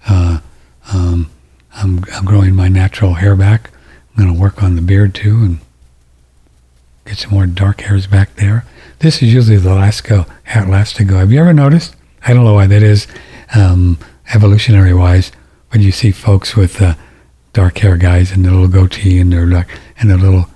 Uh, 0.09 0.41
um, 0.93 1.31
I'm, 1.75 2.05
I'm 2.13 2.25
growing 2.25 2.55
my 2.55 2.69
natural 2.69 3.15
hair 3.15 3.35
back. 3.35 3.71
I'm 4.11 4.25
going 4.25 4.35
to 4.35 4.41
work 4.41 4.63
on 4.63 4.77
the 4.77 4.83
beard 4.83 5.15
too 5.15 5.37
and 5.39 5.59
get 7.05 7.19
some 7.19 7.33
more 7.33 7.47
dark 7.47 7.83
hairs 7.83 8.07
back 8.07 8.37
there. 8.37 8.65
This 9.01 9.23
is 9.23 9.33
usually 9.35 9.59
the 9.59 9.75
last 9.75 10.05
go, 10.05 10.27
last 10.55 10.97
to 10.97 11.05
go. 11.05 11.19
Have 11.19 11.33
you 11.33 11.41
ever 11.41 11.53
noticed? 11.53 11.97
I 12.27 12.33
don't 12.33 12.45
know 12.45 12.55
why 12.55 12.67
that 12.67 12.83
is, 12.83 13.07
um, 13.55 13.99
evolutionary 14.35 14.95
wise, 14.95 15.33
but 15.71 15.81
you 15.81 15.93
see 15.93 16.11
folks 16.11 16.57
with 16.57 16.81
uh, 16.81 16.95
dark 17.53 17.79
hair 17.79 17.97
guys 17.97 18.33
and 18.33 18.45
their 18.45 18.53
little 18.53 18.69
goatee 18.69 19.19
and 19.19 19.33
their 19.33 19.47
like, 19.47 19.69
and 19.99 20.11
their 20.11 20.19
little 20.19 20.47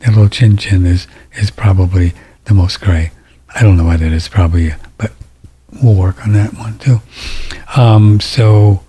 their 0.00 0.10
little 0.10 0.28
chin 0.28 0.56
chin 0.56 0.84
is 0.84 1.06
is 1.34 1.50
probably 1.50 2.12
the 2.44 2.54
most 2.54 2.80
gray. 2.80 3.12
I 3.54 3.62
don't 3.62 3.76
know 3.76 3.84
why 3.84 3.96
that 3.96 4.12
is, 4.12 4.28
probably, 4.28 4.74
but 4.98 5.12
we'll 5.82 5.94
work 5.94 6.24
on 6.26 6.32
that 6.32 6.54
one 6.54 6.78
too. 6.78 7.00
Um, 7.76 8.20
so, 8.20 8.82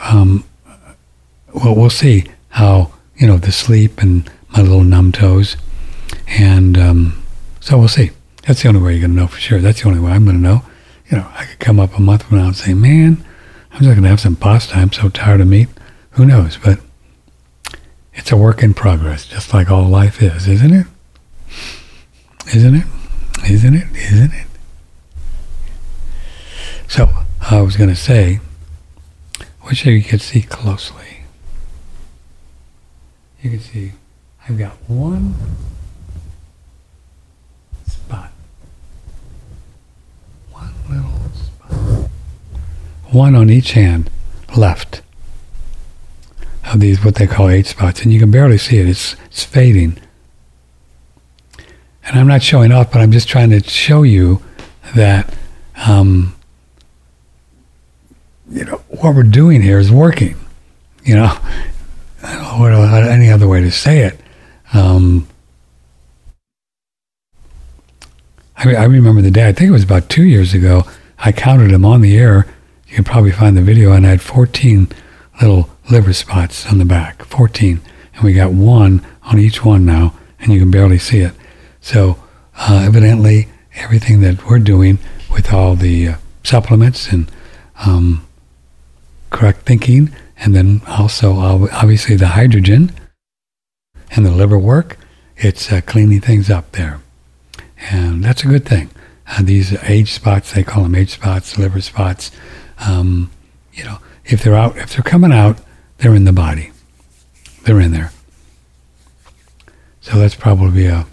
um, 0.00 0.44
well, 1.54 1.74
we'll 1.74 1.90
see 1.90 2.24
how 2.50 2.92
you 3.16 3.26
know 3.26 3.38
the 3.38 3.52
sleep 3.52 4.02
and 4.02 4.30
my 4.50 4.62
little 4.62 4.84
numb 4.84 5.12
toes, 5.12 5.56
and 6.26 6.76
um, 6.76 7.22
so 7.60 7.78
we'll 7.78 7.88
see. 7.88 8.10
That's 8.46 8.62
the 8.62 8.68
only 8.68 8.80
way 8.80 8.92
you're 8.94 9.08
gonna 9.08 9.20
know 9.20 9.26
for 9.26 9.40
sure. 9.40 9.60
That's 9.60 9.82
the 9.82 9.88
only 9.88 10.00
way 10.00 10.12
I'm 10.12 10.24
gonna 10.24 10.38
know. 10.38 10.62
You 11.10 11.18
know, 11.18 11.28
I 11.34 11.44
could 11.44 11.58
come 11.58 11.78
up 11.78 11.96
a 11.96 12.00
month 12.00 12.24
from 12.24 12.38
now 12.38 12.46
and 12.46 12.56
say, 12.56 12.74
"Man, 12.74 13.24
I'm 13.76 13.82
just 13.82 13.94
gonna 13.94 14.08
have 14.08 14.20
some 14.20 14.36
pasta. 14.36 14.74
I'm 14.76 14.90
so 14.90 15.10
tired 15.10 15.40
of 15.42 15.48
meat." 15.48 15.68
Who 16.12 16.24
knows? 16.24 16.56
But 16.56 16.80
it's 18.14 18.32
a 18.32 18.36
work 18.36 18.62
in 18.62 18.72
progress, 18.72 19.26
just 19.26 19.52
like 19.52 19.70
all 19.70 19.86
life 19.86 20.22
is, 20.22 20.48
isn't 20.48 20.72
it? 20.72 20.86
Isn't 22.54 22.74
it? 22.74 22.86
Isn't 23.48 23.74
it? 23.74 23.86
Isn't 23.94 24.32
it? 24.32 24.46
So, 26.88 27.10
I 27.50 27.60
was 27.60 27.76
going 27.76 27.90
to 27.90 27.96
say, 27.96 28.40
wish 29.66 29.84
you 29.84 30.02
could 30.02 30.22
see 30.22 30.40
closely. 30.40 31.20
You 33.42 33.50
can 33.50 33.60
see 33.60 33.92
I've 34.48 34.58
got 34.58 34.72
one 34.88 35.34
spot. 37.86 38.32
One 40.52 40.72
little. 40.88 41.12
One 43.10 43.34
on 43.34 43.50
each 43.50 43.72
hand 43.72 44.10
left 44.56 45.02
of 46.64 46.80
these, 46.80 47.04
what 47.04 47.16
they 47.16 47.26
call 47.26 47.48
eight 47.48 47.66
spots. 47.66 48.02
And 48.02 48.12
you 48.12 48.18
can 48.18 48.30
barely 48.30 48.58
see 48.58 48.78
it. 48.78 48.88
It's, 48.88 49.14
it's 49.26 49.44
fading. 49.44 49.98
And 52.04 52.18
I'm 52.18 52.26
not 52.26 52.42
showing 52.42 52.72
off, 52.72 52.92
but 52.92 53.00
I'm 53.00 53.12
just 53.12 53.28
trying 53.28 53.50
to 53.50 53.62
show 53.62 54.02
you 54.02 54.42
that 54.94 55.32
um, 55.76 56.36
you 58.50 58.64
know, 58.64 58.80
what 58.88 59.14
we're 59.14 59.22
doing 59.22 59.62
here 59.62 59.78
is 59.78 59.90
working. 59.90 60.36
You 61.04 61.16
know, 61.16 61.38
I 62.22 62.34
don't 62.34 62.70
know 62.70 62.80
what, 62.80 63.04
any 63.04 63.30
other 63.30 63.48
way 63.48 63.60
to 63.60 63.70
say 63.70 64.00
it. 64.00 64.20
Um, 64.72 65.28
I, 68.56 68.74
I 68.74 68.84
remember 68.84 69.20
the 69.22 69.30
day, 69.30 69.48
I 69.48 69.52
think 69.52 69.68
it 69.68 69.72
was 69.72 69.84
about 69.84 70.08
two 70.08 70.24
years 70.24 70.54
ago, 70.54 70.84
I 71.18 71.32
counted 71.32 71.70
them 71.70 71.84
on 71.84 72.00
the 72.00 72.16
air. 72.16 72.46
You 72.86 72.94
can 72.94 73.04
probably 73.04 73.32
find 73.32 73.56
the 73.56 73.62
video, 73.62 73.92
and 73.92 74.06
I 74.06 74.10
had 74.10 74.22
14 74.22 74.88
little 75.40 75.70
liver 75.90 76.12
spots 76.12 76.66
on 76.66 76.78
the 76.78 76.84
back. 76.84 77.24
14. 77.24 77.80
And 78.14 78.24
we 78.24 78.32
got 78.32 78.52
one 78.52 79.04
on 79.24 79.38
each 79.38 79.64
one 79.64 79.84
now, 79.84 80.14
and 80.40 80.52
you 80.52 80.60
can 80.60 80.70
barely 80.70 80.98
see 80.98 81.20
it. 81.20 81.34
So, 81.80 82.18
uh, 82.56 82.82
evidently, 82.86 83.48
everything 83.74 84.20
that 84.20 84.46
we're 84.46 84.58
doing 84.58 84.98
with 85.30 85.52
all 85.52 85.74
the 85.74 86.08
uh, 86.08 86.14
supplements 86.42 87.08
and 87.08 87.30
um, 87.84 88.26
correct 89.30 89.66
thinking, 89.66 90.14
and 90.38 90.54
then 90.54 90.80
also 90.86 91.36
obviously 91.36 92.16
the 92.16 92.28
hydrogen 92.28 92.92
and 94.10 94.24
the 94.24 94.30
liver 94.30 94.58
work. 94.58 94.96
It's 95.36 95.70
uh, 95.70 95.82
cleaning 95.82 96.20
things 96.20 96.48
up 96.48 96.72
there, 96.72 97.00
and 97.90 98.24
that's 98.24 98.44
a 98.44 98.46
good 98.46 98.64
thing. 98.64 98.90
Uh, 99.28 99.42
these 99.42 99.74
age 99.82 100.12
spots, 100.12 100.52
they 100.52 100.62
call 100.62 100.84
them 100.84 100.94
age 100.94 101.10
spots, 101.10 101.58
liver 101.58 101.80
spots. 101.80 102.30
Um, 102.80 103.30
you 103.72 103.84
know, 103.84 103.98
if 104.24 104.42
they're 104.42 104.54
out, 104.54 104.76
if 104.76 104.94
they're 104.94 105.02
coming 105.02 105.32
out, 105.32 105.58
they're 105.98 106.14
in 106.14 106.24
the 106.24 106.32
body. 106.32 106.72
They're 107.64 107.80
in 107.80 107.92
there. 107.92 108.12
So 110.00 110.18
that's 110.18 110.34
probably 110.34 110.86
a 110.86 111.06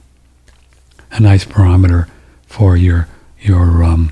a 1.12 1.20
nice 1.20 1.46
barometer 1.46 2.08
for 2.48 2.76
your 2.76 3.08
your 3.40 3.84
um, 3.84 4.12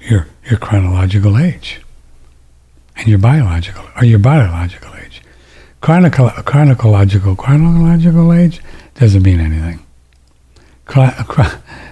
your 0.00 0.28
your 0.48 0.58
chronological 0.58 1.38
age 1.38 1.80
and 2.96 3.08
your 3.08 3.18
biological 3.18 3.84
or 3.96 4.04
your 4.04 4.18
biological 4.18 4.94
age. 4.96 5.22
Chronicle, 5.80 6.30
chronological 6.30 7.36
chronological 7.36 8.32
age 8.32 8.60
doesn't 8.94 9.22
mean 9.22 9.40
anything. 9.40 9.84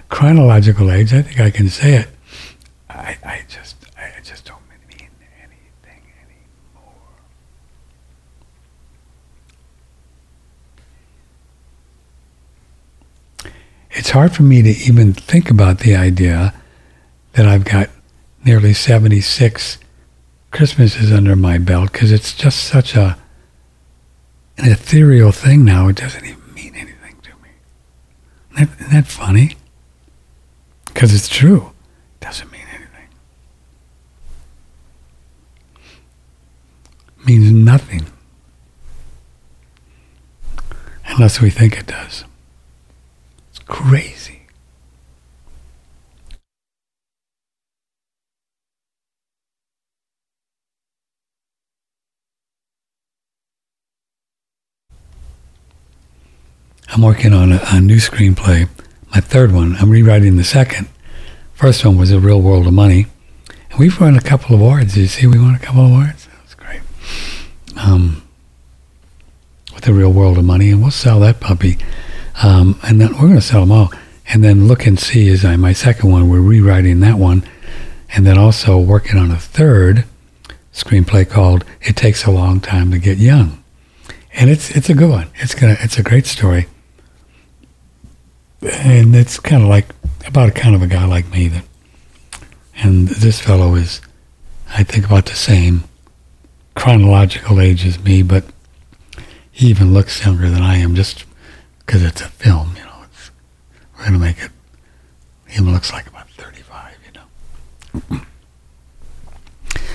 chronological 0.08 0.90
age, 0.90 1.12
I 1.12 1.22
think 1.22 1.40
I 1.40 1.50
can 1.50 1.68
say 1.68 1.94
it. 1.96 2.08
I, 2.94 3.18
I 3.24 3.44
just 3.48 3.76
I 3.96 4.20
just 4.22 4.44
don't 4.44 4.60
mean 4.68 5.08
anything 5.38 6.02
anymore. 6.20 6.92
It's 13.90 14.10
hard 14.10 14.32
for 14.32 14.42
me 14.42 14.62
to 14.62 14.68
even 14.68 15.12
think 15.14 15.50
about 15.50 15.80
the 15.80 15.96
idea 15.96 16.54
that 17.32 17.46
I've 17.46 17.64
got 17.64 17.88
nearly 18.44 18.74
76 18.74 19.78
Christmases 20.50 21.10
under 21.10 21.34
my 21.34 21.58
belt 21.58 21.92
because 21.92 22.12
it's 22.12 22.34
just 22.34 22.64
such 22.64 22.94
a 22.94 23.16
an 24.58 24.70
ethereal 24.70 25.32
thing 25.32 25.64
now. 25.64 25.88
It 25.88 25.96
doesn't 25.96 26.24
even 26.24 26.54
mean 26.54 26.74
anything 26.74 27.16
to 27.22 27.30
me. 27.42 27.48
Isn't 28.52 28.70
that, 28.70 28.80
isn't 28.80 28.92
that 28.92 29.06
funny? 29.06 29.56
Because 30.86 31.14
it's 31.14 31.28
true. 31.28 31.71
means 37.26 37.50
nothing 37.52 38.06
unless 41.06 41.40
we 41.40 41.50
think 41.50 41.78
it 41.78 41.86
does. 41.86 42.24
It's 43.50 43.58
crazy. 43.60 44.42
I'm 56.94 57.00
working 57.00 57.32
on 57.32 57.52
a, 57.52 57.60
a, 57.68 57.80
new 57.80 57.96
screenplay, 57.96 58.68
my 59.14 59.20
third 59.20 59.50
one. 59.50 59.76
I'm 59.76 59.88
rewriting 59.88 60.36
the 60.36 60.44
second. 60.44 60.88
First 61.54 61.86
one 61.86 61.96
was 61.96 62.10
A 62.10 62.20
Real 62.20 62.40
World 62.42 62.66
of 62.66 62.74
Money. 62.74 63.06
And 63.70 63.80
we've 63.80 63.98
won 63.98 64.14
a 64.14 64.20
couple 64.20 64.54
of 64.54 64.60
awards. 64.60 64.92
Did 64.92 65.00
you 65.00 65.06
see 65.06 65.26
we 65.26 65.38
won 65.38 65.54
a 65.54 65.58
couple 65.58 65.86
of 65.86 65.90
awards? 65.90 66.21
Um, 67.76 68.22
with 69.74 69.84
The 69.84 69.92
Real 69.92 70.12
World 70.12 70.38
of 70.38 70.44
Money, 70.44 70.70
and 70.70 70.82
we'll 70.82 70.90
sell 70.90 71.20
that 71.20 71.40
puppy. 71.40 71.78
Um, 72.42 72.78
and 72.82 73.00
then 73.00 73.12
we're 73.12 73.28
going 73.28 73.34
to 73.34 73.40
sell 73.40 73.60
them 73.60 73.72
all. 73.72 73.92
And 74.28 74.42
then 74.42 74.68
Look 74.68 74.86
and 74.86 74.98
See 74.98 75.28
is 75.28 75.44
uh, 75.44 75.56
my 75.56 75.72
second 75.72 76.10
one. 76.10 76.28
We're 76.28 76.40
rewriting 76.40 77.00
that 77.00 77.18
one. 77.18 77.44
And 78.14 78.26
then 78.26 78.38
also 78.38 78.78
working 78.78 79.18
on 79.18 79.30
a 79.30 79.38
third 79.38 80.04
screenplay 80.72 81.28
called 81.28 81.64
It 81.80 81.96
Takes 81.96 82.24
a 82.24 82.30
Long 82.30 82.60
Time 82.60 82.90
to 82.90 82.98
Get 82.98 83.18
Young. 83.18 83.62
And 84.34 84.48
it's 84.48 84.70
it's 84.70 84.88
a 84.88 84.94
good 84.94 85.10
one. 85.10 85.28
It's 85.36 85.54
gonna 85.54 85.76
it's 85.80 85.98
a 85.98 86.02
great 86.02 86.26
story. 86.26 86.66
And 88.62 89.14
it's 89.14 89.38
kind 89.38 89.62
of 89.62 89.68
like 89.68 89.88
about 90.26 90.48
a 90.48 90.52
kind 90.52 90.74
of 90.74 90.82
a 90.82 90.86
guy 90.86 91.04
like 91.04 91.30
me 91.30 91.48
that 91.48 91.64
and 92.76 93.08
this 93.08 93.40
fellow 93.40 93.74
is 93.74 94.00
I 94.70 94.84
think 94.84 95.04
about 95.04 95.26
the 95.26 95.34
same 95.34 95.84
chronological 96.74 97.60
age 97.60 97.86
as 97.86 98.02
me, 98.02 98.22
but 98.22 98.44
he 99.50 99.68
even 99.68 99.92
looks 99.92 100.24
younger 100.24 100.48
than 100.48 100.62
I 100.62 100.76
am 100.76 100.94
just 100.94 101.24
because 101.80 102.02
it's 102.02 102.22
a 102.22 102.28
film, 102.28 102.74
you 102.76 102.84
know. 102.84 103.04
It's, 103.04 103.30
we're 103.94 104.06
going 104.06 104.12
to 104.14 104.18
make 104.18 104.38
it, 104.42 104.50
he 105.48 105.60
looks 105.60 105.92
like 105.92 106.06
about 106.06 106.28
35, 106.30 106.96
you 107.06 108.10
know. 108.10 108.20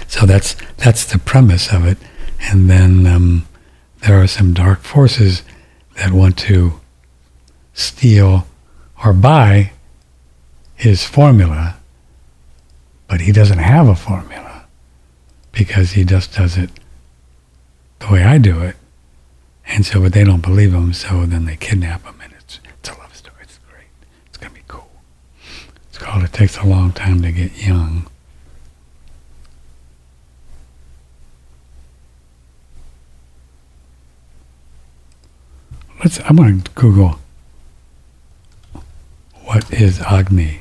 So 0.09 0.25
that's 0.25 0.55
that's 0.77 1.03
the 1.03 1.19
premise 1.19 1.71
of 1.71 1.85
it, 1.85 1.97
and 2.39 2.69
then 2.69 3.05
um, 3.05 3.45
there 3.99 4.19
are 4.21 4.25
some 4.25 4.53
dark 4.53 4.79
forces 4.79 5.43
that 5.97 6.11
want 6.11 6.37
to 6.39 6.79
steal 7.73 8.47
or 9.03 9.11
buy 9.11 9.73
his 10.75 11.03
formula, 11.03 11.75
but 13.07 13.19
he 13.19 13.33
doesn't 13.33 13.59
have 13.59 13.89
a 13.89 13.95
formula 13.95 14.46
because 15.57 15.93
he 15.93 16.03
just 16.03 16.35
does 16.35 16.55
it 16.55 16.69
the 17.99 18.07
way 18.11 18.23
I 18.23 18.37
do 18.37 18.61
it, 18.61 18.75
and 19.65 19.83
so 19.85 20.01
but 20.01 20.13
they 20.13 20.23
don't 20.23 20.41
believe 20.41 20.73
him, 20.73 20.93
so 20.93 21.25
then 21.25 21.45
they 21.45 21.55
kidnap 21.55 22.03
him, 22.03 22.19
and 22.21 22.31
it's 22.33 22.59
it's 22.79 22.89
a 22.89 22.97
love 22.99 23.15
story. 23.15 23.35
It's 23.41 23.59
great. 23.69 23.87
It's 24.27 24.37
gonna 24.37 24.53
be 24.53 24.61
cool. 24.67 24.89
It's 25.89 25.97
called 25.97 26.23
"It 26.23 26.31
Takes 26.31 26.57
a 26.57 26.65
Long 26.65 26.91
Time 26.91 27.23
to 27.23 27.31
Get 27.31 27.65
Young." 27.65 28.07
Let's. 36.03 36.19
I'm 36.25 36.35
going 36.35 36.61
to 36.61 36.71
Google. 36.71 37.19
What 39.45 39.73
is 39.73 39.99
Agni? 40.01 40.59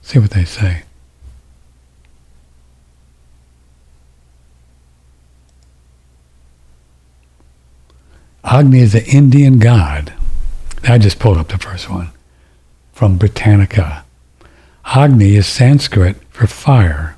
See 0.00 0.18
what 0.18 0.30
they 0.30 0.46
say. 0.46 0.84
Agni 8.44 8.80
is 8.80 8.94
an 8.94 9.04
Indian 9.04 9.58
god. 9.58 10.12
I 10.82 10.98
just 10.98 11.20
pulled 11.20 11.38
up 11.38 11.48
the 11.48 11.58
first 11.58 11.88
one 11.88 12.10
from 12.92 13.16
Britannica. 13.16 14.04
Agni 14.84 15.36
is 15.36 15.46
Sanskrit 15.46 16.16
for 16.30 16.48
fire, 16.48 17.16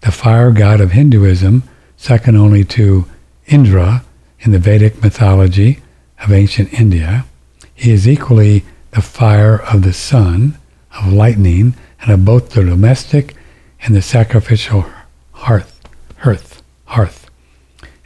the 0.00 0.10
fire 0.10 0.50
god 0.50 0.80
of 0.80 0.92
Hinduism, 0.92 1.62
second 1.98 2.36
only 2.36 2.64
to 2.64 3.04
Indra 3.46 4.02
in 4.40 4.52
the 4.52 4.58
Vedic 4.58 5.02
mythology 5.02 5.82
of 6.24 6.32
ancient 6.32 6.72
India. 6.72 7.26
He 7.74 7.92
is 7.92 8.08
equally 8.08 8.64
the 8.92 9.02
fire 9.02 9.60
of 9.60 9.82
the 9.82 9.92
sun, 9.92 10.56
of 10.96 11.12
lightning, 11.12 11.74
and 12.00 12.10
of 12.10 12.24
both 12.24 12.50
the 12.50 12.64
domestic 12.64 13.34
and 13.82 13.94
the 13.94 14.02
sacrificial 14.02 14.86
hearth. 15.32 15.80
Hearth. 16.16 16.62
Hearth. 16.86 17.30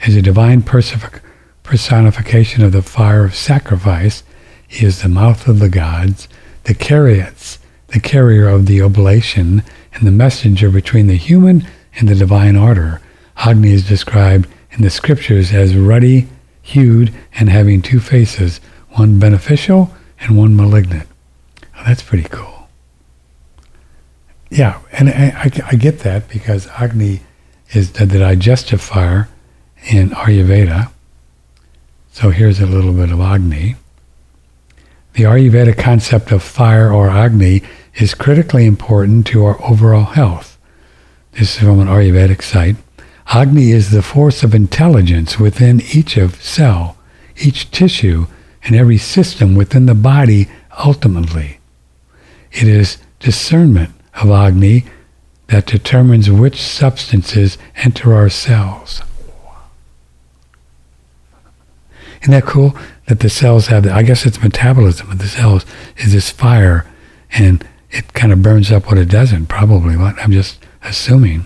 As 0.01 0.17
a 0.17 0.23
divine 0.23 0.63
personification 1.65 2.63
of 2.63 2.71
the 2.71 2.83
fire 2.83 3.25
of 3.25 3.35
sacrifice, 3.35 4.23
he 4.69 4.87
is 4.87 5.03
the 5.03 5.09
mouth 5.09 5.49
of 5.49 5.59
the 5.59 5.69
gods, 5.69 6.29
the 6.65 6.75
caryatid, 6.75 7.59
the 7.89 8.01
carrier 8.01 8.49
of 8.49 8.67
the 8.67 8.81
oblation, 8.81 9.63
and 9.93 10.07
the 10.07 10.13
messenger 10.13 10.71
between 10.71 11.09
the 11.09 11.17
human 11.17 11.67
and 11.97 12.09
the 12.09 12.15
divine 12.15 12.57
order. 12.57 13.01
Agni 13.37 13.73
is 13.73 13.89
described 13.89 14.49
in 14.73 14.83
the 14.83 14.91
scriptures 14.91 15.53
as 15.53 15.77
ruddy 15.77 16.29
hued 16.63 17.13
and 17.35 17.49
having 17.49 17.83
two 17.83 18.01
faces, 18.01 18.61
one 18.91 19.19
beneficial 19.19 19.95
and 20.21 20.37
one 20.37 20.57
malignant. 20.57 21.09
That's 21.85 22.03
pretty 22.03 22.29
cool. 22.29 22.69
Yeah, 24.51 24.81
and 24.93 25.09
I, 25.09 25.33
I, 25.45 25.51
I 25.73 25.75
get 25.77 26.01
that 26.01 26.29
because 26.29 26.69
Agni 26.69 27.21
is 27.73 27.93
the, 27.93 28.07
the 28.07 28.19
digestive 28.19 28.81
fire 28.81 29.29
in 29.91 30.11
Ayurveda. 30.11 30.91
So 32.15 32.31
here's 32.31 32.61
a 32.61 32.67
little 32.67 32.93
bit 32.93 33.11
of 33.11 33.21
Agni. 33.21 33.75
The 35.15 35.25
Ayurveda 35.25 35.77
concept 35.77 36.31
of 36.31 36.45
fire 36.45 36.93
or 36.93 37.11
Agni 37.11 37.61
is 37.97 38.15
critically 38.15 38.67
important 38.67 39.27
to 39.27 39.45
our 39.45 39.61
overall 39.61 40.05
health. 40.05 40.57
This 41.33 41.57
is 41.57 41.59
from 41.59 41.81
an 41.81 41.89
Ayurvedic 41.89 42.41
site. 42.41 42.77
Agni 43.27 43.73
is 43.73 43.91
the 43.91 44.01
force 44.01 44.45
of 44.45 44.55
intelligence 44.55 45.41
within 45.41 45.83
each 45.93 46.17
of 46.17 46.41
cell, 46.41 46.97
each 47.37 47.73
tissue, 47.73 48.29
and 48.63 48.77
every 48.77 48.97
system 48.97 49.57
within 49.57 49.87
the 49.87 49.95
body 49.97 50.49
ultimately. 50.85 51.59
It 52.53 52.69
is 52.69 52.99
discernment 53.19 53.91
of 54.15 54.31
Agni 54.31 54.85
that 55.49 55.67
determines 55.67 56.31
which 56.31 56.63
substances 56.63 57.59
enter 57.75 58.15
our 58.15 58.29
cells. 58.29 59.03
Isn't 62.25 62.33
that 62.33 62.45
cool? 62.45 62.75
That 63.07 63.21
the 63.21 63.29
cells 63.29 63.67
have, 63.67 63.87
I 63.87 64.03
guess 64.03 64.25
it's 64.25 64.43
metabolism 64.43 65.11
of 65.11 65.19
the 65.19 65.29
cells 65.29 65.67
is 65.99 66.15
this 66.15 66.31
fire 66.31 66.87
and 67.33 67.63
it 67.91 68.15
kind 68.15 68.33
of 68.33 68.43
burns 68.43 68.73
up 68.73 68.87
what 68.87 68.97
it 68.97 69.11
doesn't, 69.11 69.47
probably. 69.47 69.95
What 69.95 70.19
I'm 70.19 70.33
just 70.33 70.59
assuming. 70.83 71.45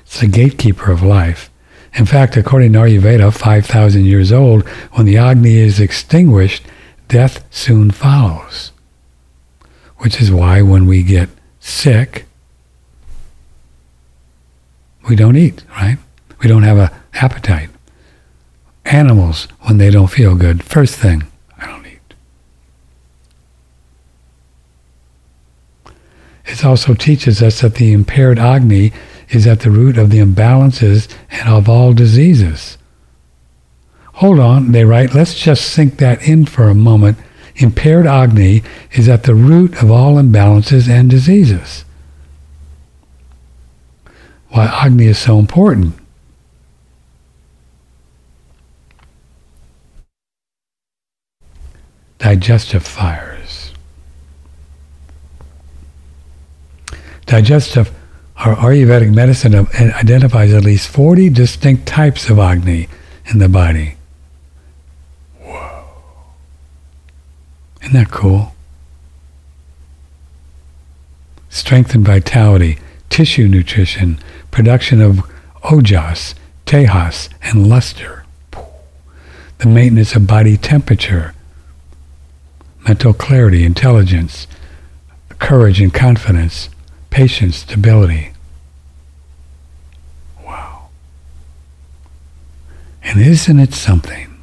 It's 0.00 0.18
the 0.18 0.26
gatekeeper 0.26 0.90
of 0.90 1.00
life. 1.00 1.48
In 1.94 2.06
fact, 2.06 2.36
according 2.36 2.72
to 2.72 2.80
Ayurveda, 2.80 3.32
5,000 3.32 4.04
years 4.04 4.32
old, 4.32 4.66
when 4.94 5.06
the 5.06 5.16
Agni 5.16 5.58
is 5.58 5.78
extinguished, 5.78 6.64
death 7.06 7.44
soon 7.54 7.92
follows. 7.92 8.72
Which 9.98 10.20
is 10.20 10.32
why 10.32 10.60
when 10.60 10.86
we 10.86 11.04
get 11.04 11.28
sick, 11.60 12.26
we 15.08 15.14
don't 15.14 15.36
eat, 15.36 15.62
right? 15.70 15.98
We 16.40 16.48
don't 16.48 16.64
have 16.64 16.78
an 16.78 16.90
appetite. 17.14 17.70
Animals, 18.86 19.48
when 19.62 19.78
they 19.78 19.90
don't 19.90 20.06
feel 20.06 20.36
good, 20.36 20.62
first 20.62 20.96
thing, 20.96 21.24
I 21.58 21.66
don't 21.66 21.84
eat. 21.86 22.14
It 26.44 26.64
also 26.64 26.94
teaches 26.94 27.42
us 27.42 27.60
that 27.60 27.74
the 27.74 27.92
impaired 27.92 28.38
Agni 28.38 28.92
is 29.28 29.44
at 29.46 29.60
the 29.60 29.72
root 29.72 29.98
of 29.98 30.10
the 30.10 30.18
imbalances 30.18 31.12
and 31.30 31.48
of 31.48 31.68
all 31.68 31.92
diseases. 31.92 32.78
Hold 34.14 34.38
on, 34.38 34.70
they 34.70 34.84
write, 34.84 35.14
let's 35.14 35.34
just 35.34 35.68
sink 35.68 35.98
that 35.98 36.22
in 36.22 36.46
for 36.46 36.68
a 36.68 36.74
moment. 36.74 37.18
Impaired 37.56 38.06
Agni 38.06 38.62
is 38.92 39.08
at 39.08 39.24
the 39.24 39.34
root 39.34 39.82
of 39.82 39.90
all 39.90 40.14
imbalances 40.14 40.88
and 40.88 41.10
diseases. 41.10 41.84
Why 44.50 44.66
Agni 44.66 45.06
is 45.06 45.18
so 45.18 45.40
important. 45.40 45.94
Digestive 52.18 52.86
fires. 52.86 53.72
Digestive 57.26 57.92
our 58.38 58.54
Ayurvedic 58.56 59.14
medicine 59.14 59.54
identifies 59.54 60.52
at 60.52 60.62
least 60.62 60.88
40 60.88 61.30
distinct 61.30 61.86
types 61.86 62.28
of 62.28 62.38
Agni 62.38 62.88
in 63.26 63.38
the 63.38 63.48
body. 63.48 63.96
Whoa. 65.40 65.84
Isn't 67.80 67.94
that 67.94 68.10
cool? 68.10 68.54
Strength 71.48 71.94
and 71.94 72.04
vitality, 72.04 72.78
tissue 73.08 73.48
nutrition, 73.48 74.18
production 74.50 75.00
of 75.00 75.20
ojas, 75.64 76.34
tejas, 76.66 77.30
and 77.42 77.66
luster. 77.66 78.24
The 79.58 79.66
maintenance 79.66 80.14
of 80.14 80.26
body 80.26 80.58
temperature, 80.58 81.32
mental 82.86 83.12
clarity, 83.12 83.64
intelligence, 83.64 84.46
courage 85.38 85.80
and 85.80 85.92
confidence, 85.92 86.68
patience, 87.10 87.56
stability. 87.56 88.32
Wow. 90.44 90.88
And 93.02 93.20
isn't 93.20 93.58
it 93.58 93.74
something 93.74 94.36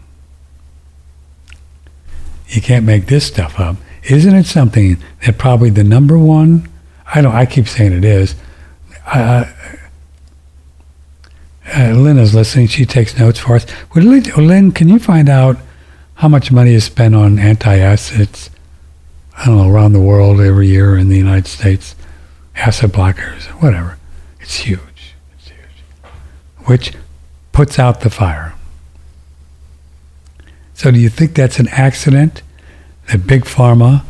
You 2.53 2.61
can't 2.61 2.85
make 2.85 3.07
this 3.07 3.25
stuff 3.25 3.59
up. 3.59 3.77
Isn't 4.03 4.35
it 4.35 4.45
something 4.45 4.97
that 5.25 5.39
probably 5.39 5.71
the 5.71 5.83
number 5.83 6.19
one? 6.19 6.69
I 7.15 7.21
don't. 7.21 7.33
I 7.33 7.47
keep 7.47 7.67
saying 7.67 7.93
it 7.93 8.05
is. 8.05 8.35
Uh, 9.07 9.45
uh, 11.75 11.91
Lynn 11.93 12.19
is 12.19 12.35
listening. 12.35 12.67
She 12.67 12.85
takes 12.85 13.17
notes 13.17 13.39
for 13.39 13.55
us. 13.55 13.65
Would 13.95 14.03
Lynn, 14.03 14.23
Lynn, 14.37 14.71
can 14.71 14.87
you 14.87 14.99
find 14.99 15.29
out 15.29 15.57
how 16.15 16.27
much 16.27 16.51
money 16.51 16.73
is 16.73 16.85
spent 16.85 17.15
on 17.15 17.37
antacids? 17.37 18.49
I 19.37 19.45
don't 19.45 19.57
know 19.57 19.69
around 19.69 19.93
the 19.93 19.99
world 19.99 20.39
every 20.39 20.67
year 20.67 20.97
in 20.97 21.09
the 21.09 21.17
United 21.17 21.47
States, 21.47 21.95
acid 22.55 22.91
blockers, 22.91 23.43
whatever. 23.61 23.97
It's 24.39 24.57
huge. 24.57 25.15
It's 25.37 25.49
huge. 25.49 25.83
Which 26.65 26.93
puts 27.51 27.79
out 27.79 28.01
the 28.01 28.09
fire. 28.09 28.53
So 30.73 30.91
do 30.91 30.99
you 30.99 31.09
think 31.09 31.35
that's 31.35 31.59
an 31.59 31.67
accident 31.69 32.41
that 33.09 33.25
Big 33.25 33.43
Pharma, 33.45 34.03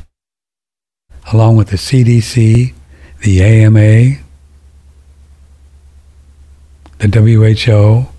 along 1.31 1.57
with 1.57 1.69
the 1.69 1.77
CDC, 1.77 2.73
the 3.21 3.41
AMA, 3.41 4.17
the 6.99 7.07
WHO, 7.07 8.12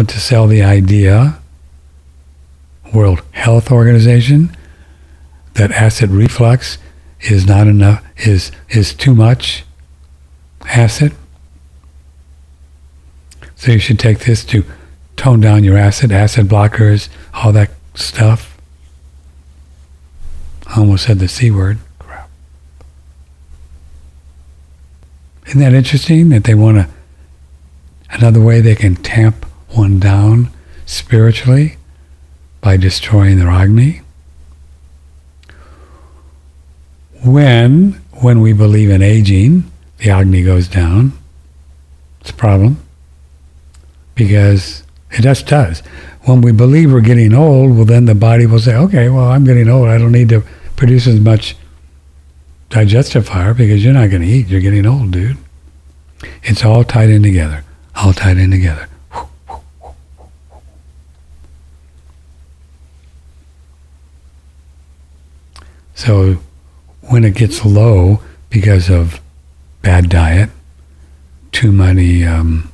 want 0.00 0.08
to 0.08 0.18
sell 0.18 0.46
the 0.46 0.62
idea, 0.62 1.38
World 2.94 3.20
Health 3.32 3.70
Organization, 3.70 4.56
that 5.56 5.70
acid 5.72 6.08
reflux 6.08 6.78
is 7.20 7.44
not 7.44 7.66
enough, 7.66 8.02
is, 8.16 8.50
is 8.70 8.94
too 8.94 9.14
much 9.14 9.62
acid. 10.64 11.12
So 13.56 13.72
you 13.72 13.78
should 13.78 13.98
take 13.98 14.20
this 14.20 14.42
to 14.46 14.64
tone 15.16 15.40
down 15.40 15.64
your 15.64 15.76
acid, 15.76 16.12
acid 16.12 16.46
blockers, 16.46 17.10
all 17.34 17.52
that 17.52 17.70
stuff. 17.94 18.56
I 20.66 20.78
almost 20.78 21.04
said 21.04 21.18
the 21.18 21.28
C 21.28 21.50
word. 21.50 21.76
Crap. 21.98 22.30
Isn't 25.46 25.60
that 25.60 25.74
interesting 25.74 26.30
that 26.30 26.44
they 26.44 26.54
want 26.54 26.78
to, 26.78 26.88
another 28.08 28.40
way 28.40 28.62
they 28.62 28.74
can 28.74 28.96
tamp 28.96 29.44
one 29.72 29.98
down 29.98 30.50
spiritually 30.86 31.76
by 32.60 32.76
destroying 32.76 33.38
their 33.38 33.48
Agni? 33.48 34.02
When, 37.22 38.00
when 38.12 38.40
we 38.40 38.52
believe 38.52 38.90
in 38.90 39.02
aging, 39.02 39.70
the 39.98 40.10
Agni 40.10 40.42
goes 40.42 40.68
down. 40.68 41.12
It's 42.20 42.30
a 42.30 42.34
problem 42.34 42.78
because 44.14 44.82
it 45.10 45.22
just 45.22 45.46
does. 45.46 45.80
When 46.22 46.42
we 46.42 46.52
believe 46.52 46.92
we're 46.92 47.00
getting 47.00 47.34
old, 47.34 47.76
well, 47.76 47.84
then 47.84 48.04
the 48.04 48.14
body 48.14 48.46
will 48.46 48.58
say, 48.58 48.74
okay, 48.74 49.08
well, 49.08 49.30
I'm 49.30 49.44
getting 49.44 49.68
old. 49.68 49.88
I 49.88 49.98
don't 49.98 50.12
need 50.12 50.28
to 50.30 50.42
produce 50.76 51.06
as 51.06 51.18
much 51.20 51.56
digestive 52.68 53.26
fire 53.26 53.54
because 53.54 53.84
you're 53.84 53.94
not 53.94 54.10
going 54.10 54.22
to 54.22 54.28
eat. 54.28 54.48
You're 54.48 54.60
getting 54.60 54.86
old, 54.86 55.10
dude. 55.10 55.36
It's 56.42 56.64
all 56.64 56.84
tied 56.84 57.10
in 57.10 57.22
together. 57.22 57.64
All 57.96 58.12
tied 58.12 58.38
in 58.38 58.50
together. 58.50 58.89
So 66.00 66.38
when 67.02 67.24
it 67.24 67.34
gets 67.34 67.62
low 67.62 68.20
because 68.48 68.88
of 68.88 69.20
bad 69.82 70.08
diet, 70.08 70.48
too 71.52 71.72
many 71.72 72.24
um, 72.24 72.72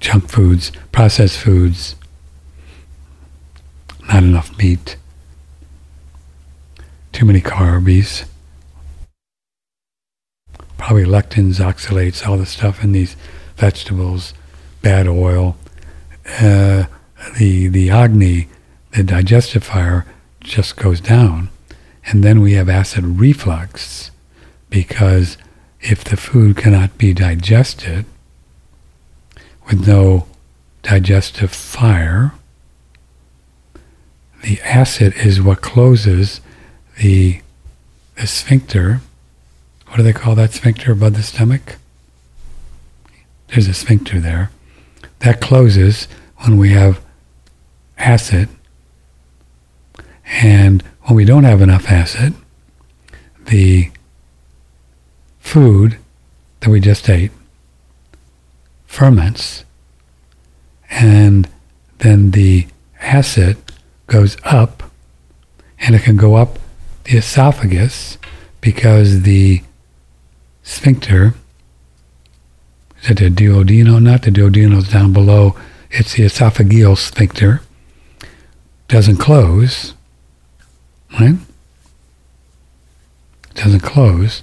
junk 0.00 0.28
foods, 0.28 0.72
processed 0.90 1.38
foods, 1.38 1.94
not 4.08 4.24
enough 4.24 4.58
meat, 4.58 4.96
too 7.12 7.24
many 7.24 7.40
carbs, 7.40 8.24
probably 10.78 11.04
lectins, 11.04 11.60
oxalates, 11.60 12.26
all 12.26 12.38
the 12.38 12.44
stuff 12.44 12.82
in 12.82 12.90
these 12.90 13.14
vegetables, 13.54 14.34
bad 14.82 15.06
oil. 15.06 15.56
Uh, 16.40 16.86
the 17.38 17.68
the 17.68 17.88
agni, 17.88 18.48
the 18.96 19.04
digestive 19.04 19.62
fire, 19.62 20.04
just 20.44 20.76
goes 20.76 21.00
down, 21.00 21.48
and 22.06 22.22
then 22.22 22.40
we 22.40 22.52
have 22.52 22.68
acid 22.68 23.04
reflux 23.04 24.10
because 24.70 25.36
if 25.80 26.04
the 26.04 26.16
food 26.16 26.56
cannot 26.56 26.96
be 26.96 27.12
digested, 27.12 28.04
with 29.66 29.86
no 29.86 30.26
digestive 30.82 31.50
fire. 31.50 32.32
The 34.42 34.60
acid 34.60 35.14
is 35.16 35.40
what 35.40 35.62
closes 35.62 36.40
the, 36.98 37.40
the 38.16 38.26
sphincter. 38.26 39.00
What 39.88 39.96
do 39.96 40.02
they 40.02 40.12
call 40.12 40.34
that 40.34 40.52
sphincter 40.52 40.92
above 40.92 41.14
the 41.14 41.22
stomach? 41.22 41.76
There's 43.48 43.68
a 43.68 43.74
sphincter 43.74 44.20
there. 44.20 44.50
That 45.20 45.40
closes 45.40 46.08
when 46.38 46.58
we 46.58 46.72
have 46.72 47.02
acid. 47.96 48.48
And 50.26 50.82
when 51.02 51.16
we 51.16 51.24
don't 51.24 51.44
have 51.44 51.60
enough 51.60 51.90
acid, 51.90 52.34
the 53.46 53.90
food 55.38 55.98
that 56.60 56.70
we 56.70 56.80
just 56.80 57.08
ate 57.08 57.30
ferments, 58.86 59.64
and 60.90 61.48
then 61.98 62.30
the 62.30 62.66
acid 63.00 63.56
goes 64.06 64.36
up, 64.44 64.90
and 65.78 65.94
it 65.94 66.02
can 66.02 66.16
go 66.16 66.36
up 66.36 66.58
the 67.04 67.18
esophagus 67.18 68.16
because 68.60 69.22
the 69.22 69.62
sphincter, 70.62 71.34
is 73.02 73.10
it 73.10 73.18
the 73.18 73.28
duodenum? 73.30 74.02
Not 74.02 74.22
the 74.22 74.30
duodenum 74.30 74.78
is 74.78 74.88
down 74.88 75.12
below. 75.12 75.54
It's 75.90 76.14
the 76.14 76.22
esophageal 76.24 76.96
sphincter. 76.96 77.60
Doesn't 78.88 79.18
close, 79.18 79.92
right? 81.20 81.36
It 83.50 83.54
Doesn't 83.54 83.80
close, 83.80 84.42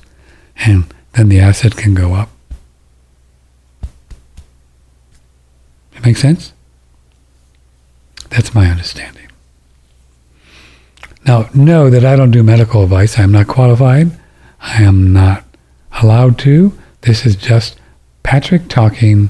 and 0.57 0.85
then 1.13 1.29
the 1.29 1.39
acid 1.39 1.75
can 1.75 1.93
go 1.93 2.13
up. 2.13 2.29
That 5.93 6.05
make 6.05 6.17
sense? 6.17 6.53
That's 8.29 8.55
my 8.55 8.67
understanding. 8.67 9.27
Now, 11.25 11.49
know 11.53 11.89
that 11.89 12.05
I 12.05 12.15
don't 12.15 12.31
do 12.31 12.41
medical 12.41 12.83
advice. 12.83 13.19
I 13.19 13.23
am 13.23 13.31
not 13.31 13.47
qualified. 13.47 14.11
I 14.59 14.81
am 14.83 15.13
not 15.13 15.43
allowed 16.01 16.39
to. 16.39 16.77
This 17.01 17.25
is 17.25 17.35
just 17.35 17.79
Patrick 18.23 18.69
talking, 18.69 19.29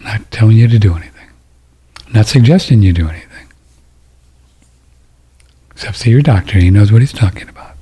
not 0.00 0.30
telling 0.30 0.56
you 0.56 0.68
to 0.68 0.78
do 0.78 0.94
anything, 0.94 1.28
not 2.12 2.26
suggesting 2.26 2.82
you 2.82 2.92
do 2.92 3.08
anything. 3.08 3.28
Except 5.82 5.98
see 5.98 6.10
your 6.10 6.22
doctor. 6.22 6.60
He 6.60 6.70
knows 6.70 6.92
what 6.92 7.02
he's 7.02 7.12
talking 7.12 7.48
about. 7.48 7.74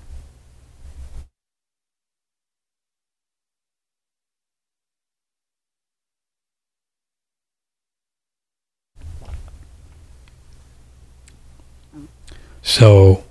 So, 12.63 13.23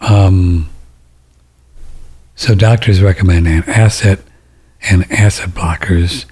um, 0.00 0.68
so 2.34 2.56
doctors 2.56 3.00
recommend 3.00 3.46
an 3.46 3.62
acid 3.68 4.24
and 4.82 5.08
acid 5.12 5.50
blockers, 5.50 6.24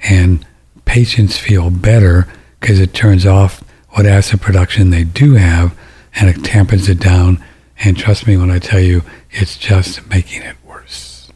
and 0.00 0.46
patients 0.86 1.36
feel 1.36 1.68
better 1.68 2.26
because 2.58 2.80
it 2.80 2.94
turns 2.94 3.26
off 3.26 3.62
what 3.90 4.06
acid 4.06 4.40
production 4.40 4.88
they 4.88 5.04
do 5.04 5.34
have, 5.34 5.76
and 6.14 6.28
it 6.28 6.44
tampers 6.44 6.88
it 6.88 7.00
down. 7.00 7.42
And 7.78 7.96
trust 7.96 8.26
me 8.26 8.36
when 8.36 8.50
I 8.50 8.58
tell 8.58 8.80
you, 8.80 9.02
it's 9.30 9.56
just 9.56 10.08
making 10.08 10.42
it 10.42 10.56
worse. 10.64 11.30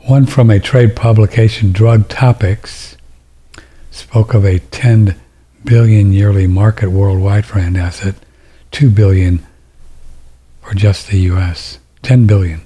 One 0.00 0.26
from 0.26 0.50
a 0.50 0.60
trade 0.60 0.94
publication, 0.96 1.72
Drug 1.72 2.08
Topics, 2.08 2.96
spoke 3.90 4.34
of 4.34 4.44
a 4.44 4.58
10 4.58 5.18
billion 5.64 6.12
yearly 6.12 6.46
market 6.46 6.90
worldwide 6.90 7.46
for 7.46 7.60
antacid, 7.60 8.16
2 8.72 8.90
billion 8.90 9.46
for 10.60 10.74
just 10.74 11.08
the 11.08 11.18
US. 11.18 11.78
10 12.02 12.26
billion. 12.26 12.62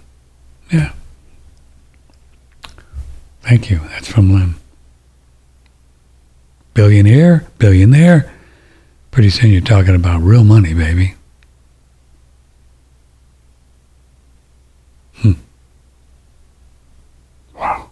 Yeah. 0.72 0.92
Thank 3.42 3.70
you. 3.70 3.80
That's 3.90 4.10
from 4.10 4.32
Lynn. 4.32 4.54
Billion 6.76 7.06
here, 7.06 7.46
billion 7.58 7.88
there. 7.88 8.30
Pretty 9.10 9.30
soon 9.30 9.50
you're 9.50 9.62
talking 9.62 9.94
about 9.94 10.20
real 10.20 10.44
money, 10.44 10.74
baby. 10.74 11.14
Hmm. 15.14 15.32
Wow. 17.54 17.88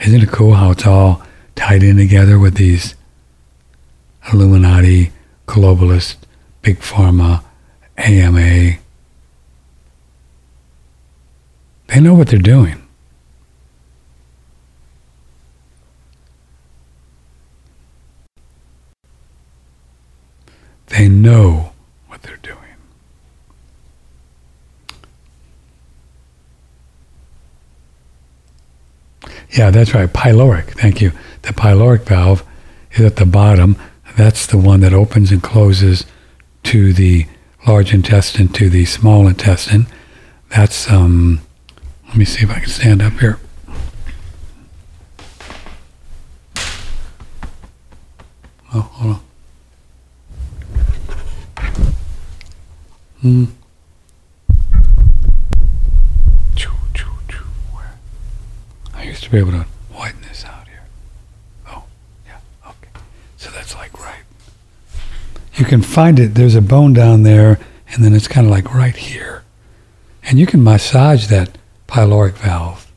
Isn't 0.00 0.20
it 0.20 0.32
cool 0.32 0.54
how 0.54 0.72
it's 0.72 0.84
all 0.84 1.22
tied 1.54 1.84
in 1.84 1.96
together 1.96 2.40
with 2.40 2.56
these 2.56 2.96
Illuminati, 4.32 5.12
globalist, 5.46 6.16
big 6.62 6.80
pharma, 6.80 7.44
AMA? 7.98 8.78
They 11.86 12.00
know 12.00 12.14
what 12.14 12.26
they're 12.26 12.40
doing. 12.40 12.83
They 20.88 21.08
know 21.08 21.72
what 22.08 22.22
they're 22.22 22.36
doing. 22.36 22.58
Yeah, 29.50 29.70
that's 29.70 29.94
right. 29.94 30.12
Pyloric. 30.12 30.70
Thank 30.78 31.00
you. 31.00 31.12
The 31.42 31.52
pyloric 31.52 32.02
valve 32.02 32.44
is 32.92 33.04
at 33.04 33.16
the 33.16 33.26
bottom. 33.26 33.76
That's 34.16 34.46
the 34.46 34.58
one 34.58 34.80
that 34.80 34.92
opens 34.92 35.30
and 35.30 35.42
closes 35.42 36.04
to 36.64 36.92
the 36.92 37.26
large 37.66 37.94
intestine 37.94 38.48
to 38.48 38.68
the 38.68 38.84
small 38.84 39.26
intestine. 39.26 39.86
That's 40.50 40.90
um. 40.90 41.40
Let 42.08 42.16
me 42.16 42.24
see 42.24 42.44
if 42.44 42.50
I 42.50 42.60
can 42.60 42.68
stand 42.68 43.02
up 43.02 43.14
here. 43.14 43.40
Oh, 48.72 48.80
hold 48.80 49.16
on. 49.16 49.20
Hmm. 53.24 53.44
I 58.92 59.04
used 59.04 59.24
to 59.24 59.30
be 59.30 59.38
able 59.38 59.52
to 59.52 59.64
widen 59.96 60.20
this 60.28 60.44
out 60.44 60.68
here. 60.68 60.82
Oh, 61.66 61.84
yeah, 62.26 62.36
okay. 62.66 62.90
So 63.38 63.48
that's 63.48 63.74
like 63.74 63.98
right. 63.98 64.24
You 65.54 65.64
can 65.64 65.80
find 65.80 66.18
it, 66.18 66.34
there's 66.34 66.54
a 66.54 66.60
bone 66.60 66.92
down 66.92 67.22
there, 67.22 67.58
and 67.88 68.04
then 68.04 68.12
it's 68.12 68.28
kind 68.28 68.46
of 68.46 68.50
like 68.50 68.74
right 68.74 68.94
here. 68.94 69.44
And 70.22 70.38
you 70.38 70.44
can 70.44 70.62
massage 70.62 71.28
that 71.28 71.56
pyloric 71.88 72.34
valve 72.34 72.92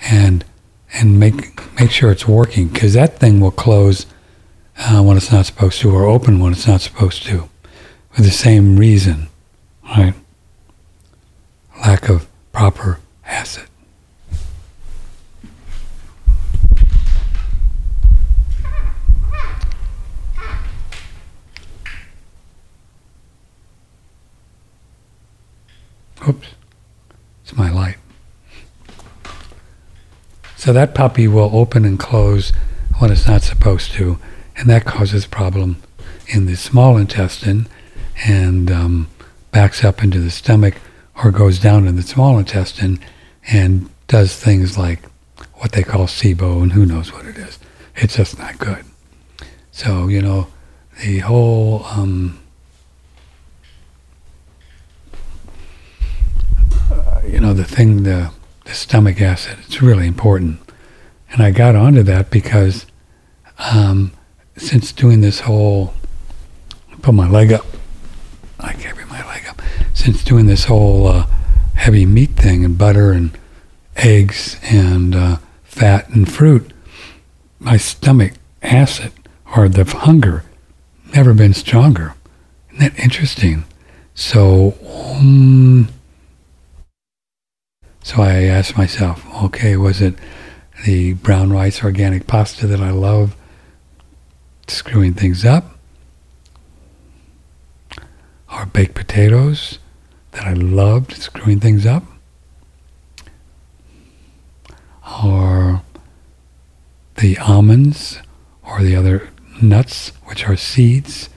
and 0.00 0.44
and 0.92 1.20
make 1.20 1.80
make 1.80 1.92
sure 1.92 2.10
it's 2.10 2.26
working 2.26 2.66
because 2.66 2.94
that 2.94 3.20
thing 3.20 3.38
will 3.38 3.52
close 3.52 4.06
uh, 4.78 5.00
when 5.00 5.16
it's 5.16 5.30
not 5.30 5.46
supposed 5.46 5.80
to 5.82 5.94
or 5.94 6.06
open 6.06 6.40
when 6.40 6.50
it's 6.50 6.66
not 6.66 6.80
supposed 6.80 7.22
to 7.26 7.48
for 8.12 8.22
the 8.22 8.30
same 8.30 8.76
reason, 8.76 9.28
right? 9.84 10.14
Lack 11.80 12.08
of 12.08 12.28
proper 12.52 13.00
acid. 13.24 13.64
Oops, 26.28 26.46
it's 27.42 27.56
my 27.56 27.68
light. 27.70 27.96
So 30.56 30.72
that 30.72 30.94
puppy 30.94 31.26
will 31.26 31.50
open 31.52 31.84
and 31.84 31.98
close 31.98 32.52
when 32.98 33.10
it's 33.10 33.26
not 33.26 33.42
supposed 33.42 33.90
to, 33.92 34.20
and 34.56 34.70
that 34.70 34.84
causes 34.84 35.26
problem 35.26 35.82
in 36.28 36.46
the 36.46 36.54
small 36.54 36.96
intestine 36.96 37.66
and 38.26 38.70
um, 38.70 39.08
backs 39.50 39.84
up 39.84 40.02
into 40.02 40.18
the 40.18 40.30
stomach 40.30 40.74
or 41.22 41.30
goes 41.30 41.58
down 41.58 41.86
in 41.86 41.96
the 41.96 42.02
small 42.02 42.38
intestine 42.38 42.98
and 43.48 43.88
does 44.08 44.36
things 44.36 44.78
like 44.78 45.00
what 45.54 45.72
they 45.72 45.82
call 45.82 46.06
SIBO 46.06 46.62
and 46.62 46.72
who 46.72 46.86
knows 46.86 47.12
what 47.12 47.26
it 47.26 47.36
is. 47.36 47.58
It's 47.96 48.16
just 48.16 48.38
not 48.38 48.58
good. 48.58 48.84
So, 49.70 50.08
you 50.08 50.22
know, 50.22 50.48
the 51.02 51.18
whole 51.20 51.84
um, 51.86 52.42
you 57.26 57.40
know, 57.40 57.54
the 57.54 57.64
thing, 57.64 58.02
the, 58.02 58.32
the 58.64 58.74
stomach 58.74 59.20
acid, 59.20 59.58
it's 59.66 59.80
really 59.80 60.06
important. 60.06 60.60
And 61.30 61.42
I 61.42 61.50
got 61.50 61.74
onto 61.74 62.02
that 62.04 62.30
because 62.30 62.86
um, 63.58 64.12
since 64.56 64.92
doing 64.92 65.20
this 65.20 65.40
whole, 65.40 65.94
put 67.00 67.14
my 67.14 67.28
leg 67.28 67.52
up, 67.52 67.64
Can't 68.62 68.96
bring 68.96 69.08
my 69.08 69.24
leg 69.28 69.46
up. 69.48 69.62
Since 69.94 70.24
doing 70.24 70.46
this 70.46 70.64
whole 70.64 71.06
uh, 71.06 71.26
heavy 71.74 72.04
meat 72.06 72.30
thing 72.30 72.64
and 72.64 72.76
butter 72.76 73.12
and 73.12 73.30
eggs 73.96 74.58
and 74.62 75.14
uh, 75.14 75.36
fat 75.62 76.08
and 76.08 76.30
fruit, 76.30 76.72
my 77.60 77.76
stomach 77.76 78.32
acid 78.62 79.12
or 79.56 79.68
the 79.68 79.84
hunger 79.84 80.44
never 81.14 81.32
been 81.34 81.54
stronger. 81.54 82.14
Isn't 82.72 82.80
that 82.80 82.98
interesting? 82.98 83.64
So, 84.14 84.74
um, 85.16 85.88
so 88.02 88.22
I 88.22 88.44
asked 88.44 88.76
myself, 88.76 89.24
okay, 89.44 89.76
was 89.76 90.00
it 90.00 90.14
the 90.84 91.12
brown 91.14 91.52
rice 91.52 91.84
organic 91.84 92.26
pasta 92.26 92.66
that 92.66 92.80
I 92.80 92.90
love 92.90 93.36
screwing 94.66 95.14
things 95.14 95.44
up? 95.44 95.71
Or 98.52 98.66
baked 98.66 98.94
potatoes 98.94 99.78
that 100.32 100.44
I 100.46 100.52
loved 100.52 101.12
screwing 101.14 101.60
things 101.60 101.86
up? 101.86 102.04
Or 105.24 105.82
the 107.16 107.38
almonds 107.38 108.18
or 108.62 108.82
the 108.82 108.96
other 108.96 109.30
nuts, 109.60 110.10
which 110.24 110.48
are 110.48 110.56
seeds, 110.56 111.28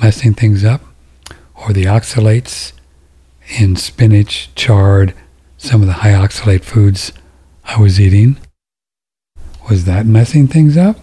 messing 0.00 0.34
things 0.34 0.64
up? 0.64 0.80
Or 1.54 1.72
the 1.72 1.84
oxalates 1.84 2.72
in 3.58 3.76
spinach, 3.76 4.54
chard, 4.54 5.14
some 5.56 5.80
of 5.80 5.86
the 5.86 5.94
high 5.94 6.12
oxalate 6.12 6.64
foods 6.64 7.12
I 7.64 7.80
was 7.80 8.00
eating. 8.00 8.36
Was 9.68 9.84
that 9.84 10.06
messing 10.06 10.46
things 10.46 10.76
up? 10.76 10.96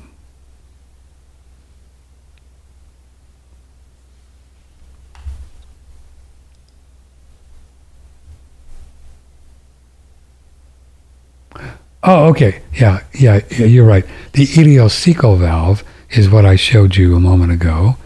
Oh, 12.07 12.27
okay. 12.27 12.61
Yeah, 12.73 13.03
yeah, 13.13 13.41
yeah, 13.49 13.65
you're 13.65 13.85
right. 13.85 14.05
The 14.33 14.45
ileocecal 14.45 15.39
valve 15.39 15.83
is 16.11 16.29
what 16.29 16.45
I 16.45 16.55
showed 16.55 16.95
you 16.95 17.15
a 17.15 17.19
moment 17.19 17.51
ago. 17.51 17.97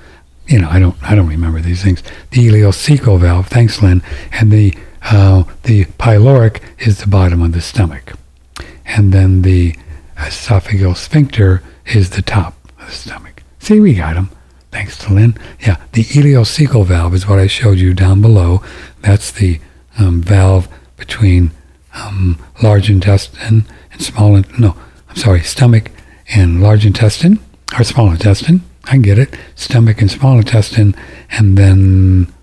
You 0.48 0.60
know, 0.60 0.70
I 0.70 0.80
don't, 0.80 0.96
I 1.04 1.16
don't 1.16 1.28
remember 1.28 1.60
these 1.60 1.84
things. 1.84 2.02
The 2.32 2.48
ileocecal 2.48 3.20
valve. 3.20 3.48
Thanks, 3.48 3.82
Lynn. 3.82 4.02
And 4.32 4.52
the 4.52 4.74
uh, 5.02 5.44
the 5.64 5.86
pyloric 5.86 6.62
is 6.80 7.00
the 7.00 7.08
bottom 7.08 7.42
of 7.42 7.52
the 7.54 7.62
stomach, 7.62 8.14
and 8.86 9.14
then 9.14 9.44
the 9.44 9.76
esophageal 10.18 10.96
sphincter 10.96 11.64
is 11.86 12.12
the 12.12 12.22
top 12.22 12.56
of 12.80 12.88
the 12.88 12.92
stomach. 12.92 13.44
See, 13.60 13.80
we 13.80 13.96
got 13.96 14.16
them. 14.16 14.30
Thanks 14.72 14.98
to 15.00 15.14
Lynn. 15.14 15.36
Yeah, 15.62 15.78
the 15.94 16.04
ileocecal 16.04 16.86
valve 16.86 17.14
is 17.14 17.28
what 17.28 17.40
I 17.40 17.48
showed 17.48 17.80
you 17.80 17.94
down 17.94 18.22
below. 18.22 18.62
That's 19.02 19.32
the 19.32 19.60
um, 19.98 20.22
valve 20.22 20.68
between 20.98 21.52
um, 21.94 22.38
large 22.62 22.90
intestine 22.90 23.66
small. 24.00 24.36
In- 24.36 24.46
no, 24.58 24.76
I'm 25.10 25.16
sorry, 25.16 25.42
stomach 25.42 25.92
and 26.34 26.62
large 26.62 26.86
intestine 26.86 27.40
or 27.78 27.84
small 27.84 28.12
intestine. 28.12 28.62
I 28.86 28.98
get 28.98 29.20
it. 29.20 29.36
Stomach 29.56 30.02
and 30.02 30.10
small 30.10 30.38
intestine, 30.38 30.96
and 31.32 31.58
then 31.58 32.34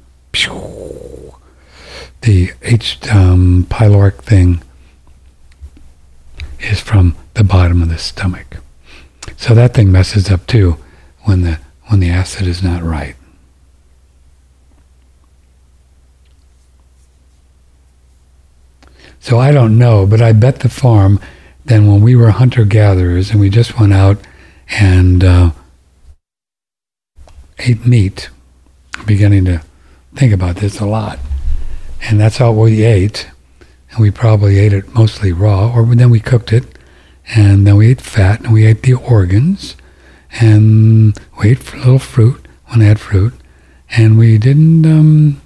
the 2.21 2.53
H 2.63 2.99
um, 3.09 3.67
pyloric 3.69 4.23
thing 4.23 4.63
is 6.61 6.81
from 6.81 7.17
the 7.35 7.45
bottom 7.45 7.83
of 7.83 7.89
the 7.89 7.99
stomach. 7.99 8.59
So 9.37 9.55
that 9.55 9.75
thing 9.75 9.91
messes 9.93 10.31
up 10.31 10.47
too 10.47 10.77
when 11.23 11.43
the 11.43 11.59
when 11.87 12.01
the 12.01 12.11
acid 12.11 12.47
is 12.47 12.63
not 12.63 12.83
right. 12.83 13.17
So 19.21 19.39
I 19.39 19.51
don't 19.51 19.79
know, 19.79 20.07
but 20.07 20.21
I 20.21 20.33
bet 20.33 20.61
the 20.61 20.69
farm 20.69 21.19
then 21.67 21.89
when 21.89 22.01
we 22.01 22.15
were 22.15 22.31
hunter 22.31 22.65
gatherers 22.65 23.31
and 23.31 23.41
we 23.41 23.51
just 23.51 23.79
went 23.79 23.93
out 23.93 24.19
and 24.69 25.25
uh, 25.25 25.51
ate 27.59 27.85
meat, 27.85 28.31
I'm 28.97 29.05
beginning 29.05 29.45
to 29.47 29.63
think 30.15 30.33
about 30.33 30.57
this 30.57 30.79
a 30.81 30.87
lot. 30.87 31.19
And 32.03 32.21
that's 32.21 32.41
all 32.41 32.55
we 32.55 32.85
ate. 32.85 33.29
And 33.91 34.01
we 34.01 34.11
probably 34.11 34.59
ate 34.59 34.73
it 34.73 34.95
mostly 34.95 35.33
raw, 35.33 35.73
or 35.73 35.85
then 35.95 36.11
we 36.11 36.21
cooked 36.21 36.53
it. 36.53 36.79
And 37.35 37.67
then 37.67 37.77
we 37.77 37.91
ate 37.91 38.01
fat, 38.01 38.41
and 38.41 38.53
we 38.53 38.65
ate 38.65 38.83
the 38.83 38.95
organs. 38.95 39.77
And 40.41 41.19
we 41.41 41.51
ate 41.51 41.73
a 41.73 41.77
little 41.79 41.99
fruit 41.99 42.47
when 42.67 42.83
I 42.83 42.85
had 42.85 43.01
fruit. 43.01 43.35
And 43.91 44.17
we 44.17 44.39
didn't, 44.39 44.87
um, 44.87 45.41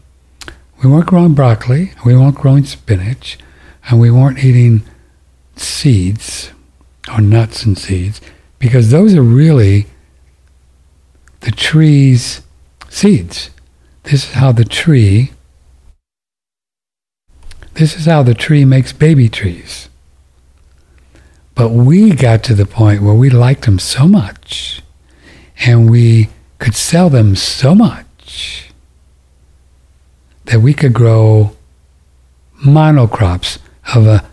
we 0.83 0.91
weren't 0.91 1.07
growing 1.07 1.35
broccoli, 1.35 1.93
we 2.05 2.15
weren't 2.17 2.37
growing 2.37 2.65
spinach, 2.65 3.39
and 3.89 4.01
we 4.01 4.11
weren't 4.11 4.43
eating 4.43 4.83
seeds 5.57 6.53
or 7.13 7.21
nuts 7.21 7.65
and 7.65 7.77
seeds 7.77 8.21
because 8.59 8.91
those 8.91 9.15
are 9.15 9.23
really 9.23 9.87
the 11.41 11.51
tree's 11.51 12.43
seeds. 12.89 13.51
This 14.05 14.25
is 14.25 14.33
how 14.33 14.53
the 14.53 14.65
tree 14.65 15.33
this 17.75 17.97
is 17.97 18.05
how 18.07 18.23
the 18.23 18.35
tree 18.35 18.65
makes 18.65 18.93
baby 18.93 19.29
trees. 19.29 19.89
But 21.55 21.71
we 21.71 22.11
got 22.11 22.43
to 22.45 22.55
the 22.55 22.67
point 22.67 23.03
where 23.03 23.15
we 23.15 23.31
liked 23.31 23.63
them 23.63 23.79
so 23.79 24.07
much 24.07 24.83
and 25.65 25.91
we 25.91 26.29
could 26.59 26.75
sell 26.75 27.09
them 27.09 27.37
so 27.37 27.75
much 27.75 28.71
that 30.47 30.61
we 30.61 30.75
could 30.75 30.93
grow 30.93 31.57
monocrops 32.65 33.59
of 33.95 34.07
a 34.07 34.30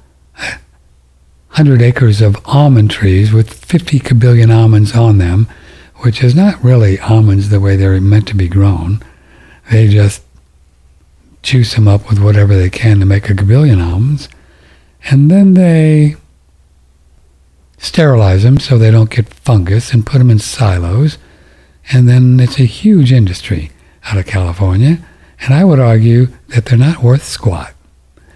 hundred 1.57 1.81
acres 1.81 2.21
of 2.21 2.37
almond 2.45 2.91
trees 2.91 3.33
with 3.33 3.51
50 3.51 3.99
kabillion 4.01 4.55
almonds 4.55 4.95
on 4.95 5.17
them, 5.17 5.47
which 6.01 6.23
is 6.23 6.35
not 6.35 6.63
really 6.63 6.99
almonds 6.99 7.49
the 7.49 7.59
way 7.59 7.75
they're 7.75 7.99
meant 7.99 8.27
to 8.27 8.35
be 8.35 8.47
grown. 8.47 9.01
They 9.71 9.87
just 9.87 10.21
juice 11.41 11.73
them 11.73 11.87
up 11.87 12.07
with 12.09 12.19
whatever 12.19 12.55
they 12.55 12.69
can 12.69 12.99
to 12.99 13.07
make 13.07 13.27
a 13.27 13.33
kabillion 13.33 13.83
almonds, 13.83 14.29
and 15.05 15.31
then 15.31 15.55
they 15.55 16.15
sterilize 17.79 18.43
them 18.43 18.59
so 18.59 18.77
they 18.77 18.91
don't 18.91 19.09
get 19.09 19.33
fungus 19.33 19.91
and 19.93 20.05
put 20.05 20.19
them 20.19 20.29
in 20.29 20.37
silos, 20.37 21.17
and 21.91 22.07
then 22.07 22.39
it's 22.39 22.59
a 22.59 22.65
huge 22.65 23.11
industry 23.11 23.71
out 24.03 24.19
of 24.19 24.27
California, 24.27 24.99
and 25.39 25.55
I 25.55 25.63
would 25.63 25.79
argue 25.79 26.27
that 26.49 26.65
they're 26.65 26.77
not 26.77 27.01
worth 27.01 27.23
squat. 27.23 27.73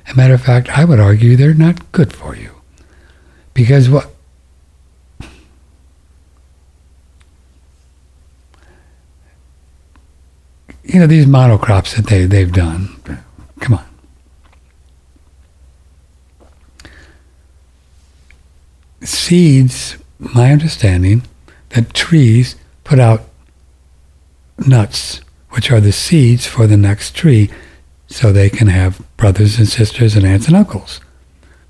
As 0.07 0.13
a 0.15 0.17
matter 0.17 0.34
of 0.34 0.41
fact, 0.41 0.76
I 0.76 0.86
would 0.86 0.99
argue 0.99 1.36
they're 1.36 1.53
not 1.53 1.91
good 1.91 2.13
for 2.13 2.36
you. 2.36 2.61
Because 3.62 3.91
what 3.91 4.09
you 10.84 10.99
know, 10.99 11.05
these 11.05 11.28
monocrops 11.28 11.95
that 11.95 12.07
they, 12.07 12.26
they've 12.26 12.51
done. 12.51 12.89
Come 13.59 13.76
on. 13.76 13.86
Seeds, 19.03 19.97
my 20.18 20.51
understanding, 20.51 21.22
that 21.70 21.93
trees 21.93 22.55
put 22.84 22.97
out 22.97 23.26
nuts, 24.66 25.22
which 25.51 25.70
are 25.70 25.80
the 25.80 25.91
seeds 25.91 26.47
for 26.47 26.66
the 26.66 26.78
next 26.78 27.16
tree, 27.16 27.51
so 28.07 28.32
they 28.32 28.49
can 28.49 28.70
have 28.70 29.05
brothers 29.18 29.59
and 29.59 29.68
sisters 29.68 30.16
and 30.16 30.26
aunts 30.26 30.47
and 30.47 30.55
uncles. 30.55 30.99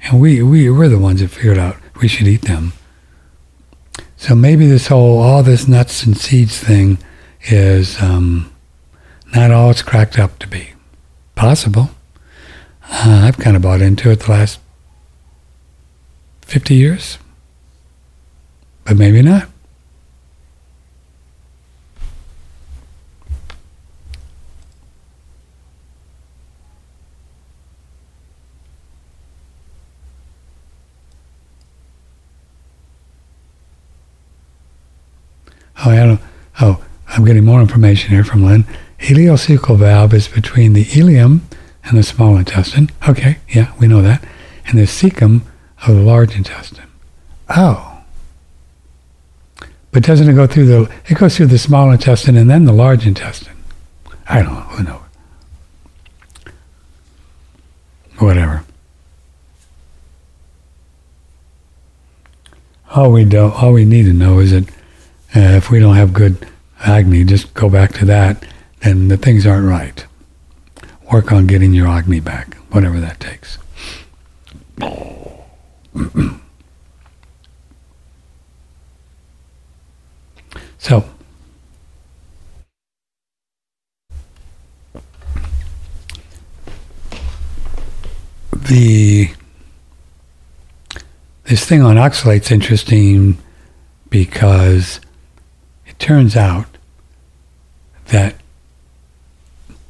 And 0.03 0.19
we, 0.19 0.41
we 0.41 0.69
were 0.69 0.89
the 0.89 0.97
ones 0.97 1.21
that 1.21 1.27
figured 1.27 1.57
out 1.57 1.80
we 2.01 2.07
should 2.07 2.27
eat 2.27 2.41
them. 2.41 2.73
So 4.17 4.35
maybe 4.35 4.67
this 4.67 4.87
whole, 4.87 5.19
all 5.19 5.43
this 5.43 5.67
nuts 5.67 6.03
and 6.03 6.17
seeds 6.17 6.59
thing 6.59 6.97
is 7.43 8.01
um, 8.01 8.51
not 9.33 9.51
all 9.51 9.71
it's 9.71 9.81
cracked 9.81 10.19
up 10.19 10.37
to 10.39 10.47
be. 10.47 10.71
Possible. 11.35 11.89
Uh, 12.83 13.21
I've 13.23 13.37
kind 13.37 13.55
of 13.55 13.61
bought 13.61 13.81
into 13.81 14.11
it 14.11 14.21
the 14.21 14.31
last 14.31 14.59
50 16.41 16.75
years, 16.75 17.17
but 18.83 18.97
maybe 18.97 19.21
not. 19.21 19.50
Oh, 35.86 35.89
I 35.89 35.95
don't. 35.97 36.21
Oh, 36.59 36.84
I'm 37.07 37.25
getting 37.25 37.45
more 37.45 37.61
information 37.61 38.11
here 38.11 38.23
from 38.23 38.43
Lynn. 38.43 38.65
Ileocecal 38.99 39.77
valve 39.77 40.13
is 40.13 40.27
between 40.27 40.73
the 40.73 40.86
ileum 40.86 41.41
and 41.84 41.97
the 41.97 42.03
small 42.03 42.38
intestine. 42.38 42.89
Okay, 43.09 43.38
yeah, 43.49 43.73
we 43.79 43.88
know 43.88 44.01
that. 44.01 44.23
And 44.67 44.77
the 44.77 44.84
cecum 44.84 45.41
of 45.88 45.95
the 45.95 46.01
large 46.01 46.36
intestine. 46.36 46.88
Oh. 47.49 48.03
But 49.91 50.03
doesn't 50.03 50.29
it 50.29 50.34
go 50.34 50.47
through 50.47 50.67
the, 50.67 50.91
it 51.07 51.17
goes 51.17 51.36
through 51.36 51.47
the 51.47 51.57
small 51.57 51.91
intestine 51.91 52.38
and 52.38 52.49
then 52.49 52.65
the 52.65 52.71
large 52.71 53.05
intestine? 53.05 53.57
I 54.29 54.41
don't 54.41 54.53
know, 54.53 54.61
who 54.61 54.84
knows? 54.84 55.01
Whatever. 58.19 58.63
All 62.91 63.11
we 63.11 63.25
do, 63.25 63.49
all 63.49 63.73
we 63.73 63.84
need 63.84 64.03
to 64.03 64.13
know 64.13 64.39
is 64.39 64.51
that 64.51 64.65
uh, 65.36 65.39
if 65.39 65.69
we 65.69 65.79
don't 65.79 65.95
have 65.95 66.13
good 66.13 66.47
Agni, 66.84 67.23
just 67.23 67.53
go 67.53 67.69
back 67.69 67.93
to 67.93 68.05
that, 68.05 68.43
and 68.82 69.11
the 69.11 69.17
things 69.17 69.45
aren't 69.45 69.67
right. 69.67 70.05
Work 71.11 71.32
on 71.32 71.45
getting 71.47 71.73
your 71.73 71.88
Agni 71.88 72.19
back, 72.19 72.55
whatever 72.71 72.99
that 72.99 73.19
takes. 73.19 73.57
so, 80.79 81.05
the 88.53 89.29
this 91.43 91.65
thing 91.65 91.82
on 91.82 91.97
oxalate's 91.97 92.51
interesting 92.51 93.38
because 94.09 94.99
turns 96.01 96.35
out 96.35 96.65
that 98.07 98.35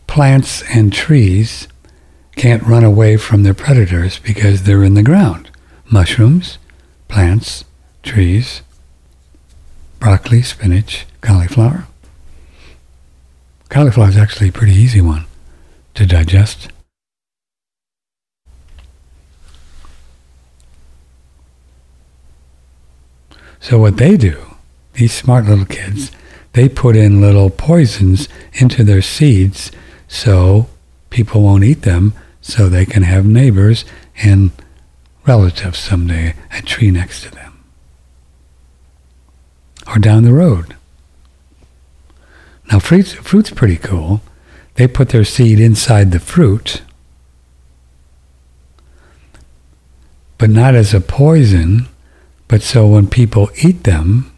plants 0.07 0.61
and 0.69 0.91
trees 0.91 1.69
can't 2.35 2.63
run 2.63 2.83
away 2.83 3.15
from 3.15 3.43
their 3.43 3.53
predators 3.53 4.19
because 4.19 4.63
they're 4.63 4.83
in 4.83 4.93
the 4.93 5.03
ground. 5.03 5.49
Mushrooms, 5.89 6.57
plants, 7.07 7.63
trees, 8.03 8.61
broccoli, 9.99 10.41
spinach, 10.41 11.05
cauliflower. 11.21 11.87
Cauliflower 13.69 14.09
is 14.09 14.17
actually 14.17 14.49
a 14.49 14.51
pretty 14.51 14.73
easy 14.73 14.99
one 14.99 15.25
to 15.93 16.05
digest. 16.05 16.67
So 23.61 23.77
what 23.79 23.95
they 23.95 24.17
do, 24.17 24.50
these 24.93 25.13
smart 25.13 25.45
little 25.45 25.65
kids, 25.65 26.11
they 26.53 26.67
put 26.67 26.95
in 26.95 27.21
little 27.21 27.49
poisons 27.49 28.27
into 28.53 28.83
their 28.83 29.01
seeds 29.01 29.71
so 30.07 30.67
people 31.09 31.41
won't 31.41 31.63
eat 31.63 31.83
them 31.83 32.13
so 32.41 32.67
they 32.67 32.85
can 32.85 33.03
have 33.03 33.25
neighbors 33.25 33.85
and 34.17 34.51
relatives 35.25 35.79
someday, 35.79 36.33
a 36.51 36.61
tree 36.61 36.91
next 36.91 37.23
to 37.23 37.31
them. 37.31 37.63
Or 39.87 39.99
down 39.99 40.23
the 40.23 40.33
road. 40.33 40.75
Now 42.71 42.79
fruit's, 42.79 43.13
fruit's 43.13 43.51
pretty 43.51 43.77
cool. 43.77 44.21
They 44.75 44.87
put 44.87 45.09
their 45.09 45.25
seed 45.25 45.59
inside 45.59 46.11
the 46.11 46.19
fruit, 46.19 46.81
but 50.37 50.49
not 50.49 50.73
as 50.73 50.93
a 50.93 51.01
poison, 51.01 51.87
but 52.47 52.61
so 52.61 52.87
when 52.87 53.07
people 53.07 53.49
eat 53.63 53.83
them, 53.83 54.30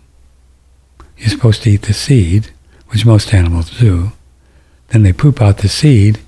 you're 1.24 1.30
supposed 1.30 1.64
to 1.64 1.72
eat 1.72 1.84
the 1.84 1.94
seed, 1.94 2.52
which 2.90 3.06
most 3.06 3.34
animals 3.34 3.70
do. 3.80 4.12
Then 4.90 5.04
they 5.04 5.14
poop 5.14 5.42
out 5.42 5.60
the 5.60 5.70
seed, 5.70 6.20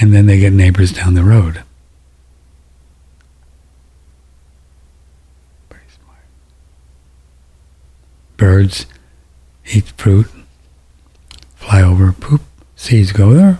and 0.00 0.14
then 0.14 0.24
they 0.24 0.38
get 0.38 0.54
neighbors 0.54 0.92
down 0.92 1.12
the 1.12 1.22
road. 1.22 1.62
Pretty 5.68 5.84
smart. 6.02 6.20
Birds 8.38 8.86
eat 9.74 9.92
fruit, 9.98 10.28
fly 11.54 11.82
over, 11.82 12.12
poop, 12.12 12.40
seeds 12.76 13.12
go 13.12 13.34
there. 13.34 13.58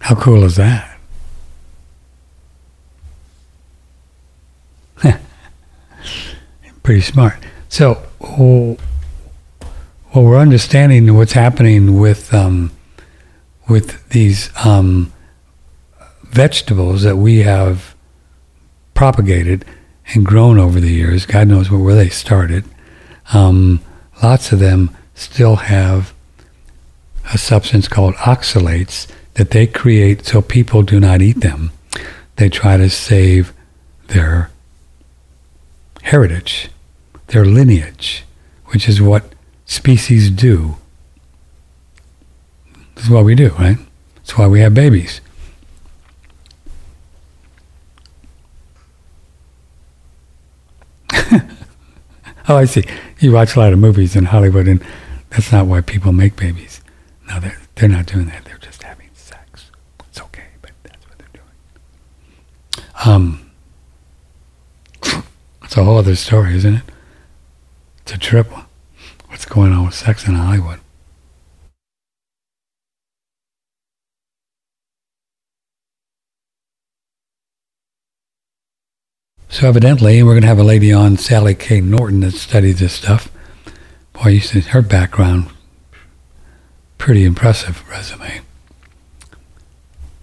How 0.00 0.14
cool 0.14 0.44
is 0.44 0.54
that? 0.54 0.95
Pretty 6.86 7.00
smart. 7.00 7.34
So, 7.68 7.94
what 8.20 8.78
we're 10.14 10.38
understanding 10.38 11.12
what's 11.16 11.32
happening 11.32 11.98
with 11.98 12.32
um, 12.32 12.70
with 13.68 14.08
these 14.10 14.50
um, 14.64 15.12
vegetables 16.22 17.02
that 17.02 17.16
we 17.16 17.38
have 17.38 17.96
propagated 18.94 19.64
and 20.14 20.24
grown 20.24 20.60
over 20.60 20.78
the 20.78 20.92
years. 20.92 21.26
God 21.26 21.48
knows 21.48 21.72
where, 21.72 21.80
where 21.80 21.96
they 21.96 22.08
started. 22.08 22.64
Um, 23.34 23.80
lots 24.22 24.52
of 24.52 24.60
them 24.60 24.96
still 25.16 25.56
have 25.56 26.14
a 27.34 27.36
substance 27.36 27.88
called 27.88 28.14
oxalates 28.14 29.08
that 29.34 29.50
they 29.50 29.66
create 29.66 30.24
so 30.24 30.40
people 30.40 30.84
do 30.84 31.00
not 31.00 31.20
eat 31.20 31.40
them. 31.40 31.72
They 32.36 32.48
try 32.48 32.76
to 32.76 32.88
save 32.88 33.52
their 34.06 34.52
heritage, 36.02 36.70
their 37.28 37.44
lineage, 37.44 38.24
which 38.66 38.88
is 38.88 39.00
what 39.00 39.34
species 39.64 40.30
do. 40.30 40.76
This 42.94 43.04
is 43.04 43.10
what 43.10 43.24
we 43.24 43.34
do, 43.34 43.50
right? 43.50 43.78
That's 44.16 44.38
why 44.38 44.46
we 44.46 44.60
have 44.60 44.74
babies. 44.74 45.20
oh, 52.48 52.56
I 52.56 52.64
see. 52.64 52.84
You 53.18 53.32
watch 53.32 53.56
a 53.56 53.60
lot 53.60 53.72
of 53.72 53.78
movies 53.78 54.16
in 54.16 54.26
Hollywood, 54.26 54.68
and 54.68 54.84
that's 55.30 55.52
not 55.52 55.66
why 55.66 55.80
people 55.80 56.12
make 56.12 56.36
babies. 56.36 56.80
No, 57.28 57.40
they're, 57.40 57.58
they're 57.74 57.88
not 57.88 58.06
doing 58.06 58.26
that. 58.26 58.44
They're 58.44 58.58
just 58.58 58.82
having 58.82 59.10
sex. 59.14 59.70
It's 60.08 60.20
okay, 60.20 60.46
but 60.62 60.70
that's 60.84 61.06
what 61.08 61.18
they're 61.18 61.28
doing. 61.32 61.46
Um, 63.04 63.50
it's 65.64 65.76
a 65.76 65.84
whole 65.84 65.98
other 65.98 66.14
story, 66.16 66.54
isn't 66.56 66.74
it? 66.76 66.82
It's 68.06 68.14
a 68.14 68.18
trip. 68.18 68.46
What's 69.26 69.46
going 69.46 69.72
on 69.72 69.86
with 69.86 69.94
sex 69.94 70.28
in 70.28 70.36
Hollywood? 70.36 70.78
So 79.48 79.66
evidently, 79.66 80.22
we're 80.22 80.34
going 80.34 80.42
to 80.42 80.46
have 80.46 80.60
a 80.60 80.62
lady 80.62 80.92
on, 80.92 81.16
Sally 81.16 81.56
K. 81.56 81.80
Norton, 81.80 82.20
that 82.20 82.34
studies 82.34 82.78
this 82.78 82.92
stuff. 82.92 83.28
Boy, 84.12 84.28
you 84.28 84.40
see 84.40 84.60
her 84.60 84.82
background, 84.82 85.50
pretty 86.98 87.24
impressive 87.24 87.82
resume. 87.90 88.42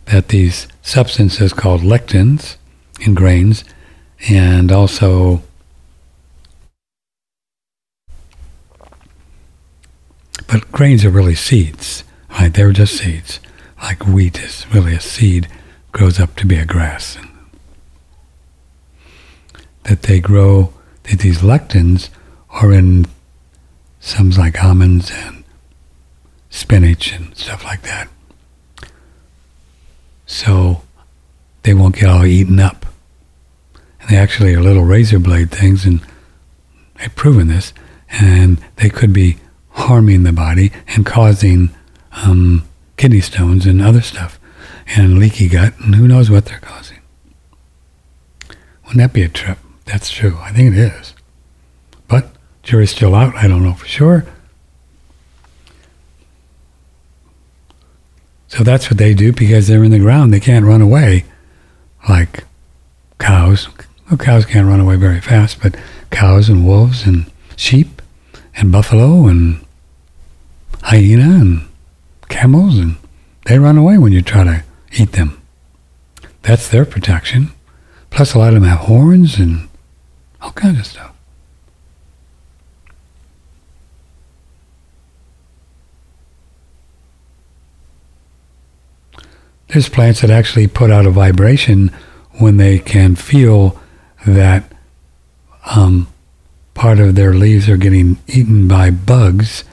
That 0.06 0.30
these 0.30 0.70
substances 0.82 1.52
called 1.52 1.82
lectins 1.82 2.56
in 3.02 3.14
grains, 3.14 3.66
and 4.30 4.72
also 4.72 5.44
but 10.54 10.72
grains 10.72 11.04
are 11.04 11.10
really 11.10 11.34
seeds, 11.34 12.04
right? 12.30 12.54
They're 12.54 12.72
just 12.72 12.96
seeds. 12.96 13.40
Like 13.82 14.06
wheat 14.06 14.40
is 14.40 14.68
really 14.72 14.94
a 14.94 15.00
seed, 15.00 15.48
grows 15.92 16.20
up 16.20 16.36
to 16.36 16.46
be 16.46 16.58
a 16.58 16.66
grass 16.66 17.18
that 19.86 20.04
they 20.04 20.20
grow, 20.20 20.72
that 21.04 21.20
these 21.22 21.40
lectins 21.40 22.10
are 22.52 22.72
in 22.72 23.08
some 24.00 24.30
like 24.30 24.64
almonds 24.64 25.12
and 25.12 25.44
spinach 26.52 27.12
and 27.12 27.36
stuff 27.36 27.66
like 27.66 27.82
that. 27.82 28.08
So 30.28 30.84
they 31.64 31.74
won't 31.74 31.96
get 31.96 32.10
all 32.10 32.26
eaten 32.26 32.60
up. 32.60 32.86
And 34.02 34.10
they 34.12 34.18
actually 34.18 34.54
are 34.54 34.62
little 34.62 34.84
razor 34.84 35.18
blade 35.18 35.50
things, 35.50 35.84
and 35.84 36.00
they've 37.00 37.16
proven 37.16 37.48
this, 37.48 37.74
and 38.08 38.62
they 38.76 38.92
could 38.92 39.14
be 39.14 39.38
harming 39.74 40.24
the 40.24 40.34
body 40.34 40.72
and 40.88 41.06
causing 41.06 41.70
um, 42.12 42.64
kidney 42.98 43.22
stones 43.22 43.66
and 43.66 43.82
other 43.82 44.02
stuff, 44.02 44.40
and 44.88 45.20
leaky 45.20 45.48
gut, 45.48 45.74
and 45.80 45.96
who 45.96 46.08
knows 46.08 46.30
what 46.30 46.46
they're 46.46 46.60
causing. 46.60 47.00
Wouldn't 48.84 48.98
that 48.98 49.14
be 49.14 49.24
a 49.24 49.30
trip? 49.30 49.58
That's 49.86 50.10
true. 50.10 50.38
I 50.42 50.52
think 50.52 50.76
it 50.76 50.80
is. 50.80 51.14
But 52.08 52.30
jury's 52.62 52.92
still 52.92 53.16
out. 53.16 53.36
I 53.36 53.48
don't 53.48 53.64
know 53.64 53.74
for 53.74 53.88
sure. 53.88 54.26
So 58.48 58.64
that's 58.64 58.90
what 58.90 59.00
they 59.00 59.16
do 59.16 59.34
because 59.34 59.68
they're 59.68 59.84
in 59.84 59.92
the 59.92 59.98
ground. 59.98 60.32
They 60.32 60.40
can't 60.40 60.64
run 60.66 60.82
away 60.82 61.26
like 62.08 62.44
cows. 63.18 63.68
Well, 64.10 64.18
cows 64.18 64.46
can't 64.46 64.68
run 64.68 64.80
away 64.80 64.96
very 64.96 65.22
fast, 65.22 65.60
but 65.62 65.76
cows 66.12 66.50
and 66.50 66.68
wolves 66.68 67.04
and 67.04 67.26
sheep 67.56 68.03
and 68.56 68.72
buffalo 68.72 69.28
and 69.28 69.64
hyena 70.84 71.40
and 71.40 71.68
camels 72.30 72.78
and 72.78 72.98
they 73.46 73.60
run 73.60 73.78
away 73.78 73.98
when 73.98 74.12
you 74.12 74.22
try 74.22 74.44
to 74.44 74.64
eat 74.94 75.14
them. 75.14 75.42
That's 76.44 76.70
their 76.70 76.86
protection. 76.86 77.52
Plus, 78.10 78.34
a 78.34 78.38
lot 78.38 78.50
of 78.50 78.56
them 78.56 78.64
have 78.64 78.80
horns 78.80 79.40
and 79.40 79.70
all 80.42 80.52
kinds 80.52 80.80
of 80.80 80.86
stuff. 80.86 81.10
There's 89.70 89.90
plants 89.90 90.22
that 90.22 90.30
actually 90.30 90.68
put 90.68 90.92
out 90.92 91.08
a 91.08 91.10
vibration 91.10 91.90
when 92.34 92.58
they 92.58 92.78
can 92.78 93.16
feel 93.16 93.80
that 94.28 94.72
um, 95.66 96.08
part 96.74 97.00
of 97.00 97.16
their 97.16 97.34
leaves 97.34 97.70
are 97.70 97.78
getting 97.78 98.18
eaten 98.28 98.68
by 98.68 98.90
bugs. 98.92 99.64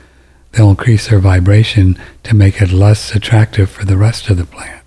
They'll 0.52 0.70
increase 0.70 1.08
their 1.08 1.20
vibration 1.20 1.98
to 2.24 2.34
make 2.34 2.60
it 2.60 2.72
less 2.72 3.14
attractive 3.14 3.70
for 3.70 3.84
the 3.84 3.96
rest 3.96 4.28
of 4.30 4.36
the 4.36 4.44
plant. 4.44 4.84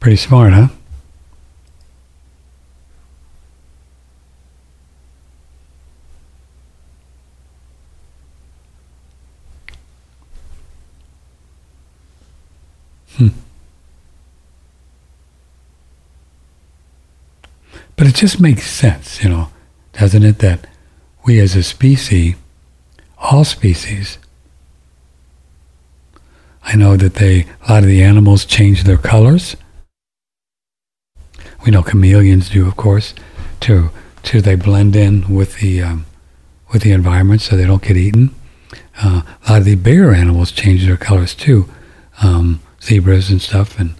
Pretty 0.00 0.16
smart, 0.16 0.52
huh? 0.52 0.68
Hmm. 13.16 13.28
But 17.96 18.06
it 18.06 18.14
just 18.14 18.40
makes 18.40 18.70
sense, 18.70 19.22
you 19.22 19.30
know, 19.30 19.48
doesn't 19.92 20.22
it, 20.22 20.38
that 20.38 20.66
we 21.24 21.40
as 21.40 21.56
a 21.56 21.62
species, 21.62 22.34
all 23.18 23.44
species, 23.44 24.18
I 26.62 26.76
know 26.76 26.96
that 26.96 27.14
they, 27.14 27.46
a 27.66 27.72
lot 27.72 27.82
of 27.84 27.88
the 27.88 28.02
animals 28.02 28.44
change 28.44 28.84
their 28.84 28.98
colors. 28.98 29.56
We 31.64 31.70
know 31.70 31.82
chameleons 31.82 32.50
do, 32.50 32.66
of 32.66 32.76
course, 32.76 33.14
to, 33.60 33.90
to 34.24 34.40
they 34.40 34.56
blend 34.56 34.94
in 34.94 35.32
with 35.32 35.60
the, 35.60 35.82
um, 35.82 36.06
with 36.72 36.82
the 36.82 36.92
environment 36.92 37.40
so 37.40 37.56
they 37.56 37.66
don't 37.66 37.82
get 37.82 37.96
eaten. 37.96 38.34
Uh, 39.02 39.22
a 39.46 39.52
lot 39.52 39.58
of 39.60 39.64
the 39.64 39.76
bigger 39.76 40.12
animals 40.12 40.50
change 40.52 40.86
their 40.86 40.96
colors 40.96 41.34
too. 41.34 41.68
Um, 42.22 42.60
zebras 42.82 43.30
and 43.30 43.42
stuff, 43.42 43.78
and 43.78 43.94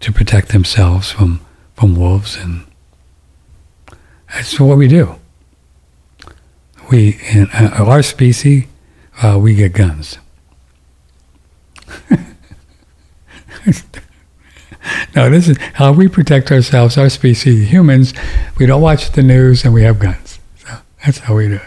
to 0.00 0.12
protect 0.12 0.48
themselves 0.48 1.10
from 1.10 1.40
from 1.74 1.94
wolves, 1.94 2.36
and 2.36 2.64
that's 4.36 4.60
what 4.60 4.76
we 4.76 4.86
do. 4.86 5.16
We 6.90 7.18
in 7.32 7.48
our 7.48 8.02
species, 8.02 8.64
uh, 9.22 9.38
we 9.40 9.54
get 9.54 9.72
guns. 9.72 10.18
no, 15.16 15.30
this 15.30 15.48
is 15.48 15.56
how 15.72 15.92
we 15.92 16.06
protect 16.08 16.52
ourselves. 16.52 16.98
Our 16.98 17.08
species, 17.08 17.70
humans, 17.70 18.12
we 18.58 18.66
don't 18.66 18.82
watch 18.82 19.12
the 19.12 19.22
news 19.22 19.64
and 19.64 19.72
we 19.72 19.84
have 19.84 19.98
guns. 19.98 20.38
So 20.58 20.68
that's 21.02 21.20
how 21.20 21.34
we 21.36 21.48
do 21.48 21.60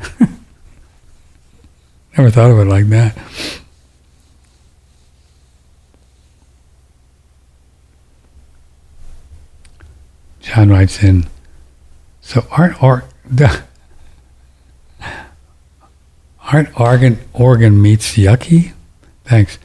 it. 0.00 0.28
Never 2.18 2.30
thought 2.30 2.50
of 2.50 2.58
it 2.58 2.64
like 2.64 2.88
that. 2.88 3.16
John 10.48 10.70
writes 10.70 11.02
in, 11.02 11.26
so 12.22 12.46
aren't 12.50 12.82
or 12.82 13.04
aren't 16.40 16.80
organ 16.80 17.18
organ 17.34 17.82
meats 17.82 18.16
yucky? 18.16 18.72
Thanks. 19.24 19.58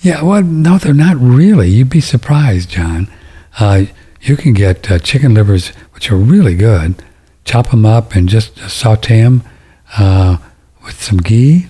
Yeah, 0.00 0.22
well, 0.22 0.42
no, 0.42 0.78
they're 0.78 0.94
not 0.94 1.18
really. 1.18 1.68
You'd 1.68 1.90
be 1.90 2.00
surprised, 2.00 2.70
John. 2.70 3.08
Uh, 3.58 3.84
you 4.22 4.34
can 4.34 4.54
get 4.54 4.90
uh, 4.90 4.98
chicken 4.98 5.34
livers, 5.34 5.68
which 5.92 6.10
are 6.10 6.16
really 6.16 6.54
good. 6.54 6.94
Chop 7.44 7.70
them 7.70 7.84
up 7.84 8.14
and 8.14 8.26
just 8.26 8.56
saute 8.70 9.20
them 9.20 9.42
uh, 9.98 10.38
with 10.82 11.02
some 11.02 11.18
ghee, 11.18 11.66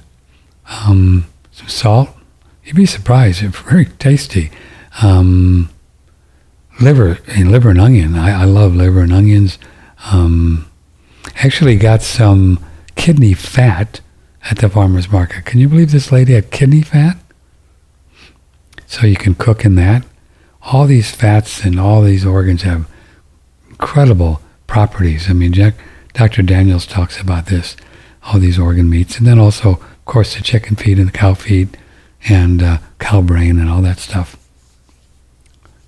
um, 0.69 1.27
some 1.51 1.67
salt. 1.67 2.11
You'd 2.65 2.77
be 2.77 2.87
surprised. 2.87 3.43
They're 3.43 3.49
very 3.49 3.87
tasty. 3.87 4.53
Um, 5.03 5.71
liver 6.81 7.19
and 7.29 7.51
liver 7.51 7.71
and 7.71 7.81
onion. 7.81 8.17
I, 8.17 8.43
I 8.43 8.45
love 8.45 8.75
liver 8.75 9.01
and 9.01 9.13
onions. 9.13 9.59
Um, 10.11 10.71
actually 11.37 11.77
got 11.77 12.03
some 12.03 12.65
kidney 12.97 13.35
fat 13.35 14.01
at 14.51 14.59
the 14.59 14.69
farmer's 14.69 15.11
market. 15.11 15.45
Can 15.45 15.61
you 15.61 15.69
believe 15.69 15.91
this 15.91 16.11
lady 16.11 16.33
had 16.33 16.51
kidney 16.51 16.83
fat? 16.83 17.19
So 18.87 19.07
you 19.07 19.17
can 19.17 19.35
cook 19.35 19.65
in 19.65 19.75
that. 19.77 20.05
All 20.63 20.87
these 20.87 21.15
fats 21.15 21.65
and 21.65 21.79
all 21.79 22.03
these 22.03 22.27
organs 22.27 22.63
have 22.63 22.89
incredible 23.69 24.43
properties. 24.67 25.31
I 25.31 25.33
mean, 25.33 25.53
Jack, 25.53 25.75
Dr. 26.15 26.43
Daniels 26.43 26.87
talks 26.87 27.21
about 27.21 27.47
this, 27.47 27.77
all 28.25 28.39
these 28.39 28.59
organ 28.59 28.91
meats. 28.91 29.19
And 29.19 29.27
then 29.27 29.39
also, 29.39 29.73
of 29.73 30.05
course, 30.05 30.35
the 30.37 30.43
chicken 30.43 30.77
feed 30.77 30.99
and 30.99 31.09
the 31.09 31.13
cow 31.13 31.35
feed 31.35 31.77
and 32.29 32.63
uh, 32.63 32.79
cow 32.99 33.23
brain 33.23 33.59
and 33.59 33.71
all 33.71 33.83
that 33.83 33.99
stuff. 33.99 34.37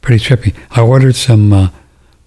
Pretty 0.02 0.22
trippy. 0.22 0.54
I 0.70 0.82
ordered 0.82 1.16
some 1.16 1.52
uh, 1.52 1.70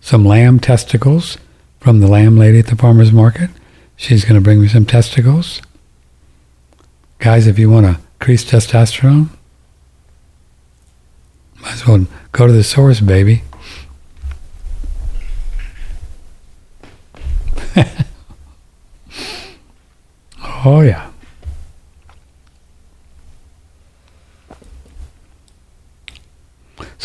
some 0.01 0.25
lamb 0.25 0.59
testicles 0.59 1.37
from 1.79 1.99
the 1.99 2.07
lamb 2.07 2.37
lady 2.37 2.59
at 2.59 2.67
the 2.67 2.75
farmer's 2.75 3.11
market. 3.11 3.49
She's 3.97 4.23
going 4.23 4.35
to 4.35 4.41
bring 4.41 4.61
me 4.61 4.67
some 4.67 4.85
testicles. 4.85 5.61
Guys, 7.19 7.47
if 7.47 7.59
you 7.59 7.69
want 7.69 7.85
to 7.85 7.99
increase 8.19 8.43
testosterone, 8.43 9.29
might 11.61 11.73
as 11.73 11.87
well 11.87 12.05
go 12.31 12.47
to 12.47 12.53
the 12.53 12.63
source, 12.63 13.01
baby. 13.01 13.43
oh, 20.43 20.81
yeah. 20.81 21.11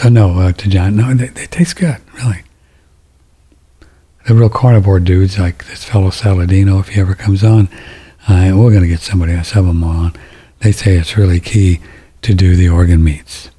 So, 0.00 0.08
no, 0.08 0.38
uh, 0.38 0.52
to 0.52 0.68
John, 0.70 0.96
no, 0.96 1.12
they, 1.12 1.26
they 1.26 1.44
taste 1.44 1.76
good, 1.76 1.98
really. 2.14 2.42
The 4.26 4.34
real 4.34 4.48
carnivore 4.48 4.98
dudes, 4.98 5.38
like 5.38 5.66
this 5.66 5.84
fellow 5.84 6.08
Saladino, 6.08 6.80
if 6.80 6.88
he 6.88 7.00
ever 7.02 7.14
comes 7.14 7.44
on, 7.44 7.68
uh, 8.26 8.50
we're 8.54 8.70
going 8.70 8.80
to 8.80 8.88
get 8.88 9.00
somebody 9.00 9.34
else, 9.34 9.50
have 9.50 9.66
him 9.66 9.84
on. 9.84 10.14
They 10.60 10.72
say 10.72 10.96
it's 10.96 11.18
really 11.18 11.38
key 11.38 11.80
to 12.22 12.32
do 12.32 12.56
the 12.56 12.66
organ 12.66 13.04
meats. 13.04 13.50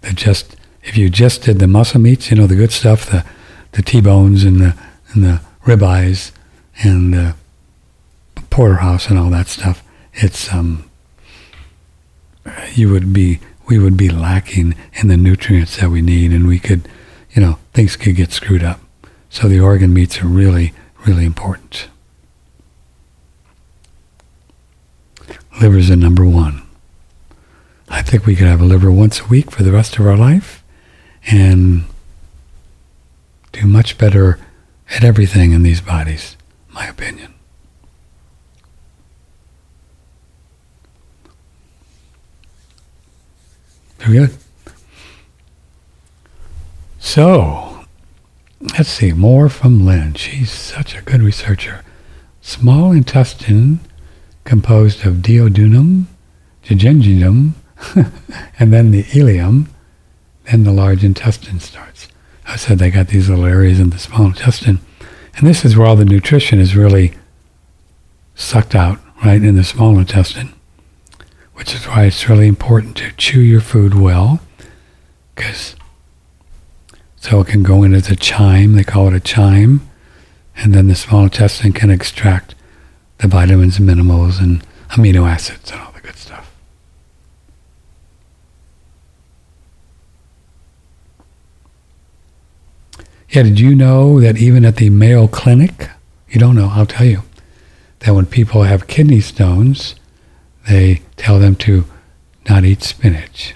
That 0.00 0.14
just, 0.14 0.56
if 0.82 0.96
you 0.96 1.10
just 1.10 1.42
did 1.42 1.58
the 1.58 1.68
muscle 1.68 2.00
meats, 2.00 2.30
you 2.30 2.38
know, 2.38 2.46
the 2.46 2.56
good 2.56 2.72
stuff, 2.72 3.10
the, 3.10 3.26
the 3.72 3.82
T-bones 3.82 4.42
and 4.42 4.58
the, 4.58 4.74
and 5.12 5.22
the 5.22 5.42
ribeyes 5.66 6.32
and 6.82 7.12
the 7.12 7.34
porterhouse 8.48 9.10
and 9.10 9.18
all 9.18 9.28
that 9.28 9.48
stuff, 9.48 9.82
it's, 10.14 10.50
um, 10.50 10.88
you 12.72 12.88
would 12.88 13.12
be, 13.12 13.38
we 13.66 13.78
would 13.78 13.96
be 13.96 14.08
lacking 14.08 14.74
in 14.94 15.08
the 15.08 15.16
nutrients 15.16 15.76
that 15.78 15.90
we 15.90 16.02
need 16.02 16.32
and 16.32 16.46
we 16.46 16.58
could, 16.58 16.88
you 17.32 17.42
know, 17.42 17.58
things 17.72 17.96
could 17.96 18.16
get 18.16 18.32
screwed 18.32 18.62
up. 18.62 18.80
So 19.28 19.48
the 19.48 19.60
organ 19.60 19.92
meats 19.92 20.22
are 20.22 20.26
really, 20.26 20.72
really 21.06 21.24
important. 21.24 21.88
Liver's 25.60 25.90
a 25.90 25.96
number 25.96 26.24
one. 26.24 26.62
I 27.88 28.02
think 28.02 28.26
we 28.26 28.36
could 28.36 28.46
have 28.46 28.60
a 28.60 28.64
liver 28.64 28.90
once 28.90 29.20
a 29.20 29.26
week 29.26 29.50
for 29.50 29.62
the 29.62 29.72
rest 29.72 29.98
of 29.98 30.06
our 30.06 30.16
life 30.16 30.62
and 31.26 31.84
do 33.52 33.66
much 33.66 33.96
better 33.96 34.38
at 34.90 35.02
everything 35.02 35.52
in 35.52 35.62
these 35.62 35.80
bodies, 35.80 36.36
my 36.68 36.86
opinion. 36.86 37.35
Good. 44.06 44.30
So, 47.00 47.84
let's 48.60 48.88
see, 48.88 49.12
more 49.12 49.48
from 49.48 49.84
Lynn. 49.84 50.14
She's 50.14 50.52
such 50.52 50.94
a 50.94 51.02
good 51.02 51.22
researcher. 51.22 51.82
Small 52.40 52.92
intestine 52.92 53.80
composed 54.44 55.04
of 55.04 55.14
duodenum, 55.14 56.04
jejunum, 56.64 57.54
and 58.60 58.72
then 58.72 58.92
the 58.92 59.02
ileum, 59.02 59.66
then 60.44 60.62
the 60.62 60.70
large 60.70 61.02
intestine 61.02 61.58
starts. 61.58 62.06
I 62.46 62.54
said 62.54 62.78
they 62.78 62.90
got 62.92 63.08
these 63.08 63.28
little 63.28 63.44
areas 63.44 63.80
in 63.80 63.90
the 63.90 63.98
small 63.98 64.26
intestine. 64.26 64.78
And 65.36 65.48
this 65.48 65.64
is 65.64 65.76
where 65.76 65.88
all 65.88 65.96
the 65.96 66.04
nutrition 66.04 66.60
is 66.60 66.76
really 66.76 67.14
sucked 68.36 68.76
out, 68.76 69.00
right, 69.24 69.42
in 69.42 69.56
the 69.56 69.64
small 69.64 69.98
intestine, 69.98 70.52
which 71.56 71.74
is 71.74 71.86
why 71.86 72.04
it's 72.04 72.28
really 72.28 72.46
important 72.46 72.96
to 72.98 73.10
chew 73.12 73.40
your 73.40 73.60
food 73.60 73.94
well, 73.94 74.40
because 75.34 75.74
so 77.16 77.40
it 77.40 77.48
can 77.48 77.62
go 77.62 77.82
in 77.82 77.92
as 77.94 78.08
a 78.08 78.14
chyme, 78.14 78.74
they 78.74 78.84
call 78.84 79.08
it 79.08 79.14
a 79.14 79.20
chyme, 79.20 79.80
and 80.54 80.74
then 80.74 80.86
the 80.86 80.94
small 80.94 81.24
intestine 81.24 81.72
can 81.72 81.90
extract 81.90 82.54
the 83.18 83.26
vitamins 83.26 83.78
and 83.78 83.86
minerals 83.86 84.38
and 84.38 84.64
amino 84.90 85.28
acids 85.28 85.72
and 85.72 85.80
all 85.80 85.90
the 85.92 86.00
good 86.00 86.16
stuff. 86.16 86.52
Yeah, 93.30 93.42
did 93.42 93.58
you 93.58 93.74
know 93.74 94.20
that 94.20 94.36
even 94.36 94.64
at 94.64 94.76
the 94.76 94.90
Mayo 94.90 95.26
Clinic, 95.26 95.90
you 96.28 96.38
don't 96.38 96.54
know, 96.54 96.70
I'll 96.72 96.86
tell 96.86 97.06
you, 97.06 97.22
that 98.00 98.14
when 98.14 98.26
people 98.26 98.62
have 98.62 98.86
kidney 98.86 99.20
stones, 99.20 99.95
they 100.68 101.02
tell 101.16 101.38
them 101.38 101.54
to 101.56 101.84
not 102.48 102.64
eat 102.64 102.82
spinach. 102.82 103.54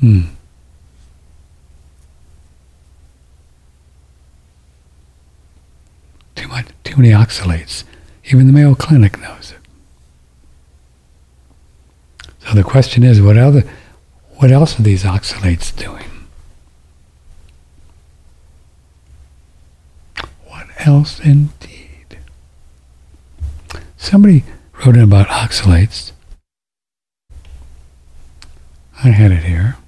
Hmm. 0.00 0.22
Too 6.34 6.48
much, 6.48 6.66
too 6.82 6.96
many 6.96 7.10
oxalates. 7.10 7.84
Even 8.26 8.46
the 8.46 8.52
Mayo 8.52 8.74
Clinic 8.74 9.18
knows 9.20 9.52
it. 9.52 9.58
So 12.46 12.54
the 12.54 12.64
question 12.64 13.02
is, 13.02 13.22
what 13.22 13.38
other, 13.38 13.64
what 14.36 14.50
else 14.50 14.78
are 14.78 14.82
these 14.82 15.04
oxalates 15.04 15.74
doing? 15.74 16.04
What 20.46 20.66
else 20.86 21.20
indeed? 21.20 21.73
Somebody 24.04 24.44
wrote 24.84 24.96
in 24.96 25.02
about 25.02 25.28
oxalates. 25.28 26.12
I 29.02 29.08
had 29.08 29.32
it 29.32 29.44
here. 29.44 29.78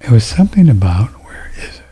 It 0.00 0.10
was 0.10 0.24
something 0.24 0.70
about, 0.70 1.10
where 1.22 1.52
is 1.58 1.80
it? 1.80 1.82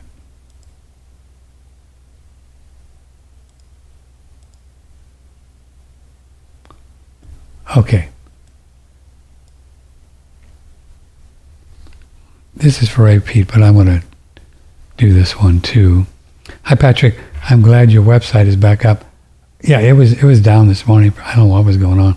Okay. 7.77 8.09
This 12.57 12.83
is 12.83 12.89
for 12.89 13.21
Peat, 13.21 13.49
but 13.49 13.63
I'm 13.63 13.75
going 13.75 13.87
to 13.87 14.08
do 14.99 15.15
this 15.15 15.37
one 15.37 15.61
too. 15.61 16.07
Hi, 16.65 16.75
Patrick. 16.75 17.19
I'm 17.49 17.63
glad 17.63 17.91
your 17.91 18.03
website 18.03 18.47
is 18.47 18.57
back 18.57 18.85
up. 18.85 19.05
Yeah, 19.63 19.81
it 19.81 19.93
was 19.93 20.13
it 20.13 20.25
was 20.25 20.41
down 20.41 20.69
this 20.69 20.87
morning. 20.87 21.15
I 21.25 21.37
don't 21.37 21.49
know 21.49 21.55
what 21.55 21.65
was 21.65 21.77
going 21.77 22.01
on. 22.01 22.17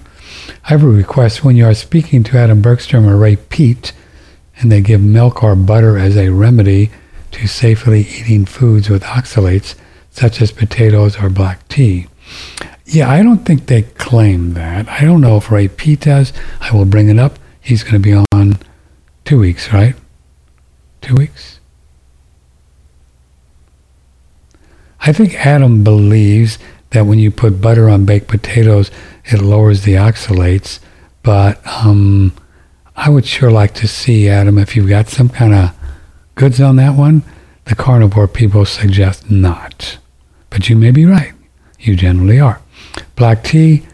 I 0.66 0.70
have 0.70 0.84
a 0.84 0.88
request. 0.88 1.44
When 1.44 1.56
you 1.56 1.66
are 1.66 1.74
speaking 1.74 2.24
to 2.24 2.38
Adam 2.38 2.62
Bergstrom 2.62 3.08
or 3.08 3.18
Ray 3.18 3.36
Peat, 3.36 3.94
and 4.58 4.72
they 4.72 4.82
give 4.82 5.02
milk 5.02 5.44
or 5.44 5.56
butter 5.56 5.98
as 5.98 6.18
a 6.18 6.30
remedy 6.30 6.90
to 7.32 7.48
safely 7.48 8.02
eating 8.02 8.46
foods 8.46 8.90
with 8.90 9.04
oxalates, 9.04 9.76
such 10.10 10.42
as 10.42 10.52
potatoes 10.52 11.22
or 11.22 11.30
black 11.30 11.68
tea. 11.68 12.08
Yeah, 12.86 13.10
I 13.10 13.24
don't 13.24 13.46
think 13.46 13.68
they 13.68 13.84
claim 13.84 14.54
that. 14.56 14.90
I 14.90 15.02
don't 15.02 15.22
know 15.22 15.38
if 15.38 15.52
Ray 15.52 15.68
Peat 15.68 16.02
does. 16.02 16.34
I 16.60 16.76
will 16.76 16.86
bring 16.86 17.10
it 17.10 17.20
up. 17.20 17.38
He's 17.62 17.84
going 17.84 17.94
to 17.94 18.00
be 18.00 18.14
on 18.34 18.58
two 19.24 19.40
weeks, 19.40 19.72
right? 19.72 19.96
Two 21.00 21.16
weeks? 21.16 21.61
I 25.02 25.14
think 25.14 25.46
Adam 25.46 25.84
believes 25.84 26.58
that 26.92 27.06
when 27.06 27.20
you 27.20 27.32
put 27.32 27.62
butter 27.62 27.90
on 27.90 28.06
baked 28.06 28.28
potatoes, 28.28 28.92
it 29.26 29.42
lowers 29.42 29.84
the 29.84 29.94
oxalates, 29.96 30.80
but 31.24 31.66
um, 31.66 32.34
I 32.96 33.10
would 33.10 33.26
sure 33.26 33.52
like 33.52 33.74
to 33.76 33.88
see, 33.88 34.30
Adam, 34.30 34.58
if 34.58 34.76
you've 34.76 34.90
got 34.90 35.08
some 35.08 35.30
kind 35.30 35.54
of 35.54 35.76
goods 36.36 36.60
on 36.60 36.76
that 36.78 36.96
one. 36.96 37.24
The 37.66 37.76
carnivore 37.76 38.28
people 38.28 38.66
suggest 38.66 39.30
not. 39.30 40.00
But 40.50 40.70
you 40.70 40.76
may 40.76 40.92
be 40.92 41.06
right. 41.06 41.34
You 41.80 41.96
generally 41.96 42.40
are. 42.40 42.62
Black 43.16 43.44
tea, 43.44 43.86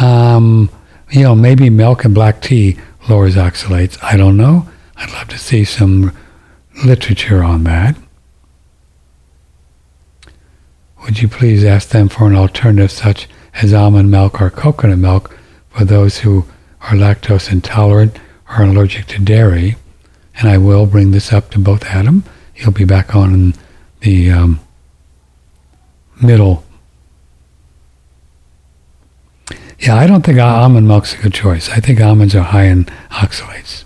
um, 0.00 0.68
you 1.10 1.22
know, 1.22 1.34
maybe 1.34 1.70
milk 1.70 2.04
and 2.04 2.14
black 2.14 2.42
tea 2.42 2.76
lowers 3.08 3.36
oxalates. 3.36 3.96
I 4.02 4.16
don't 4.16 4.36
know. 4.36 4.68
I'd 4.96 5.12
love 5.12 5.28
to 5.28 5.38
see 5.38 5.64
some 5.64 6.12
literature 6.84 7.42
on 7.42 7.64
that. 7.64 7.96
Would 11.14 11.22
you 11.22 11.28
please 11.28 11.62
ask 11.62 11.90
them 11.90 12.08
for 12.08 12.26
an 12.26 12.34
alternative 12.34 12.90
such 12.90 13.28
as 13.62 13.72
almond 13.72 14.10
milk 14.10 14.42
or 14.42 14.50
coconut 14.50 14.98
milk 14.98 15.38
for 15.70 15.84
those 15.84 16.18
who 16.18 16.44
are 16.80 16.96
lactose 16.96 17.52
intolerant 17.52 18.18
or 18.48 18.64
allergic 18.64 19.06
to 19.06 19.20
dairy, 19.20 19.76
and 20.36 20.48
I 20.48 20.58
will 20.58 20.86
bring 20.86 21.12
this 21.12 21.32
up 21.32 21.50
to 21.50 21.60
both 21.60 21.84
Adam. 21.84 22.24
He'll 22.52 22.72
be 22.72 22.84
back 22.84 23.14
on 23.14 23.54
the 24.00 24.32
um, 24.32 24.58
middle. 26.20 26.64
Yeah, 29.78 29.94
I 29.94 30.08
don't 30.08 30.26
think 30.26 30.40
almond 30.40 30.88
milk's 30.88 31.14
a 31.14 31.18
good 31.18 31.32
choice. 31.32 31.70
I 31.70 31.78
think 31.78 32.00
almonds 32.00 32.34
are 32.34 32.42
high 32.42 32.64
in 32.64 32.86
oxalates, 33.12 33.84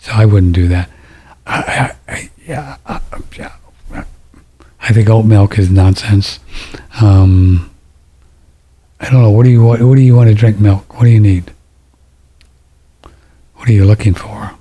so 0.00 0.10
I 0.12 0.24
wouldn't 0.24 0.54
do 0.54 0.66
that. 0.66 0.90
I, 1.46 1.94
I, 2.08 2.30
yeah, 2.44 2.78
uh, 2.84 2.98
yeah. 3.36 3.52
I 4.80 4.92
think 4.92 5.08
oat 5.08 5.24
milk 5.24 5.58
is 5.58 5.70
nonsense. 5.70 6.38
Um, 7.00 7.70
I 9.00 9.10
don't 9.10 9.22
know. 9.22 9.30
What 9.30 9.44
do 9.44 9.50
you 9.50 9.64
want? 9.64 9.82
What 9.82 9.96
do 9.96 10.02
you 10.02 10.16
want 10.16 10.28
to 10.28 10.34
drink 10.34 10.58
milk? 10.58 10.94
What 10.94 11.04
do 11.04 11.10
you 11.10 11.20
need? 11.20 11.52
What 13.54 13.68
are 13.68 13.72
you 13.72 13.84
looking 13.84 14.14
for? 14.14 14.52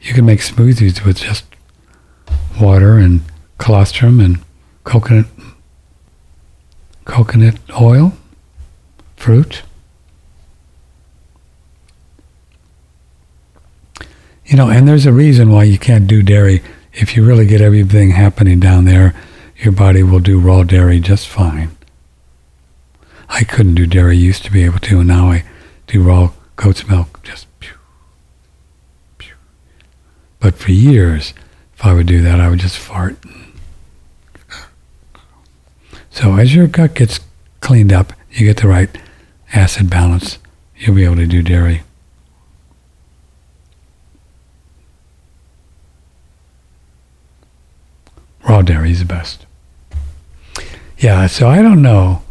You 0.00 0.14
can 0.14 0.24
make 0.24 0.40
smoothies 0.40 1.04
with 1.04 1.18
just 1.18 1.44
water 2.60 2.96
and 2.98 3.22
colostrum 3.58 4.20
and 4.20 4.38
coconut 4.84 5.26
coconut 7.04 7.58
oil, 7.80 8.14
fruit. 9.16 9.62
You 14.46 14.56
know, 14.56 14.68
and 14.68 14.88
there's 14.88 15.06
a 15.06 15.12
reason 15.12 15.52
why 15.52 15.64
you 15.64 15.78
can't 15.78 16.06
do 16.06 16.22
dairy. 16.22 16.62
If 16.92 17.16
you 17.16 17.24
really 17.24 17.46
get 17.46 17.60
everything 17.60 18.10
happening 18.10 18.60
down 18.60 18.84
there, 18.84 19.14
your 19.56 19.72
body 19.72 20.02
will 20.02 20.20
do 20.20 20.40
raw 20.40 20.64
dairy 20.64 21.00
just 21.00 21.28
fine. 21.28 21.76
I 23.28 23.44
couldn't 23.44 23.76
do 23.76 23.86
dairy, 23.86 24.16
used 24.16 24.44
to 24.44 24.52
be 24.52 24.64
able 24.64 24.80
to, 24.80 24.98
and 25.00 25.08
now 25.08 25.30
I 25.30 25.44
do 25.86 26.02
raw 26.02 26.32
goat's 26.56 26.88
milk 26.88 27.22
just 27.22 27.46
pew, 27.60 27.74
pew. 29.18 29.34
But 30.40 30.56
for 30.56 30.72
years, 30.72 31.32
if 31.74 31.84
I 31.84 31.94
would 31.94 32.06
do 32.06 32.22
that, 32.22 32.40
I 32.40 32.48
would 32.48 32.58
just 32.58 32.78
fart. 32.78 33.16
So 36.10 36.36
as 36.36 36.54
your 36.54 36.66
gut 36.66 36.94
gets 36.94 37.20
cleaned 37.60 37.92
up, 37.92 38.12
you 38.32 38.46
get 38.46 38.58
the 38.58 38.68
right 38.68 38.90
acid 39.52 39.88
balance, 39.88 40.38
you'll 40.76 40.96
be 40.96 41.04
able 41.04 41.16
to 41.16 41.26
do 41.26 41.42
dairy. 41.42 41.82
Raw 48.50 48.62
dairy 48.62 48.90
is 48.90 48.98
the 48.98 49.04
best. 49.04 49.46
Yeah, 50.98 51.28
so 51.28 51.48
I 51.48 51.62
don't 51.62 51.82
know. 51.82 52.22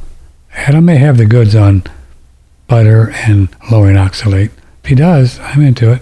Adam 0.53 0.83
may 0.83 0.97
have 0.97 1.15
the 1.15 1.25
goods 1.25 1.55
on 1.55 1.83
butter 2.67 3.11
and 3.11 3.47
lowering 3.71 3.95
oxalate. 3.95 4.51
If 4.83 4.89
he 4.89 4.95
does, 4.95 5.39
I'm 5.39 5.61
into 5.61 5.93
it. 5.93 6.01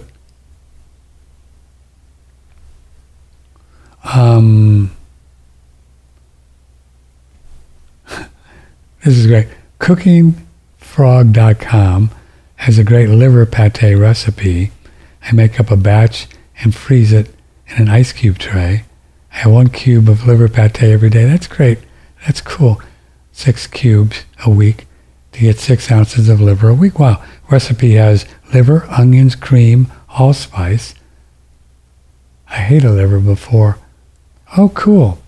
Um, 4.12 4.90
this 8.08 9.16
is 9.16 9.28
great. 9.28 9.46
CookingFrog.com 9.78 12.10
has 12.56 12.76
a 12.76 12.82
great 12.82 13.08
liver 13.08 13.46
pate 13.46 13.96
recipe. 13.96 14.72
I 15.22 15.32
make 15.32 15.60
up 15.60 15.70
a 15.70 15.76
batch 15.76 16.26
and 16.60 16.74
freeze 16.74 17.12
it 17.12 17.32
in 17.68 17.82
an 17.82 17.88
ice 17.88 18.10
cube 18.10 18.38
tray. 18.38 18.82
I 19.32 19.36
have 19.38 19.52
one 19.52 19.68
cube 19.68 20.08
of 20.08 20.26
liver 20.26 20.48
pate 20.48 20.82
every 20.82 21.10
day. 21.10 21.24
That's 21.24 21.46
great. 21.46 21.78
That's 22.26 22.40
cool. 22.40 22.80
Six 23.32 23.66
cubes 23.66 24.24
a 24.44 24.50
week 24.50 24.86
to 25.32 25.40
get 25.40 25.58
six 25.58 25.90
ounces 25.90 26.28
of 26.28 26.40
liver 26.40 26.68
a 26.68 26.74
week. 26.74 26.98
Wow. 26.98 27.22
Recipe 27.50 27.94
has 27.94 28.26
liver, 28.52 28.86
onions, 28.90 29.36
cream, 29.36 29.92
allspice. 30.08 30.94
I 32.48 32.56
hate 32.56 32.84
a 32.84 32.90
liver 32.90 33.20
before. 33.20 33.78
Oh, 34.56 34.70
cool. 34.70 35.20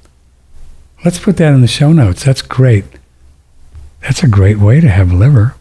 Let's 1.05 1.19
put 1.19 1.37
that 1.37 1.53
in 1.53 1.61
the 1.61 1.67
show 1.67 1.93
notes. 1.93 2.25
That's 2.25 2.43
great. 2.43 2.85
That's 4.03 4.23
a 4.23 4.29
great 4.29 4.59
way 4.59 4.81
to 4.81 4.89
have 4.89 5.13
liver. 5.13 5.55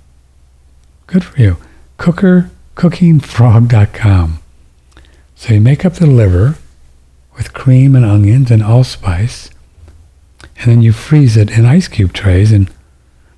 Good 1.08 1.24
for 1.24 1.40
you. 1.40 1.58
Cooker, 1.98 2.50
cookingfrog.com. 2.76 4.40
So 5.36 5.54
you 5.54 5.62
make 5.62 5.86
up 5.86 5.94
the 5.94 6.08
liver 6.08 6.58
with 7.40 7.54
cream 7.54 7.96
and 7.96 8.06
onions 8.06 8.52
and 8.52 8.62
allspice, 8.62 9.50
and 10.58 10.70
then 10.70 10.82
you 10.82 10.92
freeze 10.92 11.38
it 11.38 11.50
in 11.50 11.66
ice 11.66 11.88
cube 11.88 12.12
trays. 12.12 12.52
And 12.52 12.70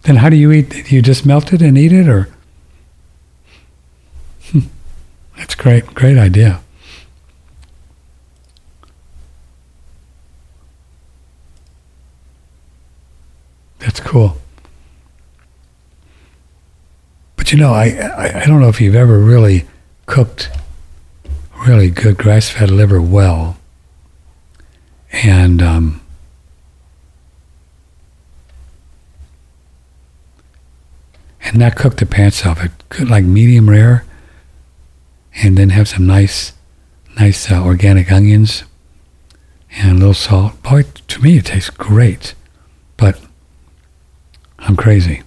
then 0.02 0.16
how 0.16 0.28
do 0.28 0.36
you 0.36 0.52
eat? 0.52 0.70
Do 0.72 0.96
you 0.96 1.04
just 1.04 1.24
melt 1.24 1.54
it 1.54 1.62
and 1.62 1.78
eat 1.78 1.94
it, 1.94 2.10
or? 2.10 2.28
Hmm. 4.50 4.62
That's 5.38 5.54
great. 5.54 5.86
Great 5.94 6.18
idea. 6.18 6.62
That's 13.78 14.00
cool. 14.00 14.38
But 17.36 17.52
you 17.52 17.60
know, 17.60 17.74
I, 17.74 17.86
I, 17.90 18.42
I 18.42 18.46
don't 18.48 18.62
know 18.62 18.70
if 18.70 18.82
you've 18.82 18.96
ever 18.96 19.20
really 19.20 19.68
cooked 20.08 20.50
really 21.68 21.92
good 21.92 22.18
grass-fed 22.18 22.72
liver 22.72 23.00
well 23.00 23.61
and 25.12 25.62
um, 25.62 26.02
and 31.44 31.58
not 31.58 31.76
cook 31.76 31.98
the 31.98 32.06
pants 32.06 32.46
off 32.46 32.64
it. 32.64 32.72
Like 33.08 33.24
medium 33.24 33.70
rare, 33.70 34.06
and 35.36 35.58
then 35.58 35.70
have 35.70 35.88
some 35.88 36.06
nice, 36.06 36.54
nice 37.18 37.52
uh, 37.52 37.64
organic 37.64 38.12
onions 38.12 38.64
and 39.72 39.92
a 39.92 40.00
little 40.00 40.14
salt. 40.14 40.62
Boy, 40.64 40.84
to 41.08 41.22
me 41.22 41.38
it 41.38 41.46
tastes 41.46 41.70
great, 41.70 42.36
but 42.98 43.20
I'm 44.60 44.76
crazy. 44.76 45.24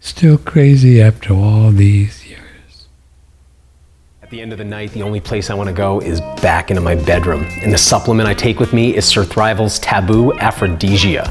Still 0.00 0.38
crazy 0.38 1.00
after 1.00 1.32
all 1.32 1.70
these 1.70 2.21
the 4.32 4.40
end 4.40 4.50
of 4.50 4.56
the 4.56 4.64
night, 4.64 4.90
the 4.92 5.02
only 5.02 5.20
place 5.20 5.50
I 5.50 5.54
want 5.54 5.68
to 5.68 5.74
go 5.74 6.00
is 6.00 6.22
back 6.40 6.70
into 6.70 6.80
my 6.80 6.94
bedroom. 6.94 7.44
And 7.60 7.70
the 7.70 7.76
supplement 7.76 8.26
I 8.26 8.32
take 8.32 8.58
with 8.58 8.72
me 8.72 8.96
is 8.96 9.04
Surthrival's 9.04 9.78
Taboo 9.80 10.32
Aphrodisia. 10.38 11.28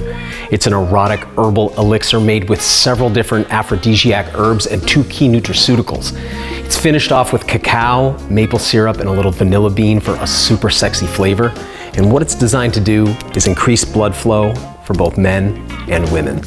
It's 0.51 0.67
an 0.67 0.73
erotic 0.73 1.21
herbal 1.35 1.73
elixir 1.79 2.19
made 2.19 2.47
with 2.47 2.61
several 2.61 3.09
different 3.09 3.51
aphrodisiac 3.51 4.35
herbs 4.35 4.67
and 4.67 4.87
two 4.87 5.03
key 5.05 5.27
nutraceuticals. 5.27 6.13
It's 6.63 6.77
finished 6.77 7.11
off 7.11 7.33
with 7.33 7.47
cacao, 7.47 8.15
maple 8.27 8.59
syrup, 8.59 8.97
and 8.97 9.09
a 9.09 9.11
little 9.11 9.31
vanilla 9.31 9.71
bean 9.71 9.99
for 9.99 10.13
a 10.17 10.27
super 10.27 10.69
sexy 10.69 11.07
flavor. 11.07 11.51
And 11.95 12.11
what 12.11 12.21
it's 12.21 12.35
designed 12.35 12.75
to 12.75 12.79
do 12.79 13.07
is 13.35 13.47
increase 13.47 13.83
blood 13.83 14.15
flow 14.15 14.53
for 14.85 14.93
both 14.93 15.17
men 15.17 15.57
and 15.89 16.07
women. 16.11 16.43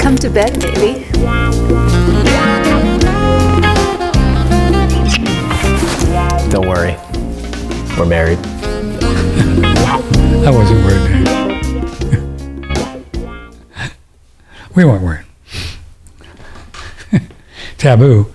Come 0.00 0.16
to 0.16 0.28
bed, 0.28 0.58
baby. 0.58 1.06
Don't 6.52 6.68
worry, 6.68 6.96
we're 7.96 8.04
married. 8.04 8.38
I 10.44 10.50
wasn't 10.50 10.84
worried. 10.84 11.12
we 14.76 14.84
weren't 14.84 15.02
worried. 15.02 15.24
Taboo. 17.78 18.34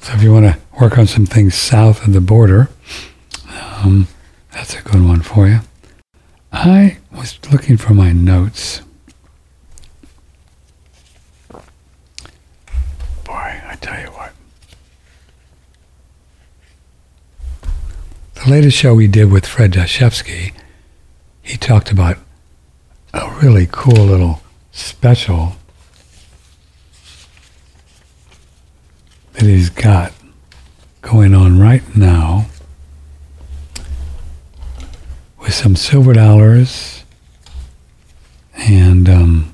So 0.00 0.12
if 0.12 0.22
you 0.22 0.30
want 0.30 0.44
to 0.44 0.58
work 0.78 0.98
on 0.98 1.06
some 1.06 1.24
things 1.24 1.54
south 1.54 2.06
of 2.06 2.12
the 2.12 2.20
border, 2.20 2.68
um, 3.82 4.08
that's 4.52 4.74
a 4.74 4.82
good 4.82 5.02
one 5.02 5.22
for 5.22 5.48
you. 5.48 5.60
I 6.52 6.98
was 7.10 7.38
looking 7.50 7.78
for 7.78 7.94
my 7.94 8.12
notes. 8.12 8.82
Boy, 13.24 13.62
I 13.66 13.78
tell 13.80 13.98
you 13.98 14.13
The 18.44 18.50
latest 18.50 18.76
show 18.76 18.94
we 18.94 19.06
did 19.06 19.32
with 19.32 19.46
Fred 19.46 19.72
Dashevsky, 19.72 20.52
he 21.40 21.56
talked 21.56 21.90
about 21.90 22.18
a 23.14 23.30
really 23.42 23.66
cool 23.72 24.04
little 24.04 24.42
special 24.70 25.56
that 29.32 29.44
he's 29.44 29.70
got 29.70 30.12
going 31.00 31.34
on 31.34 31.58
right 31.58 31.96
now 31.96 32.44
with 35.40 35.54
some 35.54 35.74
silver 35.74 36.12
dollars 36.12 37.02
and 38.58 39.08
um, 39.08 39.53